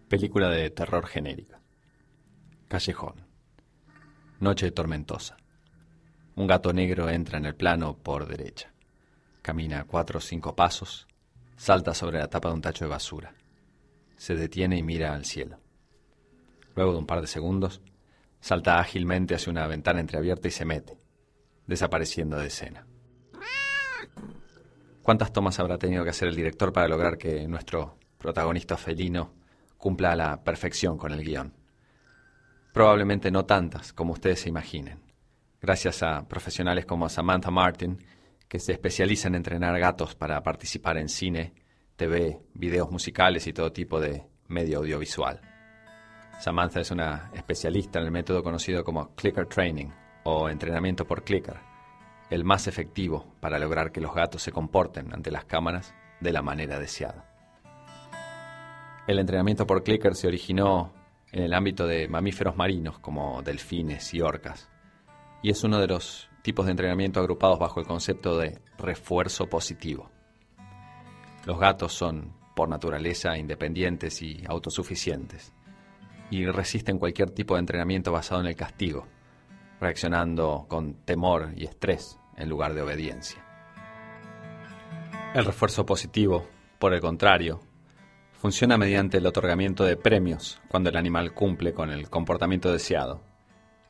Película 0.09 0.49
de 0.49 0.71
terror 0.71 1.07
genérica. 1.07 1.61
Callejón. 2.67 3.27
Noche 4.41 4.71
tormentosa. 4.71 5.37
Un 6.35 6.47
gato 6.47 6.73
negro 6.73 7.11
entra 7.11 7.37
en 7.37 7.45
el 7.45 7.55
plano 7.55 7.99
por 7.99 8.27
derecha. 8.27 8.73
Camina 9.43 9.85
cuatro 9.85 10.17
o 10.17 10.23
cinco 10.23 10.57
pasos. 10.57 11.07
Salta 11.57 11.93
sobre 11.93 12.19
la 12.19 12.29
tapa 12.29 12.49
de 12.49 12.55
un 12.55 12.63
tacho 12.63 12.87
de 12.87 12.91
basura. 12.93 13.35
Se 14.17 14.35
detiene 14.35 14.79
y 14.79 14.83
mira 14.83 15.13
al 15.13 15.27
cielo. 15.27 15.59
Luego 16.75 16.93
de 16.93 16.99
un 17.01 17.07
par 17.07 17.21
de 17.21 17.27
segundos, 17.27 17.83
salta 18.41 18.81
ágilmente 18.81 19.35
hacia 19.35 19.51
una 19.51 19.67
ventana 19.67 20.01
entreabierta 20.01 20.49
y 20.49 20.53
se 20.53 20.65
mete, 20.65 20.97
desapareciendo 21.67 22.39
de 22.39 22.47
escena. 22.47 22.87
¿Cuántas 25.03 25.33
tomas 25.33 25.59
habrá 25.59 25.79
tenido 25.79 26.05
que 26.05 26.11
hacer 26.11 26.29
el 26.29 26.37
director 26.37 26.73
para 26.73 26.87
lograr 26.87 27.19
que 27.19 27.49
nuestro 27.49 27.99
protagonista 28.19 28.77
felino 28.77 29.35
cumpla 29.77 30.13
a 30.13 30.17
la 30.17 30.45
perfección 30.45 30.97
con 30.97 31.11
el 31.11 31.25
guion? 31.25 31.53
Probablemente 32.73 33.33
no 33.33 33.45
tantas 33.45 33.93
como 33.93 34.13
ustedes 34.13 34.41
se 34.41 34.49
imaginen, 34.49 35.01
gracias 35.61 36.05
a 36.05 36.29
profesionales 36.29 36.87
como 36.87 37.09
Samantha 37.09 37.51
Martin, 37.51 37.99
que 38.49 38.61
se 38.61 38.73
especializa 38.73 39.27
en 39.27 39.35
entrenar 39.35 39.77
gatos 39.81 40.15
para 40.15 40.41
participar 40.45 40.97
en 40.99 41.09
cine, 41.09 41.53
TV, 41.97 42.41
videos 42.55 42.89
musicales 42.91 43.49
y 43.49 43.53
todo 43.53 43.73
tipo 43.73 43.99
de 43.99 44.25
medio 44.47 44.79
audiovisual. 44.79 45.41
Samantha 46.39 46.81
es 46.81 46.93
una 46.93 47.31
especialista 47.35 47.99
en 47.99 48.05
el 48.05 48.13
método 48.13 48.43
conocido 48.45 48.85
como 48.85 49.15
clicker 49.17 49.47
training 49.47 49.89
o 50.25 50.49
entrenamiento 50.49 51.05
por 51.05 51.25
clicker, 51.25 51.72
el 52.33 52.45
más 52.45 52.67
efectivo 52.67 53.27
para 53.41 53.59
lograr 53.59 53.93
que 53.93 54.01
los 54.01 54.15
gatos 54.15 54.41
se 54.41 54.53
comporten 54.53 55.13
ante 55.13 55.31
las 55.31 55.45
cámaras 55.45 55.95
de 56.19 56.33
la 56.33 56.41
manera 56.41 56.79
deseada. 56.79 57.27
El 59.07 59.19
entrenamiento 59.19 59.67
por 59.67 59.83
clicker 59.83 60.15
se 60.15 60.29
originó 60.29 60.95
en 61.31 61.43
el 61.43 61.53
ámbito 61.53 61.87
de 61.87 62.09
mamíferos 62.09 62.57
marinos 62.57 62.99
como 63.01 63.43
delfines 63.43 64.15
y 64.15 64.23
orcas, 64.23 64.71
y 65.43 65.51
es 65.51 65.63
uno 65.63 65.79
de 65.79 65.89
los 65.89 66.31
tipos 66.41 66.65
de 66.65 66.71
entrenamiento 66.71 67.21
agrupados 67.21 67.59
bajo 67.59 67.81
el 67.81 67.87
concepto 67.87 68.39
de 68.39 68.59
refuerzo 68.79 69.47
positivo. 69.47 70.11
Los 71.45 71.61
gatos 71.61 71.93
son, 71.93 72.33
por 72.57 72.67
naturaleza, 72.67 73.37
independientes 73.37 74.23
y 74.23 74.43
autosuficientes, 74.49 75.53
y 76.31 76.47
resisten 76.47 76.99
cualquier 76.99 77.29
tipo 77.29 77.57
de 77.57 77.61
entrenamiento 77.61 78.11
basado 78.11 78.41
en 78.41 78.47
el 78.47 78.57
castigo, 78.57 79.07
reaccionando 79.81 80.65
con 80.67 80.95
temor 81.05 81.53
y 81.57 81.65
estrés 81.65 82.19
en 82.37 82.49
lugar 82.49 82.75
de 82.75 82.83
obediencia. 82.83 83.45
El 85.35 85.45
refuerzo 85.45 85.87
positivo, 85.87 86.47
por 86.79 86.93
el 86.93 87.01
contrario, 87.01 87.61
funciona 88.33 88.77
mediante 88.77 89.19
el 89.19 89.27
otorgamiento 89.27 89.85
de 89.85 89.97
premios 89.97 90.61
cuando 90.69 90.91
el 90.91 90.97
animal 90.97 91.33
cumple 91.33 91.73
con 91.73 91.91
el 91.91 92.11
comportamiento 92.11 92.73
deseado 92.73 93.23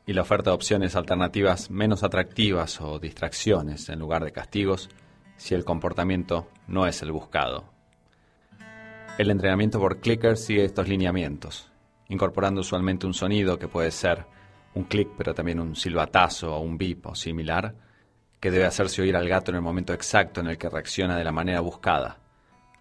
y 0.05 0.13
la 0.13 0.21
oferta 0.21 0.51
de 0.51 0.55
opciones 0.55 0.95
alternativas 0.95 1.71
menos 1.71 2.03
atractivas 2.03 2.79
o 2.81 2.99
distracciones 2.99 3.89
en 3.89 3.99
lugar 3.99 4.23
de 4.23 4.31
castigos 4.31 4.89
si 5.37 5.55
el 5.55 5.65
comportamiento 5.65 6.49
no 6.67 6.85
es 6.87 7.01
el 7.01 7.11
buscado. 7.11 7.65
El 9.17 9.29
entrenamiento 9.29 9.79
por 9.79 9.99
clicker 9.99 10.37
sigue 10.37 10.65
estos 10.65 10.87
lineamientos, 10.87 11.71
incorporando 12.09 12.61
usualmente 12.61 13.05
un 13.05 13.13
sonido 13.13 13.59
que 13.59 13.67
puede 13.67 13.91
ser 13.91 14.25
un 14.75 14.85
clic 14.85 15.09
pero 15.17 15.33
también 15.33 15.59
un 15.59 15.75
silbatazo 15.75 16.55
o 16.55 16.59
un 16.59 16.77
bip 16.77 17.05
o 17.05 17.15
similar, 17.15 17.75
que 18.43 18.51
debe 18.51 18.65
hacerse 18.65 19.01
oír 19.01 19.15
al 19.15 19.29
gato 19.29 19.51
en 19.51 19.55
el 19.55 19.61
momento 19.61 19.93
exacto 19.93 20.41
en 20.41 20.47
el 20.47 20.57
que 20.57 20.67
reacciona 20.67 21.15
de 21.15 21.23
la 21.23 21.31
manera 21.31 21.61
buscada, 21.61 22.19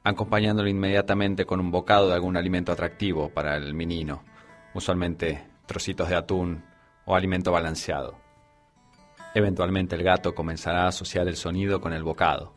acompañándolo 0.02 0.68
inmediatamente 0.68 1.44
con 1.44 1.60
un 1.60 1.70
bocado 1.70 2.08
de 2.08 2.14
algún 2.14 2.36
alimento 2.36 2.72
atractivo 2.72 3.28
para 3.28 3.54
el 3.54 3.72
menino, 3.72 4.24
usualmente 4.74 5.46
trocitos 5.64 6.08
de 6.08 6.16
atún 6.16 6.64
o 7.04 7.14
alimento 7.14 7.52
balanceado. 7.52 8.18
Eventualmente 9.36 9.94
el 9.94 10.02
gato 10.02 10.34
comenzará 10.34 10.82
a 10.82 10.88
asociar 10.88 11.28
el 11.28 11.36
sonido 11.36 11.80
con 11.80 11.92
el 11.92 12.02
bocado, 12.02 12.56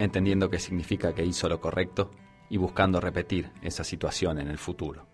entendiendo 0.00 0.50
que 0.50 0.58
significa 0.58 1.14
que 1.14 1.24
hizo 1.24 1.48
lo 1.48 1.60
correcto 1.60 2.10
y 2.50 2.56
buscando 2.56 3.00
repetir 3.00 3.52
esa 3.62 3.84
situación 3.84 4.40
en 4.40 4.48
el 4.48 4.58
futuro. 4.58 5.11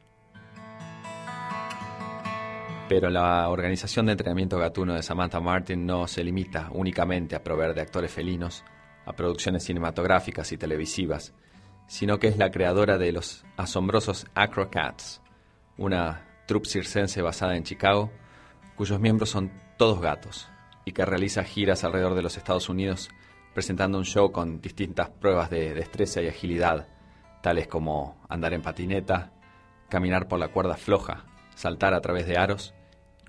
Pero 2.88 3.10
la 3.10 3.48
organización 3.50 4.06
de 4.06 4.12
entrenamiento 4.12 4.56
gatuno 4.56 4.94
de 4.94 5.02
Samantha 5.02 5.40
Martin 5.40 5.84
no 5.84 6.06
se 6.06 6.24
limita 6.24 6.70
únicamente 6.72 7.36
a 7.36 7.42
proveer 7.42 7.74
de 7.74 7.82
actores 7.82 8.10
felinos 8.10 8.64
a 9.04 9.12
producciones 9.12 9.64
cinematográficas 9.64 10.52
y 10.52 10.56
televisivas, 10.56 11.34
sino 11.86 12.18
que 12.18 12.28
es 12.28 12.38
la 12.38 12.50
creadora 12.50 12.96
de 12.96 13.12
los 13.12 13.44
asombrosos 13.58 14.26
Acrocats, 14.34 15.20
una 15.76 16.26
troupe 16.46 16.68
circense 16.68 17.20
basada 17.20 17.56
en 17.56 17.64
Chicago, 17.64 18.10
cuyos 18.74 18.98
miembros 19.00 19.28
son 19.30 19.52
todos 19.76 20.00
gatos 20.00 20.48
y 20.86 20.92
que 20.92 21.04
realiza 21.04 21.44
giras 21.44 21.84
alrededor 21.84 22.14
de 22.14 22.22
los 22.22 22.38
Estados 22.38 22.70
Unidos 22.70 23.10
presentando 23.52 23.98
un 23.98 24.04
show 24.04 24.32
con 24.32 24.62
distintas 24.62 25.10
pruebas 25.10 25.50
de 25.50 25.74
destreza 25.74 26.22
y 26.22 26.28
agilidad, 26.28 26.88
tales 27.42 27.66
como 27.66 28.24
andar 28.30 28.54
en 28.54 28.62
patineta, 28.62 29.32
caminar 29.90 30.26
por 30.26 30.38
la 30.38 30.48
cuerda 30.48 30.76
floja, 30.76 31.24
saltar 31.54 31.92
a 31.92 32.00
través 32.00 32.26
de 32.26 32.38
aros 32.38 32.74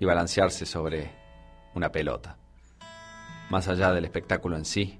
y 0.00 0.06
balancearse 0.06 0.66
sobre 0.66 1.10
una 1.74 1.92
pelota. 1.92 2.36
Más 3.50 3.68
allá 3.68 3.92
del 3.92 4.06
espectáculo 4.06 4.56
en 4.56 4.64
sí, 4.64 4.98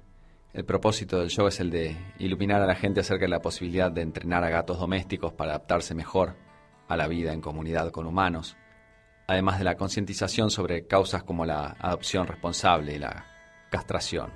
el 0.53 0.64
propósito 0.64 1.18
del 1.18 1.30
show 1.30 1.46
es 1.46 1.59
el 1.61 1.70
de 1.70 1.96
iluminar 2.18 2.61
a 2.61 2.66
la 2.66 2.74
gente 2.74 3.01
acerca 3.01 3.24
de 3.24 3.30
la 3.30 3.40
posibilidad 3.40 3.90
de 3.90 4.03
entrenar 4.03 4.44
a 4.44 4.51
gatos 4.51 4.78
domésticos 4.78 5.32
para 5.32 5.53
adaptarse 5.53 5.94
mejor 5.94 6.36
a 6.88 6.96
la 6.96 7.07
vida 7.07 7.32
en 7.32 7.40
comunidad 7.40 7.90
con 7.90 8.07
humanos, 8.07 8.57
además 9.26 9.59
de 9.59 9.64
la 9.64 9.76
concientización 9.76 10.51
sobre 10.51 10.86
causas 10.86 11.22
como 11.22 11.46
la 11.46 11.76
adopción 11.80 12.26
responsable 12.26 12.94
y 12.94 12.98
la 12.98 13.26
castración. 13.70 14.32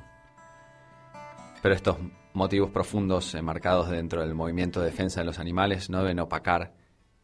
Pero 1.63 1.75
estos 1.75 1.97
motivos 2.33 2.71
profundos 2.71 3.35
enmarcados 3.35 3.91
dentro 3.91 4.21
del 4.21 4.35
movimiento 4.35 4.81
de 4.81 4.87
defensa 4.87 5.21
de 5.21 5.27
los 5.27 5.39
animales 5.39 5.91
no 5.91 5.99
deben 5.99 6.21
opacar 6.21 6.73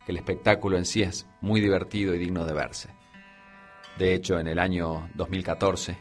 que 0.04 0.12
el 0.12 0.18
espectáculo 0.18 0.76
en 0.76 0.84
sí 0.84 1.02
es 1.02 1.26
muy 1.40 1.60
divertido 1.60 2.14
y 2.14 2.18
digno 2.18 2.44
de 2.44 2.52
verse. 2.52 2.99
De 4.00 4.14
hecho, 4.14 4.38
en 4.38 4.48
el 4.48 4.58
año 4.58 5.10
2014, 5.12 5.94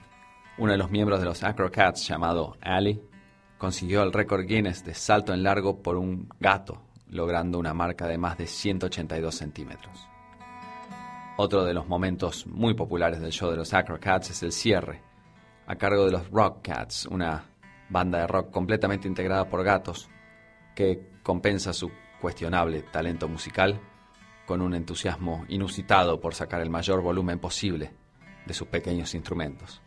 uno 0.58 0.72
de 0.72 0.78
los 0.78 0.90
miembros 0.90 1.20
de 1.20 1.26
los 1.26 1.44
Acrocats, 1.44 2.08
llamado 2.08 2.56
Ali, 2.62 3.02
consiguió 3.58 4.04
el 4.04 4.14
récord 4.14 4.46
Guinness 4.46 4.86
de 4.86 4.94
salto 4.94 5.34
en 5.34 5.44
largo 5.44 5.84
por 5.84 5.98
un 5.98 6.30
gato, 6.40 6.82
logrando 7.10 7.60
una 7.60 7.74
marca 7.74 8.08
de 8.08 8.18
más 8.18 8.38
de 8.38 8.48
182 8.48 9.36
centímetros. 9.36 10.08
Otro 11.36 11.66
de 11.66 11.74
los 11.74 11.90
momentos 11.90 12.48
muy 12.48 12.74
populares 12.74 13.20
del 13.20 13.34
show 13.34 13.52
de 13.52 13.58
los 13.58 13.74
Acrocats 13.74 14.30
es 14.30 14.44
el 14.44 14.54
cierre, 14.54 15.02
a 15.68 15.76
cargo 15.76 16.06
de 16.06 16.12
los 16.14 16.30
Rock 16.30 16.62
Cats, 16.62 17.06
una 17.06 17.50
banda 17.90 18.20
de 18.20 18.28
rock 18.28 18.50
completamente 18.50 19.10
integrada 19.10 19.50
por 19.50 19.62
gatos, 19.62 20.08
que 20.74 21.20
compensa 21.22 21.74
su 21.74 21.92
cuestionable 22.22 22.82
talento 22.82 23.28
musical 23.28 23.78
con 24.50 24.62
un 24.64 24.74
entusiasmo 24.74 25.46
inusitado 25.48 26.20
por 26.20 26.34
sacar 26.34 26.60
el 26.62 26.72
mayor 26.72 27.04
volumen 27.04 27.38
posible 27.38 27.94
de 28.48 28.54
sus 28.56 28.68
pequeños 28.68 29.14
instrumentos. 29.14 29.80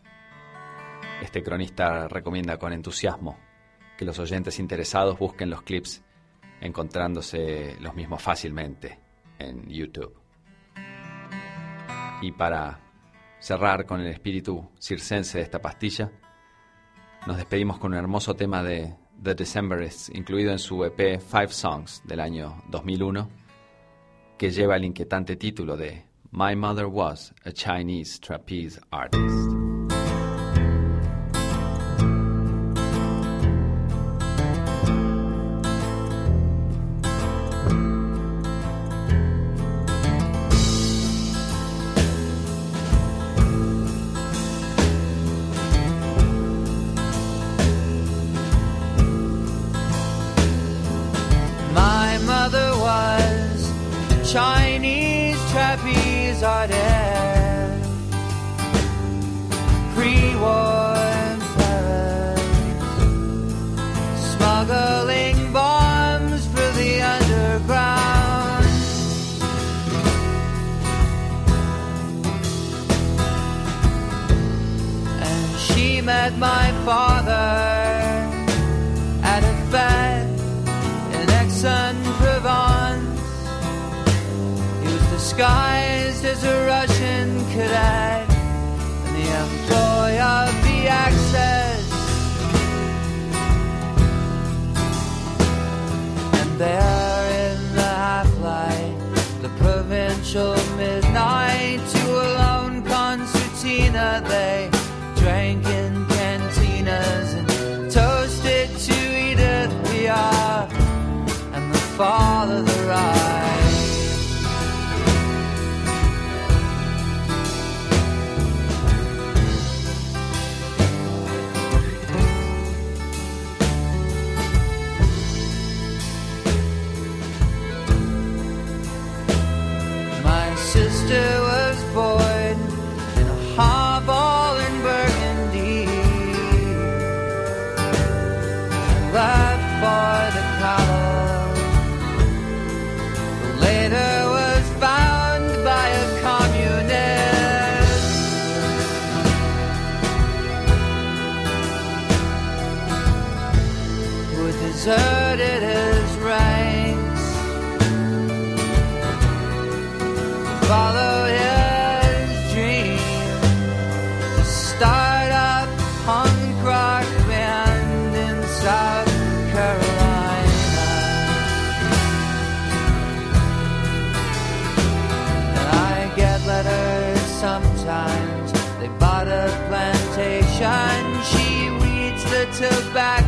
Este 1.21 1.43
cronista 1.43 2.07
recomienda 2.07 2.57
con 2.59 2.73
entusiasmo 2.73 3.41
que 3.99 4.05
los 4.05 4.21
oyentes 4.21 4.61
interesados 4.61 5.19
busquen 5.19 5.51
los 5.51 5.63
clips 5.63 6.05
encontrándose 6.61 7.77
los 7.81 7.97
mismos 7.97 8.23
fácilmente 8.23 9.01
en 9.41 9.69
YouTube. 9.69 10.15
Y 12.21 12.31
para 12.31 12.79
cerrar 13.41 13.85
con 13.85 14.01
el 14.01 14.07
espíritu 14.07 14.71
circense 14.79 15.39
de 15.39 15.45
esta 15.45 15.61
pastilla, 15.61 16.13
nos 17.27 17.37
despedimos 17.37 17.79
con 17.79 17.95
un 17.95 17.99
hermoso 17.99 18.37
tema 18.37 18.63
de 18.63 18.95
The 19.21 19.35
Decemberists, 19.35 20.09
incluido 20.15 20.53
en 20.53 20.61
su 20.61 20.85
EP 20.85 21.21
Five 21.21 21.49
Songs 21.49 22.01
del 22.05 22.21
año 22.21 22.63
2001, 22.69 23.42
que 24.39 24.51
lleva 24.51 24.77
el 24.77 24.85
inquietante 24.85 25.37
título 25.37 25.77
de 25.77 26.05
My 26.31 26.57
Mother 26.57 26.87
Was 26.87 27.35
a 27.45 27.53
Chinese 27.53 28.19
Trapeze 28.21 28.81
Artist. 28.91 29.62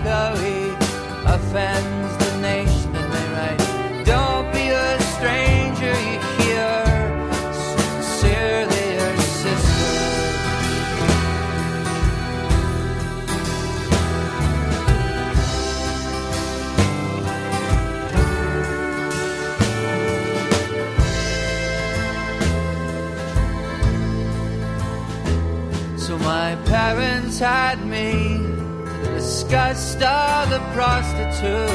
Tobacco. 0.05 0.37
He 0.41 0.71
offends 1.27 2.17
the 2.19 2.39
nation, 2.41 2.95
and 2.95 3.13
they 3.13 3.27
write, 3.35 3.61
"Don't 4.05 4.53
be 4.53 4.69
a 4.69 5.01
stranger." 5.01 5.95
You 6.09 6.19
hear 6.39 6.85
sincerely 7.73 8.87
your 8.99 9.17
sister. 9.43 9.93
So 25.97 26.19
my 26.19 26.57
parents 26.67 27.39
had 27.39 27.84
of 29.55 30.51
the 30.51 30.59
prostitutes. 30.73 31.75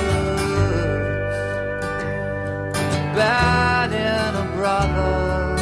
bad 3.16 3.92
in 3.94 4.36
a 4.36 4.48
brother. 4.58 5.58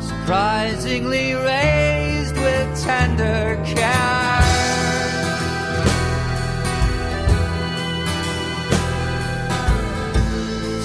Surprisingly 0.00 1.34
raised 1.34 2.36
with 2.36 2.82
tender 2.82 3.62
care. 3.66 4.40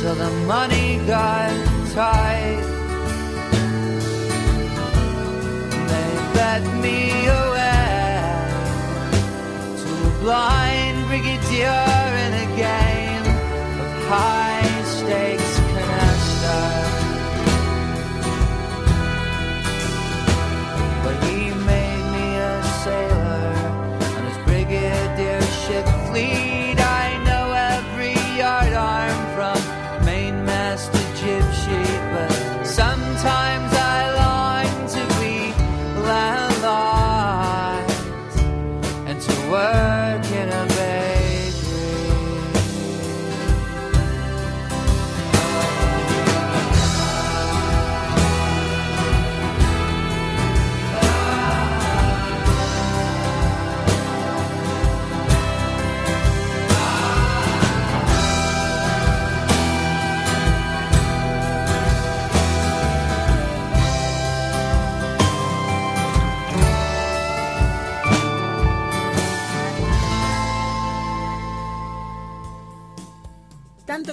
Till 0.02 0.16
the 0.16 0.32
money 0.46 1.00
got 1.08 1.52
tight. 1.94 2.62
They 5.92 6.12
bet 6.34 6.64
me 6.84 7.26
away 7.28 7.55
Yeah. 11.56 11.85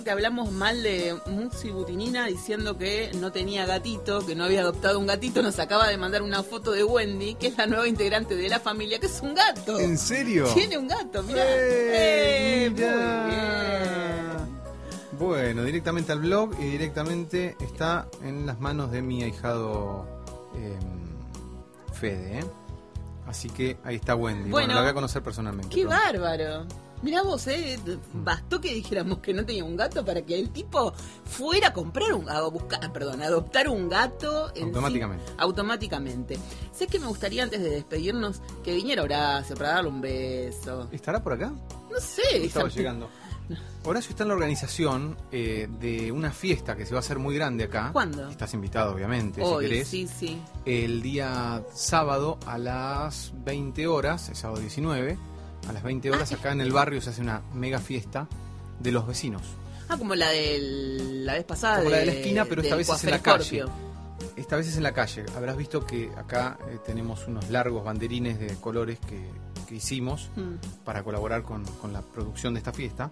Que 0.03 0.11
hablamos 0.11 0.51
mal 0.53 0.83
de 0.83 1.17
Muxi 1.27 1.71
Butinina 1.71 2.27
diciendo 2.27 2.77
que 2.79 3.11
no 3.21 3.33
tenía 3.33 3.67
gatito, 3.67 4.25
que 4.27 4.35
no 4.35 4.45
había 4.45 4.61
adoptado 4.63 4.99
un 4.99 5.07
gatito, 5.07 5.43
nos 5.43 5.59
acaba 5.59 5.89
de 5.89 5.97
mandar 5.97 6.23
una 6.23 6.43
foto 6.43 6.73
de 6.73 6.85
Wendy, 6.85 7.35
que 7.35 7.49
es 7.49 7.57
la 7.59 7.67
nueva 7.67 7.87
integrante 7.89 8.35
de 8.37 8.49
la 8.49 8.61
familia, 8.61 8.99
que 8.99 9.07
es 9.07 9.21
un 9.23 9.35
gato. 9.35 9.79
¿En 9.81 9.97
serio? 9.99 10.47
Tiene 10.55 10.79
un 10.79 10.89
gato, 10.89 11.23
mirá. 11.23 11.43
¡Eh, 11.47 12.67
Eh, 12.67 12.71
muy 12.71 12.81
mirá! 12.81 13.27
bien. 13.27 14.53
Bueno, 15.19 15.63
directamente 15.65 16.11
al 16.13 16.19
blog 16.21 16.51
y 16.59 16.65
directamente 16.65 17.57
está 17.61 18.09
en 18.25 18.45
las 18.47 18.59
manos 18.61 18.91
de 18.91 19.03
mi 19.03 19.23
ahijado 19.23 20.07
em, 20.55 21.93
Fede. 21.95 22.41
¿eh? 22.41 22.45
Así 23.27 23.49
que 23.51 23.77
ahí 23.85 23.97
está 23.97 24.17
Wendy. 24.17 24.51
Bueno, 24.51 24.67
Bueno. 24.67 24.75
la 24.75 24.81
voy 24.81 24.91
a 24.91 24.95
conocer 24.95 25.23
personalmente. 25.23 25.75
Qué 25.75 25.83
pronto. 25.87 26.03
bárbaro. 26.05 26.67
Mirá 27.03 27.23
vos, 27.23 27.47
eh, 27.49 27.79
bastó 28.15 28.61
que 28.61 28.73
dijéramos 28.75 29.19
que 29.19 29.35
no 29.35 29.45
tenía 29.45 29.65
un 29.65 29.77
gato 29.77 30.05
para 30.05 30.23
que 30.23 30.39
el 30.39 30.51
tipo 30.51 30.93
fuera 31.25 31.69
a 31.69 31.73
comprar 31.73 32.13
un 32.13 32.29
a 32.31 32.41
buscar, 32.43 32.93
perdón, 32.93 33.23
a 33.23 33.27
adoptar 33.27 33.69
un 33.69 33.89
gato 33.89 34.51
sí- 34.55 34.63
Automáticamente. 34.63 35.25
automáticamente. 35.39 36.39
Sé 36.73 36.87
que 36.87 36.99
me 37.01 37.07
gustaría 37.07 37.43
antes 37.43 37.61
de 37.61 37.71
despedirnos 37.71 38.41
que 38.63 38.75
viniera 38.75 39.03
Horacio 39.03 39.57
para 39.57 39.71
darle 39.75 39.91
un 39.91 40.01
beso. 40.01 40.89
¿Estará 40.93 41.23
por 41.23 41.33
acá? 41.33 41.53
No 41.91 42.01
sé, 42.01 42.45
Estaba 42.47 42.69
esa- 42.69 42.77
llegando. 42.77 43.09
Horacio 43.85 44.11
está 44.11 44.23
en 44.23 44.29
la 44.29 44.35
organización 44.35 45.17
eh, 45.33 45.69
de 45.81 46.13
una 46.13 46.31
fiesta 46.31 46.77
que 46.77 46.87
se 46.87 46.93
va 46.95 46.99
a 46.99 47.01
hacer 47.01 47.19
muy 47.19 47.35
grande 47.35 47.65
acá. 47.65 47.91
¿Cuándo? 47.93 48.29
Estás 48.29 48.55
invitado, 48.55 48.95
obviamente, 48.95 49.43
Hoy, 49.43 49.65
si 49.65 49.71
querés. 49.71 49.89
sí, 49.89 50.07
sí. 50.07 50.41
El 50.65 51.03
día 51.03 51.65
sábado 51.75 52.39
a 52.47 52.59
las 52.59 53.33
20 53.45 53.89
horas, 53.89 54.29
el 54.29 54.37
sábado 54.37 54.61
19, 54.61 55.19
a 55.69 55.73
las 55.73 55.83
20 55.83 56.11
horas 56.11 56.33
acá 56.33 56.53
en 56.53 56.61
el 56.61 56.73
barrio 56.73 57.01
se 57.01 57.11
hace 57.11 57.21
una 57.21 57.43
mega 57.55 57.79
fiesta 57.79 58.29
de 58.81 58.93
los 58.93 59.07
vecinos. 59.07 59.43
Ah, 59.89 59.97
como 59.99 60.15
la 60.15 60.31
de 60.31 60.59
la 61.25 61.35
vez 61.35 61.45
pasada. 61.45 61.79
Como 61.79 61.91
la 61.91 61.99
de 61.99 62.07
la 62.07 62.13
esquina, 62.13 62.45
pero 62.47 62.63
esta 62.63 62.77
vez 62.77 62.89
es 62.89 63.05
en 63.05 63.11
la 63.11 63.19
calle. 63.23 63.65
Esta 64.37 64.57
vez 64.57 64.69
es 64.69 64.77
en 64.77 64.83
la 64.85 64.93
calle. 64.93 65.25
Habrás 65.37 65.57
visto 65.57 65.85
que 65.85 66.11
acá 66.17 66.57
eh, 66.71 66.79
tenemos 66.87 67.27
unos 67.27 67.51
largos 67.51 67.85
banderines 67.85 68.39
de 68.39 68.55
colores 68.57 68.99
que, 69.01 69.29
que 69.69 69.75
hicimos 69.77 70.31
Mm. 70.37 70.55
para 70.85 71.03
colaborar 71.03 71.43
con, 71.43 71.65
con 71.65 71.93
la 71.93 72.01
producción 72.03 72.55
de 72.55 72.59
esta 72.59 72.73
fiesta. 72.73 73.11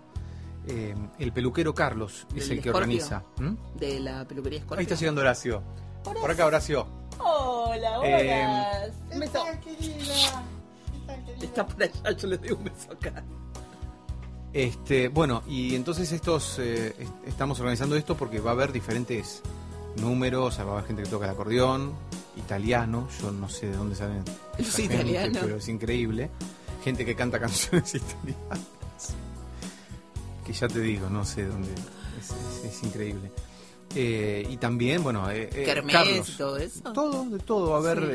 Eh, 0.66 0.94
el 1.18 1.32
peluquero 1.32 1.74
Carlos 1.74 2.26
es 2.34 2.48
¿Del 2.48 2.58
el 2.58 2.62
que 2.62 2.70
Scorpio? 2.70 2.72
organiza. 2.76 3.22
¿Mm? 3.38 3.78
De 3.78 4.00
la 4.00 4.24
peluquería 4.26 4.60
Scorpio. 4.60 4.78
Ahí 4.78 4.84
está 4.84 4.94
llegando 4.94 5.20
Horacio. 5.20 5.62
Por 6.04 6.30
acá, 6.30 6.46
Horacio. 6.46 6.86
Hola, 7.18 8.00
Eh, 8.04 8.44
hola. 8.46 8.92
Un 9.12 9.20
beso. 9.20 9.44
Está 11.40 11.66
por 11.66 11.82
allá, 11.82 12.12
yo 12.16 12.28
le 12.28 12.38
doy 12.38 12.52
un 12.52 12.64
beso 12.64 12.92
acá. 12.92 13.24
Este, 14.52 15.08
bueno, 15.08 15.42
y 15.46 15.74
entonces 15.76 16.10
estos 16.12 16.58
eh, 16.58 16.94
est- 16.98 17.28
estamos 17.28 17.60
organizando 17.60 17.94
esto 17.96 18.16
porque 18.16 18.40
va 18.40 18.50
a 18.50 18.54
haber 18.54 18.72
diferentes 18.72 19.42
números, 19.96 20.58
va 20.58 20.62
a 20.64 20.72
haber 20.72 20.84
gente 20.86 21.02
que 21.04 21.08
toca 21.08 21.26
el 21.26 21.30
acordeón, 21.32 21.92
italiano, 22.36 23.08
yo 23.22 23.30
no 23.30 23.48
sé 23.48 23.66
de 23.68 23.76
dónde 23.76 23.94
salen 23.94 24.24
Los 24.58 24.78
italianos. 24.78 25.38
pero 25.40 25.56
es 25.56 25.68
increíble. 25.68 26.30
Gente 26.82 27.04
que 27.04 27.14
canta 27.14 27.38
canciones 27.38 27.94
italianas. 27.94 28.60
Que 30.44 30.52
ya 30.52 30.66
te 30.68 30.80
digo, 30.80 31.08
no 31.10 31.24
sé 31.24 31.44
dónde. 31.46 31.70
Es, 32.18 32.30
es- 32.64 32.64
es 32.74 32.82
increíble. 32.82 33.30
Eh, 33.94 34.46
y 34.48 34.56
también, 34.58 35.02
bueno, 35.02 35.28
eh, 35.30 35.50
eh, 35.52 35.64
Kermés 35.64 35.92
Carlos. 35.96 36.28
y 36.28 36.32
todo 36.38 36.56
eso. 36.58 36.92
Todo, 36.92 37.24
de 37.24 37.38
todo. 37.40 37.70
Va 37.70 37.76
a 37.76 37.78
haber 37.80 37.98
Sí. 37.98 38.06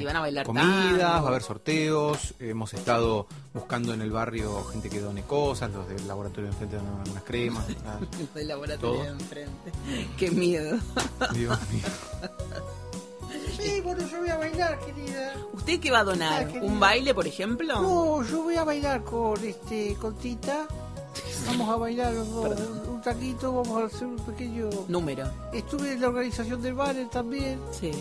eh, 0.00 0.02
van 0.04 0.16
a 0.16 0.20
bailar 0.20 0.46
comidas, 0.46 0.68
tango. 0.70 0.98
va 1.02 1.14
a 1.16 1.28
haber 1.28 1.42
sorteos. 1.42 2.34
Hemos 2.38 2.72
estado 2.74 3.26
buscando 3.52 3.92
en 3.92 4.02
el 4.02 4.12
barrio 4.12 4.62
gente 4.66 4.88
que 4.88 5.00
done 5.00 5.22
cosas, 5.22 5.72
los 5.72 5.88
del 5.88 6.06
laboratorio 6.06 6.44
de 6.44 6.50
enfrente 6.52 6.76
donan 6.76 7.10
unas 7.10 7.22
cremas. 7.24 7.64
ah, 7.86 7.98
Del 8.34 8.48
laboratorio 8.48 8.94
todo. 8.94 9.02
de 9.02 9.08
enfrente. 9.10 9.72
Qué 10.16 10.30
miedo. 10.30 10.78
Dios 11.34 11.58
mío. 11.72 11.82
Sí, 13.58 13.80
bueno, 13.80 14.06
yo 14.06 14.18
voy 14.18 14.28
a 14.28 14.36
bailar, 14.36 14.78
querida. 14.80 15.32
¿Usted 15.54 15.80
qué 15.80 15.90
va 15.90 16.00
a 16.00 16.04
donar? 16.04 16.48
Ah. 16.54 16.58
¿Un 16.62 16.78
baile, 16.78 17.14
por 17.14 17.26
ejemplo? 17.26 17.80
No, 17.80 18.22
yo 18.22 18.42
voy 18.42 18.54
a 18.56 18.64
bailar 18.64 19.02
con 19.02 19.42
este 19.44 19.94
con 19.94 20.14
Tita. 20.16 20.68
Vamos 21.46 21.68
a 21.68 21.76
bailar 21.76 22.14
un, 22.14 22.88
un 22.88 23.00
taquito, 23.02 23.52
vamos 23.52 23.82
a 23.82 23.86
hacer 23.86 24.06
un 24.08 24.16
pequeño. 24.16 24.68
Número. 24.88 25.30
Estuve 25.52 25.92
en 25.92 26.00
la 26.00 26.08
organización 26.08 26.60
del 26.60 26.74
banner 26.74 27.08
también. 27.08 27.60
Sí. 27.70 27.92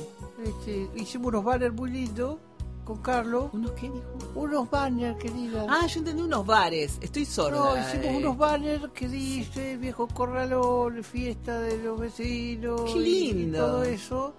Este, 0.43 0.89
hicimos 0.95 1.27
unos 1.27 1.43
banners 1.43 1.73
muy 1.73 1.91
lindos 1.91 2.37
con 2.85 3.01
Carlos. 3.01 3.49
¿Unos 3.53 3.71
qué 3.71 3.89
dijo? 3.89 4.03
Unos 4.35 4.69
banners, 4.69 5.17
querida. 5.17 5.65
Ah, 5.69 5.87
yo 5.87 5.99
entendí 5.99 6.21
unos 6.21 6.45
bares. 6.45 6.97
Estoy 7.01 7.25
sorda. 7.25 7.57
No, 7.57 7.77
hicimos 7.77 8.05
eh. 8.05 8.17
unos 8.17 8.37
banners 8.37 8.89
que 8.93 9.07
dice 9.09 9.77
viejo 9.77 10.07
corralón, 10.07 11.03
fiesta 11.03 11.59
de 11.59 11.77
los 11.83 11.99
vecinos. 11.99 12.81
Qué 12.93 12.99
y 12.99 13.33
lindo. 13.33 13.57
todo 13.59 13.83
eso. 13.83 14.33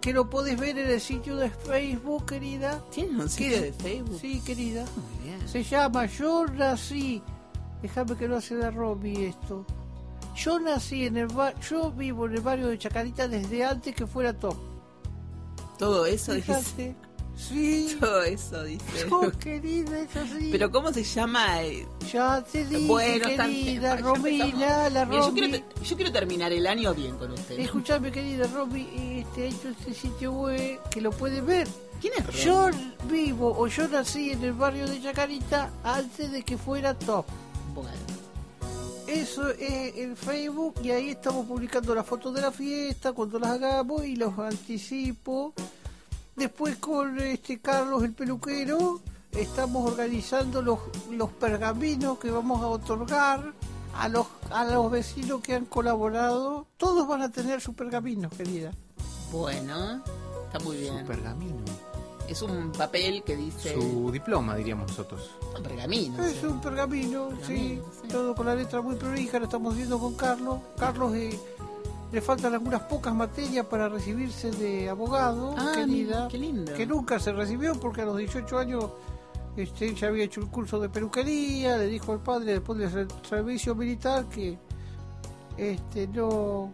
Que 0.00 0.12
lo 0.12 0.28
podés 0.28 0.58
ver 0.58 0.76
en 0.78 0.90
el 0.90 1.00
sitio 1.00 1.36
de 1.36 1.48
Facebook, 1.48 2.26
querida. 2.26 2.82
¿Tienen 2.90 3.20
un 3.20 3.28
sitio 3.28 3.60
de 3.62 3.72
Facebook? 3.72 4.18
Sí, 4.20 4.40
querida. 4.44 4.84
Muy 4.96 5.24
bien. 5.30 5.48
Se 5.48 5.62
llama 5.62 6.06
Yo 6.06 6.46
nací. 6.46 7.22
Déjame 7.84 8.16
que 8.16 8.26
no 8.26 8.36
hace 8.36 8.54
la 8.54 8.70
Romy 8.70 9.26
esto. 9.26 9.66
Yo 10.34 10.58
nací 10.58 11.04
en 11.04 11.18
el 11.18 11.26
barrio. 11.26 11.60
Yo 11.68 11.90
vivo 11.90 12.24
en 12.24 12.36
el 12.36 12.40
barrio 12.40 12.68
de 12.68 12.78
Chacarita 12.78 13.28
desde 13.28 13.62
antes 13.62 13.94
que 13.94 14.06
fuera 14.06 14.32
top. 14.32 14.56
Todo 15.78 16.06
eso 16.06 16.32
dice. 16.32 16.96
Sí. 17.36 17.94
Todo 18.00 18.22
eso 18.22 18.62
dice. 18.64 19.06
Oh, 19.10 19.30
querida, 19.38 20.00
es 20.00 20.16
así. 20.16 20.48
Pero 20.50 20.70
¿cómo 20.70 20.94
se 20.94 21.04
llama? 21.04 21.58
Ya 22.10 22.42
te 22.42 22.64
dije, 22.64 22.86
Bueno, 22.86 23.26
querida 23.26 23.96
Ya 23.96 24.02
Romina, 24.02 24.88
la 24.88 25.04
Mira, 25.04 25.20
yo, 25.26 25.34
quiero, 25.34 25.50
te- 25.50 25.64
yo 25.84 25.96
quiero 25.96 26.10
terminar 26.10 26.52
el 26.54 26.66
año 26.66 26.94
bien 26.94 27.18
con 27.18 27.32
usted. 27.32 27.58
Escuchame, 27.58 28.10
querida 28.10 28.46
Romy, 28.46 28.88
este, 29.26 29.42
ha 29.42 29.46
hecho 29.48 29.68
este 29.68 29.92
sitio 29.92 30.32
web 30.32 30.80
que 30.90 31.02
lo 31.02 31.10
puede 31.10 31.42
ver. 31.42 31.68
¿Quién 32.00 32.14
es 32.16 32.26
Romy? 32.26 32.38
Yo 32.40 32.70
vivo 33.10 33.54
o 33.58 33.66
yo 33.66 33.86
nací 33.88 34.30
en 34.30 34.42
el 34.42 34.54
barrio 34.54 34.88
de 34.88 35.02
Chacarita 35.02 35.70
antes 35.84 36.32
de 36.32 36.42
que 36.42 36.56
fuera 36.56 36.98
top. 36.98 37.26
Eso 39.06 39.48
es 39.50 39.96
el 39.96 40.16
Facebook 40.16 40.74
y 40.82 40.90
ahí 40.90 41.10
estamos 41.10 41.46
publicando 41.46 41.94
las 41.94 42.06
fotos 42.06 42.34
de 42.34 42.40
la 42.40 42.50
fiesta 42.50 43.12
cuando 43.12 43.38
las 43.38 43.50
hagamos 43.50 44.04
y 44.04 44.16
los 44.16 44.38
anticipo. 44.38 45.52
Después 46.34 46.76
con 46.76 47.18
este 47.20 47.60
Carlos 47.60 48.02
el 48.02 48.12
peluquero 48.12 49.00
estamos 49.32 49.90
organizando 49.90 50.62
los, 50.62 50.78
los 51.10 51.30
pergaminos 51.30 52.18
que 52.18 52.30
vamos 52.30 52.62
a 52.62 52.68
otorgar 52.68 53.52
a 53.96 54.08
los, 54.08 54.26
a 54.50 54.64
los 54.64 54.90
vecinos 54.90 55.40
que 55.40 55.54
han 55.54 55.66
colaborado, 55.66 56.66
todos 56.76 57.06
van 57.06 57.22
a 57.22 57.30
tener 57.30 57.60
su 57.60 57.74
pergamino, 57.74 58.28
querida. 58.30 58.72
Bueno, 59.30 60.02
está 60.46 60.58
muy 60.60 60.76
bien. 60.76 61.00
Su 61.00 61.06
pergamino. 61.06 61.64
Es 62.28 62.40
un 62.42 62.72
papel 62.72 63.22
que 63.22 63.36
dice 63.36 63.74
Su 63.74 64.10
diploma, 64.10 64.56
diríamos 64.56 64.88
nosotros. 64.88 65.30
un 65.56 65.62
pergamino. 65.62 66.24
Es 66.24 66.36
sí. 66.40 66.46
un 66.46 66.60
pergamino, 66.60 67.28
sí, 67.30 67.36
Pergamino, 67.46 67.84
sí. 68.02 68.08
todo 68.08 68.34
con 68.34 68.46
la 68.46 68.54
letra 68.54 68.80
muy 68.80 68.94
prolija, 68.96 69.38
lo 69.38 69.44
estamos 69.44 69.76
viendo 69.76 69.98
con 69.98 70.14
Carlos. 70.14 70.58
Carlos 70.78 71.14
eh, 71.14 71.38
le 72.12 72.20
faltan 72.22 72.54
algunas 72.54 72.82
pocas 72.82 73.14
materias 73.14 73.66
para 73.66 73.88
recibirse 73.88 74.50
de 74.52 74.88
abogado, 74.88 75.54
Ah, 75.58 75.72
querida, 75.74 76.28
qué 76.28 76.38
lindo. 76.38 76.72
que 76.74 76.86
nunca 76.86 77.18
se 77.18 77.32
recibió 77.32 77.74
porque 77.78 78.02
a 78.02 78.06
los 78.06 78.16
18 78.16 78.58
años 78.58 78.84
este, 79.56 79.86
ella 79.90 80.08
había 80.08 80.24
hecho 80.24 80.40
el 80.40 80.48
curso 80.48 80.80
de 80.80 80.88
peluquería, 80.88 81.76
le 81.76 81.86
dijo 81.88 82.12
al 82.12 82.20
padre 82.20 82.52
después 82.52 82.78
del 82.78 82.90
ser- 82.90 83.08
servicio 83.28 83.74
militar 83.74 84.24
que 84.28 84.58
este 85.58 86.06
no... 86.08 86.72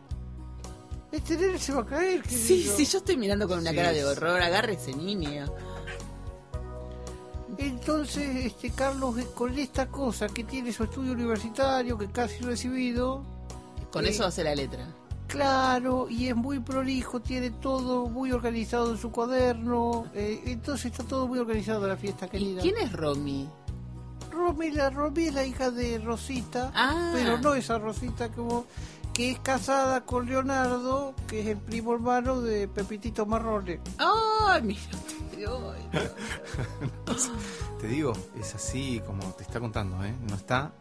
Este 1.12 1.36
nene 1.36 1.58
se 1.58 1.72
va 1.72 1.82
a 1.82 1.86
caer. 1.86 2.22
Sí, 2.28 2.62
sí, 2.76 2.84
yo 2.84 2.98
estoy 2.98 3.16
mirando 3.16 3.48
con 3.48 3.58
una 3.58 3.70
Sí, 3.70 3.76
cara 3.76 3.92
de 3.92 4.04
horror. 4.04 4.40
Agarre 4.40 4.74
ese 4.74 4.92
niño. 4.94 5.46
Entonces, 7.58 8.46
este 8.46 8.70
Carlos, 8.70 9.18
eh, 9.18 9.26
con 9.34 9.58
esta 9.58 9.88
cosa 9.88 10.28
que 10.28 10.44
tiene 10.44 10.72
su 10.72 10.84
estudio 10.84 11.12
universitario, 11.12 11.98
que 11.98 12.06
casi 12.10 12.38
recibido, 12.40 13.22
Con 13.92 14.04
Sí. 14.04 14.10
eso 14.10 14.24
hace 14.24 14.44
la 14.44 14.54
letra. 14.54 14.86
claro, 15.26 16.08
y 16.08 16.28
es 16.28 16.36
muy 16.36 16.58
prolijo, 16.60 17.20
tiene 17.20 17.50
todo 17.50 18.08
muy 18.08 18.30
organizado 18.32 18.92
en 18.92 18.98
su 18.98 19.10
cuaderno, 19.12 20.06
eh, 20.14 20.40
entonces 20.46 20.86
está 20.92 21.02
todo 21.04 21.26
muy 21.28 21.38
organizado 21.40 21.86
la 21.86 21.96
fiesta, 21.96 22.26
¿Y 22.26 22.30
querida. 22.30 22.62
quién 22.62 22.76
es 22.78 22.92
Romy? 22.92 23.48
Romy, 24.32 24.70
la, 24.70 24.90
Romy 24.90 25.24
es 25.26 25.34
la 25.34 25.44
hija 25.44 25.70
de 25.72 25.98
Rosita, 25.98 26.70
Ah. 26.74 27.10
pero 27.14 27.38
no 27.38 27.54
esa 27.54 27.78
Rosita 27.78 28.28
como 28.30 28.64
que 29.20 29.30
es 29.32 29.38
casada 29.40 30.00
con 30.06 30.24
Leonardo, 30.24 31.14
que 31.28 31.40
es 31.42 31.46
el 31.48 31.58
primo 31.58 31.92
hermano 31.92 32.40
de 32.40 32.66
Pepitito 32.68 33.26
Marrone. 33.26 33.78
¡Ay, 33.98 34.62
mira! 34.62 34.80
Te 37.80 37.86
digo, 37.86 38.14
es 38.40 38.54
así 38.54 39.02
como 39.06 39.22
te 39.34 39.42
está 39.42 39.60
contando, 39.60 40.02
¿eh? 40.04 40.14
No 40.26 40.36
está, 40.36 40.72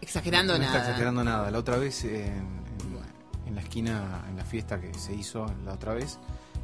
Exagerando 0.00 0.54
no 0.54 0.58
nada. 0.58 0.72
está 0.76 0.86
exagerando 0.88 1.22
nada. 1.22 1.48
La 1.52 1.58
otra 1.58 1.76
vez, 1.76 2.02
en, 2.04 2.12
en- 2.14 2.66
en 3.46 3.54
la 3.54 3.60
esquina, 3.60 4.24
en 4.28 4.36
la 4.36 4.44
fiesta 4.44 4.80
que 4.80 4.92
se 4.94 5.14
hizo 5.14 5.46
la 5.64 5.74
otra 5.74 5.94
vez, 5.94 6.18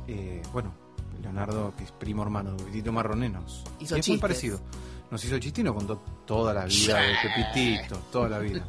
eh, 0.08 0.42
bueno, 0.52 0.74
Leonardo, 1.22 1.72
que 1.76 1.84
es 1.84 1.92
primo 1.92 2.24
hermano 2.24 2.50
de 2.52 2.56
Pepitito 2.58 2.90
Marrone, 2.90 3.28
nos 3.28 3.62
Hizo 3.78 3.94
es 3.94 4.08
muy 4.08 4.18
parecido. 4.18 4.60
Nos 5.12 5.24
hizo 5.24 5.38
chiste 5.38 5.60
y 5.60 5.64
nos 5.64 5.74
contó 5.76 5.98
toda 6.26 6.52
la 6.52 6.64
vida 6.64 6.98
de 6.98 7.14
Pepitito, 7.22 7.98
toda 8.10 8.28
la 8.28 8.38
vida. 8.40 8.66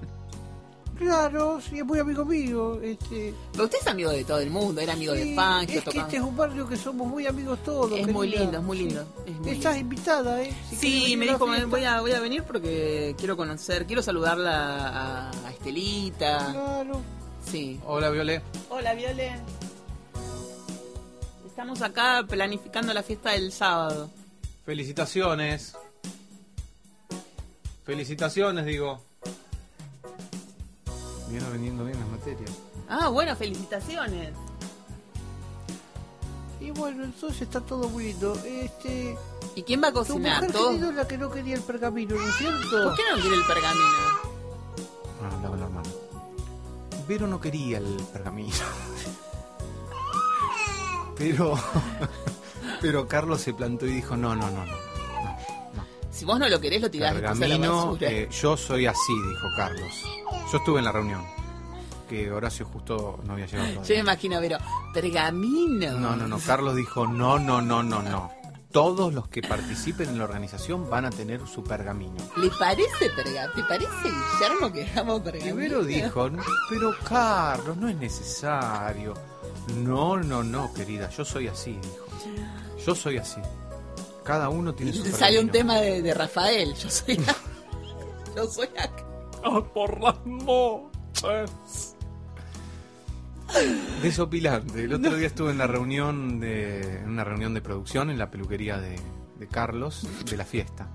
Claro, 1.04 1.60
sí, 1.62 1.80
es 1.80 1.86
muy 1.86 2.00
amigo 2.00 2.24
mío, 2.24 2.80
este... 2.82 3.34
Pero 3.52 3.66
usted 3.66 3.78
es 3.82 3.88
amigo 3.88 4.10
de 4.10 4.24
todo 4.24 4.40
el 4.40 4.50
mundo, 4.50 4.80
era 4.80 4.94
amigo 4.94 5.12
de 5.14 5.24
Sí, 5.24 5.36
Fangio, 5.36 5.80
es 5.80 5.84
que 5.84 5.90
tocaba- 5.92 6.06
este 6.06 6.18
es 6.18 6.24
un 6.24 6.38
barrio 6.38 6.68
que 6.68 6.78
somos 6.78 7.08
muy 7.08 7.28
amigos 7.28 7.60
todos. 7.64 7.92
Es 8.00 8.08
muy 8.08 8.30
lindo, 8.30 8.58
es 8.60 8.64
muy 8.64 8.78
Sí. 8.78 8.86
lindo. 8.86 9.06
es 9.26 9.36
muy 9.40 9.50
Estás 9.52 9.76
lindo. 9.76 9.94
invitada, 9.94 10.42
¿eh? 10.42 10.54
Si 10.70 10.76
Sí, 10.78 11.18
me 11.18 11.26
dijo, 11.26 11.40
voy 11.68 11.84
a, 11.84 12.00
voy 12.00 12.12
a 12.14 12.20
venir 12.22 12.44
porque 12.44 13.16
quiero 13.18 13.36
conocer, 13.36 13.86
quiero 13.86 14.02
saludarla 14.02 14.88
a, 14.88 15.30
a 15.48 15.52
Estelita. 15.52 16.52
Claro. 16.54 17.02
Sí. 17.52 17.80
Hola, 17.86 18.10
Viole. 18.10 18.42
Hola, 18.70 18.94
Viole. 18.94 19.34
Estamos 21.46 21.82
acá 21.82 22.24
planificando 22.28 22.94
la 22.94 23.04
fiesta 23.04 23.32
del 23.32 23.52
sábado. 23.52 24.10
Felicitaciones. 24.66 25.76
Felicitaciones, 27.84 28.66
digo. 28.66 29.02
Viene 31.34 31.50
vendiendo 31.50 31.84
bien 31.84 32.00
las 32.00 32.10
materias. 32.10 32.52
Ah, 32.88 33.08
bueno, 33.08 33.36
felicitaciones. 33.36 34.34
Y 36.60 36.70
bueno, 36.70 37.04
entonces 37.04 37.42
está 37.42 37.60
todo 37.60 37.90
muy 37.90 38.04
lindo. 38.06 38.36
Este, 38.46 39.18
¿Y 39.56 39.64
quién 39.64 39.82
va 39.82 39.88
a 39.88 39.92
tu 39.92 39.98
cocinar? 39.98 40.36
mujer 40.44 40.52
¿Todo? 40.52 40.70
querida 40.70 40.90
es 40.90 40.96
la 40.96 41.08
que 41.08 41.18
no 41.18 41.32
quería 41.32 41.56
el 41.56 41.62
pergamino, 41.62 42.16
¿no 42.16 42.28
es 42.28 42.36
cierto? 42.36 42.70
¿Por 42.70 42.96
qué 42.96 43.02
no 43.16 43.20
quiere 43.20 43.36
el 43.36 43.44
pergamino? 43.46 43.84
Ah, 45.24 45.48
con 45.48 45.60
la 45.60 45.66
hermana. 45.66 45.90
Vero 47.08 47.26
no 47.26 47.42
quería 47.42 47.80
el 47.80 47.98
pergamino. 48.14 48.54
Pero. 51.18 51.58
Pero 52.82 53.08
Carlos 53.08 53.42
se 53.42 53.56
plantó 53.56 53.88
y 53.88 53.94
dijo: 53.96 54.16
No, 54.16 54.36
no, 54.36 54.52
no, 54.52 54.66
no. 54.66 54.74
Si 56.12 56.26
vos 56.26 56.38
no 56.38 56.48
lo 56.48 56.62
querés, 56.62 56.80
lo 56.80 56.92
tirás 56.92 57.16
después 57.16 57.42
a 57.42 57.48
la 57.58 57.68
basura. 57.70 58.08
eh, 58.12 58.30
yo 58.30 58.56
soy 58.56 58.86
así, 58.86 59.14
dijo 59.30 59.48
Carlos. 59.58 59.92
Yo 60.54 60.60
estuve 60.60 60.80
en 60.80 60.86
la 60.86 60.92
reunión. 60.94 61.22
Que 62.08 62.32
Horacio 62.32 62.66
justo 62.68 63.20
no 63.26 63.34
había 63.34 63.48
llegado 63.48 63.68
Yo 63.70 63.74
me 63.74 63.82
todavía. 63.82 64.00
imagino, 64.02 64.38
pero 64.40 64.58
pergamino. 64.94 65.92
No, 66.00 66.16
no, 66.16 66.28
no. 66.28 66.38
Carlos 66.40 66.76
dijo: 66.76 67.08
No, 67.08 67.40
no, 67.40 67.62
no, 67.62 67.82
no, 67.84 68.02
no. 68.04 68.32
Todos 68.72 69.14
los 69.14 69.28
que 69.28 69.42
participen 69.44 70.10
en 70.10 70.18
la 70.18 70.24
organización 70.24 70.90
van 70.90 71.06
a 71.06 71.10
tener 71.12 71.48
su 71.48 71.64
pergamino. 71.64 72.16
¿Le 72.38 72.50
parece 72.52 73.10
pergamino? 73.16 73.52
¿Te 73.54 73.64
parece, 73.64 73.92
Guillermo, 74.04 74.72
que 74.72 74.84
hagamos 74.86 75.22
pergamino? 75.22 75.56
Primero 75.56 75.84
dijo, 75.84 76.30
"No, 76.30 76.44
pero 76.70 76.92
Carlos, 77.08 77.78
no 77.78 77.88
es 77.90 77.96
necesario. 77.96 79.14
No, 79.78 80.18
no, 80.18 80.44
no, 80.44 80.74
querida, 80.74 81.10
yo 81.12 81.24
soy 81.26 81.48
así, 81.48 81.74
dijo. 81.82 82.08
Yo 82.86 82.96
soy 82.96 83.18
así. 83.18 83.40
Cada 84.24 84.50
uno 84.50 84.74
tiene 84.74 84.92
su 84.94 85.04
Sale 85.06 85.40
un 85.40 85.50
pergamino. 85.50 85.52
tema 85.52 85.76
de, 85.80 86.02
de 86.02 86.14
Rafael. 86.14 86.74
Yo 86.76 86.90
soy. 86.90 87.20
yo 88.36 88.46
soy 88.48 88.68
acá. 88.78 89.03
Por 89.74 90.02
las 90.02 90.26
noches. 90.26 91.96
Desopilante. 94.02 94.84
El 94.84 94.94
otro 94.94 95.16
día 95.16 95.28
estuve 95.28 95.52
en 95.52 95.58
la 95.58 95.68
reunión 95.68 96.40
de 96.40 97.00
en 97.00 97.10
una 97.10 97.24
reunión 97.24 97.54
de 97.54 97.62
producción 97.62 98.10
en 98.10 98.18
la 98.18 98.32
peluquería 98.32 98.78
de, 98.80 99.00
de 99.38 99.48
Carlos 99.48 100.08
de 100.30 100.38
la 100.38 100.46
fiesta. 100.46 100.88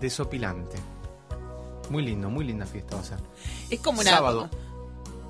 Desopilante. 0.00 0.76
Muy 1.90 2.02
lindo, 2.02 2.30
muy 2.30 2.44
linda 2.46 2.64
fiesta 2.64 2.96
va 2.96 3.02
a 3.02 3.04
ser. 3.04 3.18
Es 3.70 3.80
como 3.80 4.00
una. 4.00 4.10
Sábado. 4.10 4.48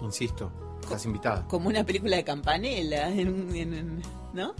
Insisto, 0.02 0.52
estás 0.80 1.04
invitada. 1.06 1.46
Como 1.48 1.68
una 1.68 1.84
película 1.84 2.16
de 2.16 2.24
campanela. 2.24 3.08
en 3.10 3.54
en 3.56 4.02
¿No? 4.32 4.54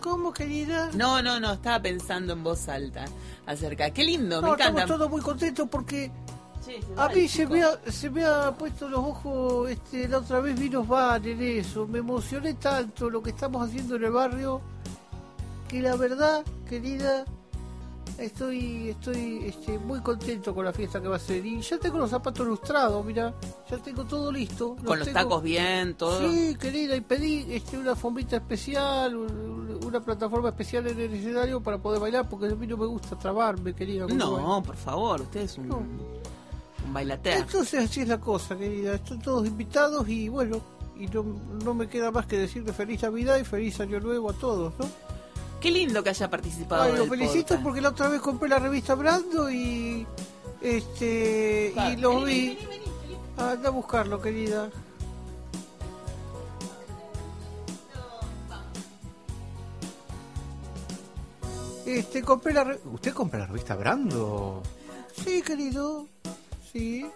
¿Cómo, 0.00 0.32
querida? 0.32 0.90
No, 0.94 1.20
no, 1.22 1.40
no. 1.40 1.52
Estaba 1.52 1.82
pensando 1.82 2.32
en 2.32 2.42
voz 2.42 2.68
alta 2.68 3.04
acerca. 3.46 3.90
Qué 3.90 4.04
lindo, 4.04 4.40
No, 4.40 4.48
me 4.48 4.54
encanta. 4.54 4.82
estamos 4.82 4.98
todos 4.98 5.10
muy 5.10 5.20
contentos 5.20 5.68
porque 5.68 6.10
Sí, 6.64 6.72
se 6.82 7.00
a 7.00 7.08
mí 7.08 7.28
se 7.28 7.46
me, 7.46 7.62
ha, 7.62 7.78
se 7.90 8.10
me 8.10 8.24
ha 8.24 8.52
puesto 8.52 8.88
los 8.88 8.98
ojos, 9.00 9.70
este, 9.70 10.06
la 10.08 10.18
otra 10.18 10.40
vez 10.40 10.58
vino 10.58 10.84
Van 10.84 11.24
en 11.24 11.40
eso, 11.42 11.86
me 11.86 11.98
emocioné 12.00 12.54
tanto 12.54 13.08
lo 13.08 13.22
que 13.22 13.30
estamos 13.30 13.66
haciendo 13.68 13.96
en 13.96 14.04
el 14.04 14.10
barrio, 14.10 14.60
que 15.68 15.80
la 15.80 15.96
verdad, 15.96 16.44
querida, 16.68 17.24
estoy 18.18 18.90
estoy 18.90 19.42
este, 19.46 19.78
muy 19.78 20.00
contento 20.00 20.54
con 20.54 20.64
la 20.64 20.72
fiesta 20.72 21.00
que 21.00 21.08
va 21.08 21.16
a 21.16 21.20
ser. 21.20 21.44
Y 21.46 21.60
ya 21.60 21.78
tengo 21.78 21.98
los 21.98 22.10
zapatos 22.10 22.46
lustrados, 22.46 23.04
mira, 23.04 23.32
ya 23.70 23.78
tengo 23.78 24.04
todo 24.04 24.32
listo. 24.32 24.76
Con 24.84 24.98
los 24.98 25.08
tengo- 25.08 25.20
tacos 25.20 25.42
bien, 25.42 25.94
todo. 25.94 26.20
Sí, 26.28 26.56
querida, 26.58 26.96
y 26.96 27.00
pedí 27.00 27.46
este, 27.50 27.78
una 27.78 27.94
fombita 27.94 28.36
especial, 28.36 29.16
un- 29.16 29.78
una 29.84 30.00
plataforma 30.00 30.48
especial 30.50 30.86
en 30.88 30.98
el 30.98 31.14
escenario 31.14 31.62
para 31.62 31.78
poder 31.78 32.00
bailar, 32.00 32.28
porque 32.28 32.46
a 32.48 32.54
mí 32.54 32.66
no 32.66 32.76
me 32.76 32.86
gusta 32.86 33.16
trabarme, 33.18 33.72
querida. 33.74 34.06
No, 34.06 34.62
por 34.62 34.76
favor, 34.76 35.20
usted 35.22 35.40
es 35.42 35.56
un, 35.56 35.68
No. 35.68 35.82
Un. 36.88 37.38
Entonces 37.38 37.84
así 37.88 38.00
es 38.02 38.08
la 38.08 38.18
cosa, 38.18 38.56
querida. 38.56 38.94
Están 38.94 39.20
todos 39.20 39.46
invitados 39.46 40.08
y 40.08 40.28
bueno, 40.28 40.60
y 40.96 41.06
no, 41.06 41.22
no 41.64 41.74
me 41.74 41.88
queda 41.88 42.10
más 42.10 42.26
que 42.26 42.38
decirle 42.38 42.72
feliz 42.72 43.02
Navidad 43.02 43.38
y 43.38 43.44
feliz 43.44 43.78
Año 43.80 44.00
Nuevo 44.00 44.30
a 44.30 44.32
todos, 44.34 44.72
¿no? 44.78 44.86
Qué 45.60 45.70
lindo 45.70 46.02
que 46.02 46.10
haya 46.10 46.30
participado. 46.30 46.82
Ay, 46.84 46.96
lo 46.96 47.06
felicito 47.06 47.46
podcast. 47.48 47.62
porque 47.64 47.80
la 47.80 47.88
otra 47.88 48.08
vez 48.08 48.20
compré 48.20 48.48
la 48.48 48.58
revista 48.60 48.94
Brando 48.94 49.50
y 49.50 50.06
este 50.60 51.74
y 51.76 51.96
lo 51.96 52.22
vi. 52.24 52.58
Anda 53.36 53.68
a 53.68 53.72
buscarlo, 53.72 54.20
querida. 54.20 54.68
Este, 61.86 62.22
compré 62.22 62.52
la 62.52 62.64
re- 62.64 62.80
¿Usted 62.92 63.12
compra 63.14 63.40
la 63.40 63.46
revista 63.46 63.74
Brando? 63.74 64.62
Sí, 65.24 65.42
querido. 65.42 66.06
Sí. 66.72 67.06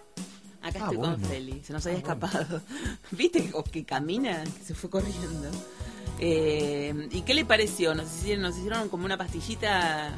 Acá 0.61 0.79
Ah, 0.79 0.89
estoy 0.91 0.97
con. 0.97 1.19
Feli, 1.21 1.61
se 1.63 1.73
nos 1.73 1.85
había 1.85 1.97
escapado. 1.99 2.61
¿Viste 3.11 3.43
que, 3.43 3.63
que 3.71 3.83
camina? 3.85 4.43
Que 4.43 4.63
se 4.63 4.73
fue 4.73 4.89
corriendo. 4.89 5.49
Eh, 6.19 7.09
¿Y 7.11 7.21
qué 7.21 7.33
le 7.33 7.43
pareció? 7.45 7.93
Nos 7.93 8.05
hicieron, 8.05 8.43
nos 8.43 8.57
hicieron 8.57 8.87
como 8.89 9.05
una 9.05 9.17
pastillita. 9.17 10.11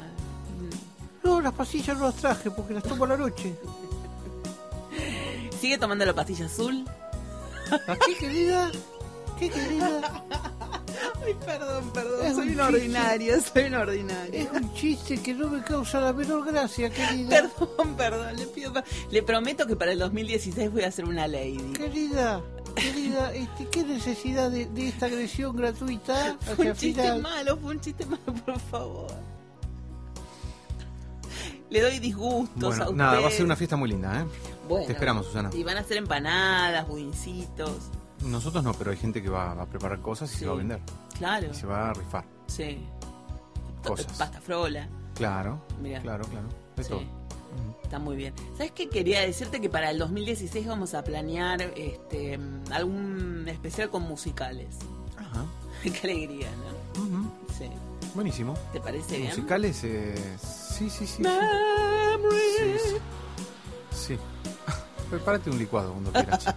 No, 1.24 1.40
las 1.40 1.52
pastillas 1.52 1.98
no 1.98 2.04
las 2.06 2.14
traje 2.16 2.50
porque 2.50 2.74
las 2.74 2.84
tomo 2.84 3.04
a 3.04 3.08
la 3.08 3.16
noche. 3.16 3.54
¿Sigue 5.60 5.78
tomando 5.78 6.04
la 6.04 6.14
pastilla 6.14 6.46
azul? 6.46 6.84
¿Qué 8.06 8.14
querida? 8.14 8.70
¿Qué 9.38 9.50
querida? 9.50 10.22
Ay, 11.26 11.36
perdón, 11.44 11.90
perdón. 11.92 12.24
Es 12.26 12.34
soy 12.36 12.48
un 12.50 12.60
ordinario, 12.60 13.34
soy 13.40 13.64
un 13.64 13.74
ordinario. 13.74 14.32
Es 14.34 14.48
un 14.52 14.72
chiste 14.74 15.20
que 15.22 15.34
no 15.34 15.48
me 15.48 15.62
causa 15.62 16.00
la 16.00 16.12
menor 16.12 16.46
gracia, 16.46 16.88
querida. 16.90 17.28
Perdón, 17.58 17.94
perdón, 17.96 18.36
le 18.36 18.46
pido 18.46 18.72
Le 19.10 19.22
prometo 19.22 19.66
que 19.66 19.74
para 19.76 19.92
el 19.92 19.98
2016 19.98 20.70
voy 20.72 20.82
a 20.84 20.88
hacer 20.88 21.04
una 21.04 21.26
lady. 21.26 21.72
Querida, 21.72 22.42
querida, 22.74 23.34
este, 23.34 23.66
¿qué 23.68 23.82
necesidad 23.84 24.50
de, 24.50 24.66
de 24.66 24.88
esta 24.88 25.06
agresión 25.06 25.56
gratuita 25.56 26.36
Fue 26.54 26.66
un 26.70 26.74
chiste 26.76 27.02
final? 27.02 27.22
malo, 27.22 27.56
fue 27.56 27.70
un 27.72 27.80
chiste 27.80 28.06
malo, 28.06 28.24
por 28.44 28.60
favor. 28.60 29.06
Le 31.68 31.80
doy 31.80 31.98
disgustos 31.98 32.62
a 32.62 32.66
Bueno, 32.68 32.84
usted. 32.84 32.96
nada, 32.96 33.20
va 33.20 33.26
a 33.28 33.30
ser 33.32 33.44
una 33.44 33.56
fiesta 33.56 33.74
muy 33.76 33.88
linda, 33.90 34.20
¿eh? 34.20 34.24
Bueno, 34.68 34.86
Te 34.86 34.92
esperamos, 34.92 35.26
Susana. 35.26 35.50
Y 35.52 35.64
van 35.64 35.76
a 35.76 35.80
hacer 35.80 35.96
empanadas, 35.96 36.86
budincitos. 36.86 37.70
Nosotros 38.22 38.64
no, 38.64 38.72
pero 38.74 38.90
hay 38.90 38.96
gente 38.96 39.22
que 39.22 39.28
va, 39.28 39.52
a 39.52 39.66
preparar 39.66 40.00
cosas 40.00 40.30
y 40.30 40.34
Sí. 40.34 40.38
se 40.40 40.46
va 40.46 40.52
a 40.52 40.56
vender. 40.56 40.80
Claro. 41.18 41.48
Y 41.50 41.54
se 41.54 41.66
va 41.66 41.90
a 41.90 41.94
rifar. 41.94 42.24
Sí. 42.46 42.86
Cosas. 43.84 44.06
Pasta 44.18 44.40
frola. 44.40 44.88
Claro, 45.14 45.60
Mirá. 45.80 46.00
claro, 46.00 46.24
claro. 46.26 46.48
De 46.76 46.82
Sí. 46.84 46.90
todo. 46.90 47.02
Está 47.82 47.98
muy 47.98 48.16
bien. 48.16 48.34
¿Sabes 48.56 48.72
qué? 48.72 48.88
Quería 48.88 49.20
decirte 49.20 49.60
que 49.60 49.70
para 49.70 49.90
el 49.90 49.98
2016 49.98 50.66
vamos 50.66 50.92
a 50.94 51.04
planear 51.04 51.62
este 51.76 52.38
algún 52.72 53.46
especial 53.48 53.88
con 53.90 54.02
musicales. 54.02 54.76
Ajá. 55.16 55.44
Qué 55.82 55.98
alegría, 56.02 56.48
¿no? 56.56 57.30
Sí. 57.56 57.68
Buenísimo. 58.14 58.54
¿Te 58.72 58.80
parece 58.80 59.18
bien? 59.18 59.28
Musicales, 59.28 59.84
eh, 59.84 60.14
sí, 60.38 60.90
sí, 60.90 61.06
sí. 61.06 61.16
sí. 61.16 61.22
Memory. 61.22 62.36
Sí, 62.58 62.76
sí. 62.88 62.96
Sí. 63.90 64.18
Prepárate 65.10 65.50
un 65.50 65.58
licuado 65.58 65.92
cuando 65.92 66.12
quieras. 66.12 66.44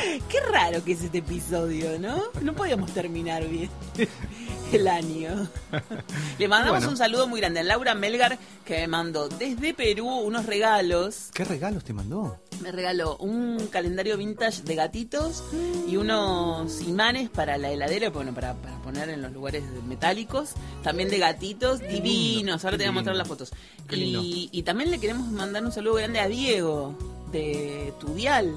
Qué 0.28 0.40
raro 0.52 0.82
que 0.84 0.92
es 0.92 1.02
este 1.02 1.18
episodio, 1.18 1.98
¿no? 1.98 2.22
No 2.42 2.54
podíamos 2.54 2.92
terminar 2.92 3.46
bien 3.48 3.70
el 4.72 4.88
año. 4.88 5.48
Le 6.38 6.48
mandamos 6.48 6.78
Bueno. 6.80 6.90
un 6.90 6.96
saludo 6.96 7.26
muy 7.28 7.40
grande 7.40 7.60
a 7.60 7.62
Laura 7.62 7.94
Melgar 7.94 8.38
que 8.64 8.78
me 8.78 8.88
mandó 8.88 9.28
desde 9.28 9.74
Perú 9.74 10.08
unos 10.08 10.46
regalos. 10.46 11.30
¿Qué 11.32 11.44
regalos 11.44 11.84
te 11.84 11.92
mandó? 11.92 12.38
Me 12.62 12.72
regaló 12.72 13.16
un 13.18 13.68
calendario 13.70 14.16
vintage 14.16 14.62
de 14.62 14.74
gatitos 14.74 15.44
y 15.86 15.96
unos 15.96 16.80
imanes 16.82 17.28
para 17.28 17.58
la 17.58 17.70
heladera, 17.70 18.08
bueno, 18.10 18.32
para, 18.34 18.54
para 18.54 18.78
poner 18.82 19.10
en 19.10 19.20
los 19.22 19.30
lugares 19.32 19.62
metálicos. 19.86 20.50
También 20.82 21.10
de 21.10 21.18
gatitos 21.18 21.80
divinos. 21.80 22.64
Ahora 22.64 22.76
qué 22.78 22.84
te 22.84 22.88
voy 22.88 22.90
a 22.90 22.92
mostrar 22.94 23.14
lindo. 23.14 23.18
las 23.18 23.28
fotos. 23.28 23.52
Y, 23.92 24.48
y 24.52 24.62
también 24.62 24.90
le 24.90 24.98
queremos 24.98 25.28
mandar 25.28 25.64
un 25.64 25.70
saludo 25.70 25.94
grande 25.96 26.18
a 26.18 26.28
Diego 26.28 26.96
de 27.30 27.92
Tudial, 28.00 28.56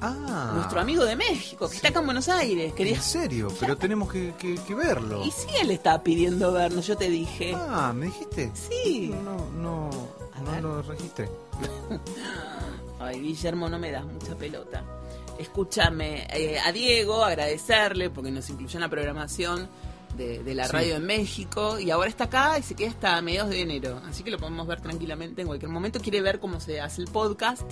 Ah. 0.00 0.52
nuestro 0.54 0.80
amigo 0.80 1.04
de 1.04 1.16
México, 1.16 1.68
que 1.68 1.76
está 1.76 1.88
acá 1.88 2.00
en 2.00 2.04
Buenos 2.06 2.28
Aires. 2.28 2.72
Quería... 2.74 2.96
En 2.96 3.02
serio, 3.02 3.48
pero 3.58 3.76
tenemos 3.78 4.12
que, 4.12 4.34
que- 4.38 4.54
que 4.56 4.74
verlo. 4.74 5.24
Y 5.24 5.30
sí, 5.30 5.46
él 5.60 5.70
estaba 5.70 6.02
pidiendo 6.02 6.52
vernos, 6.52 6.86
yo 6.86 6.96
te 6.96 7.08
dije. 7.08 7.54
Ah, 7.56 7.92
¿me 7.94 8.06
dijiste? 8.06 8.50
Sí. 8.54 9.14
No, 9.24 9.50
no, 9.60 9.90
A 10.34 10.40
no 10.40 10.50
ver. 10.52 10.62
lo 10.62 10.82
registré. 10.82 11.28
Ay, 13.00 13.20
Guillermo, 13.20 13.68
no 13.68 13.78
me 13.78 13.90
das 13.90 14.04
mucha 14.04 14.34
pelota. 14.36 14.82
Escúchame, 15.38 16.26
eh, 16.32 16.58
a 16.58 16.72
Diego 16.72 17.22
agradecerle 17.24 18.08
porque 18.10 18.30
nos 18.30 18.48
incluyó 18.48 18.76
en 18.78 18.82
la 18.82 18.88
programación 18.88 19.68
de, 20.16 20.42
de 20.42 20.54
la 20.54 20.66
Sí. 20.66 20.72
radio 20.72 20.96
en 20.96 21.06
México 21.06 21.78
y 21.78 21.90
ahora 21.90 22.08
está 22.08 22.24
acá 22.24 22.58
y 22.58 22.62
se 22.62 22.74
queda 22.74 22.90
hasta 22.90 23.20
mediados 23.22 23.50
de 23.50 23.60
enero. 23.62 24.00
Así 24.08 24.22
que 24.22 24.30
lo 24.30 24.38
podemos 24.38 24.66
ver 24.66 24.80
tranquilamente 24.80 25.42
en 25.42 25.46
cualquier 25.48 25.70
momento. 25.70 26.00
Quiere 26.00 26.20
ver 26.22 26.40
cómo 26.40 26.58
se 26.60 26.80
hace 26.80 27.02
el 27.02 27.08
podcast. 27.08 27.62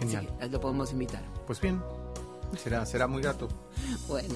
Genial. 0.00 0.26
Así 0.38 0.46
que 0.48 0.52
lo 0.52 0.60
podemos 0.60 0.92
invitar. 0.92 1.22
Pues 1.46 1.60
bien, 1.60 1.82
será, 2.62 2.84
será 2.86 3.06
muy 3.06 3.22
grato. 3.22 3.48
Bueno, 4.08 4.34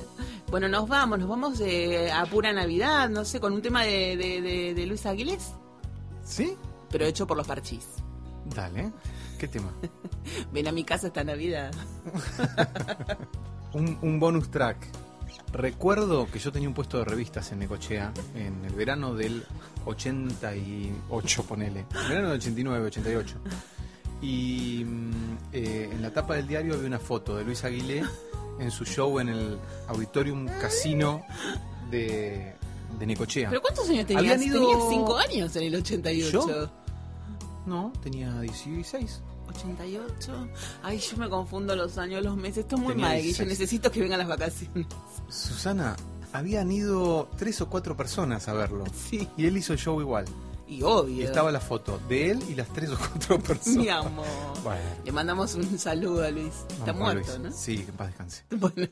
bueno 0.50 0.68
nos 0.68 0.88
vamos, 0.88 1.18
nos 1.18 1.28
vamos 1.28 1.60
eh, 1.60 2.10
a 2.10 2.24
pura 2.26 2.52
Navidad, 2.52 3.08
no 3.08 3.24
sé, 3.24 3.40
con 3.40 3.52
un 3.52 3.62
tema 3.62 3.84
de, 3.84 4.16
de, 4.16 4.40
de- 4.42 4.74
de 4.74 4.86
Luis 4.86 5.06
Aguilés, 5.06 5.52
¿Sí? 6.24 6.56
pero 6.90 7.04
hecho 7.06 7.26
por 7.26 7.36
los 7.36 7.46
parchís. 7.46 7.86
Dale. 8.46 8.92
¿Qué 9.38 9.46
tema? 9.46 9.72
Ven 10.52 10.66
a 10.68 10.72
mi 10.72 10.82
casa 10.84 11.06
esta 11.08 11.22
Navidad. 11.22 11.70
Un, 13.74 13.98
un 14.02 14.18
bonus 14.18 14.50
track. 14.50 14.78
Recuerdo 15.52 16.26
que 16.30 16.38
yo 16.38 16.52
tenía 16.52 16.68
un 16.68 16.74
puesto 16.74 16.98
de 16.98 17.04
revistas 17.04 17.50
en 17.52 17.60
Necochea 17.60 18.12
en 18.34 18.64
el 18.64 18.74
verano 18.74 19.14
del 19.14 19.44
88, 19.86 21.42
ponele. 21.44 21.86
El 22.02 22.08
verano 22.08 22.28
del 22.28 22.38
89, 22.38 22.86
88. 22.86 23.34
Y 24.20 24.84
mm, 24.84 25.10
eh, 25.52 25.88
en 25.92 26.02
la 26.02 26.10
tapa 26.12 26.34
del 26.34 26.46
diario 26.48 26.74
había 26.74 26.86
una 26.86 26.98
foto 26.98 27.36
de 27.36 27.44
Luis 27.44 27.64
Aguilé 27.64 28.04
en 28.58 28.70
su 28.70 28.84
show 28.84 29.20
en 29.20 29.28
el 29.28 29.58
Auditorium 29.88 30.46
Casino 30.60 31.22
de, 31.90 32.54
de 32.98 33.06
Necochea. 33.06 33.48
¿Pero 33.48 33.62
cuántos 33.62 33.88
años 33.88 34.06
tenías? 34.06 34.20
Habían 34.34 34.42
ido- 34.42 34.60
Tenías 34.60 34.82
5 34.90 35.16
años 35.18 35.56
en 35.56 35.62
el 35.62 35.74
88. 35.76 36.30
¿Yo? 36.46 36.70
No, 37.66 37.92
tenía 38.02 38.38
16. 38.40 39.22
88. 39.48 40.48
Ay, 40.82 40.98
yo 40.98 41.16
me 41.16 41.28
confundo 41.28 41.74
los 41.76 41.98
años, 41.98 42.22
los 42.22 42.36
meses. 42.36 42.58
Esto 42.58 42.76
es 42.76 42.82
muy 42.82 42.92
Tenía 42.92 43.06
mal, 43.06 43.16
Guille. 43.16 43.26
16. 43.28 43.48
Necesito 43.48 43.90
que 43.90 44.00
vengan 44.00 44.18
las 44.18 44.28
vacaciones. 44.28 44.86
Susana, 45.28 45.96
habían 46.32 46.70
ido 46.70 47.28
tres 47.36 47.60
o 47.60 47.68
cuatro 47.68 47.96
personas 47.96 48.48
a 48.48 48.52
verlo. 48.52 48.84
Sí. 49.08 49.28
Y 49.36 49.46
él 49.46 49.56
hizo 49.56 49.76
show 49.76 50.00
igual. 50.00 50.24
Y 50.66 50.82
obvio. 50.82 51.16
Y 51.16 51.22
estaba 51.22 51.50
la 51.50 51.60
foto 51.60 51.98
de 52.08 52.30
él 52.32 52.42
y 52.48 52.54
las 52.54 52.68
tres 52.72 52.90
o 52.90 52.98
cuatro 52.98 53.38
personas. 53.42 53.78
Mi 53.78 53.88
amor. 53.88 54.26
Bueno, 54.62 54.82
Le 55.04 55.12
mandamos 55.12 55.54
un 55.54 55.78
saludo 55.78 56.22
a 56.24 56.30
Luis. 56.30 56.52
Está 56.70 56.92
vamos, 56.92 57.00
muerto, 57.14 57.38
Luis. 57.38 57.50
¿no? 57.52 57.56
Sí, 57.56 57.78
que 57.78 57.90
en 57.90 57.96
paz 57.96 58.08
descanse. 58.08 58.44
Bueno. 58.50 58.86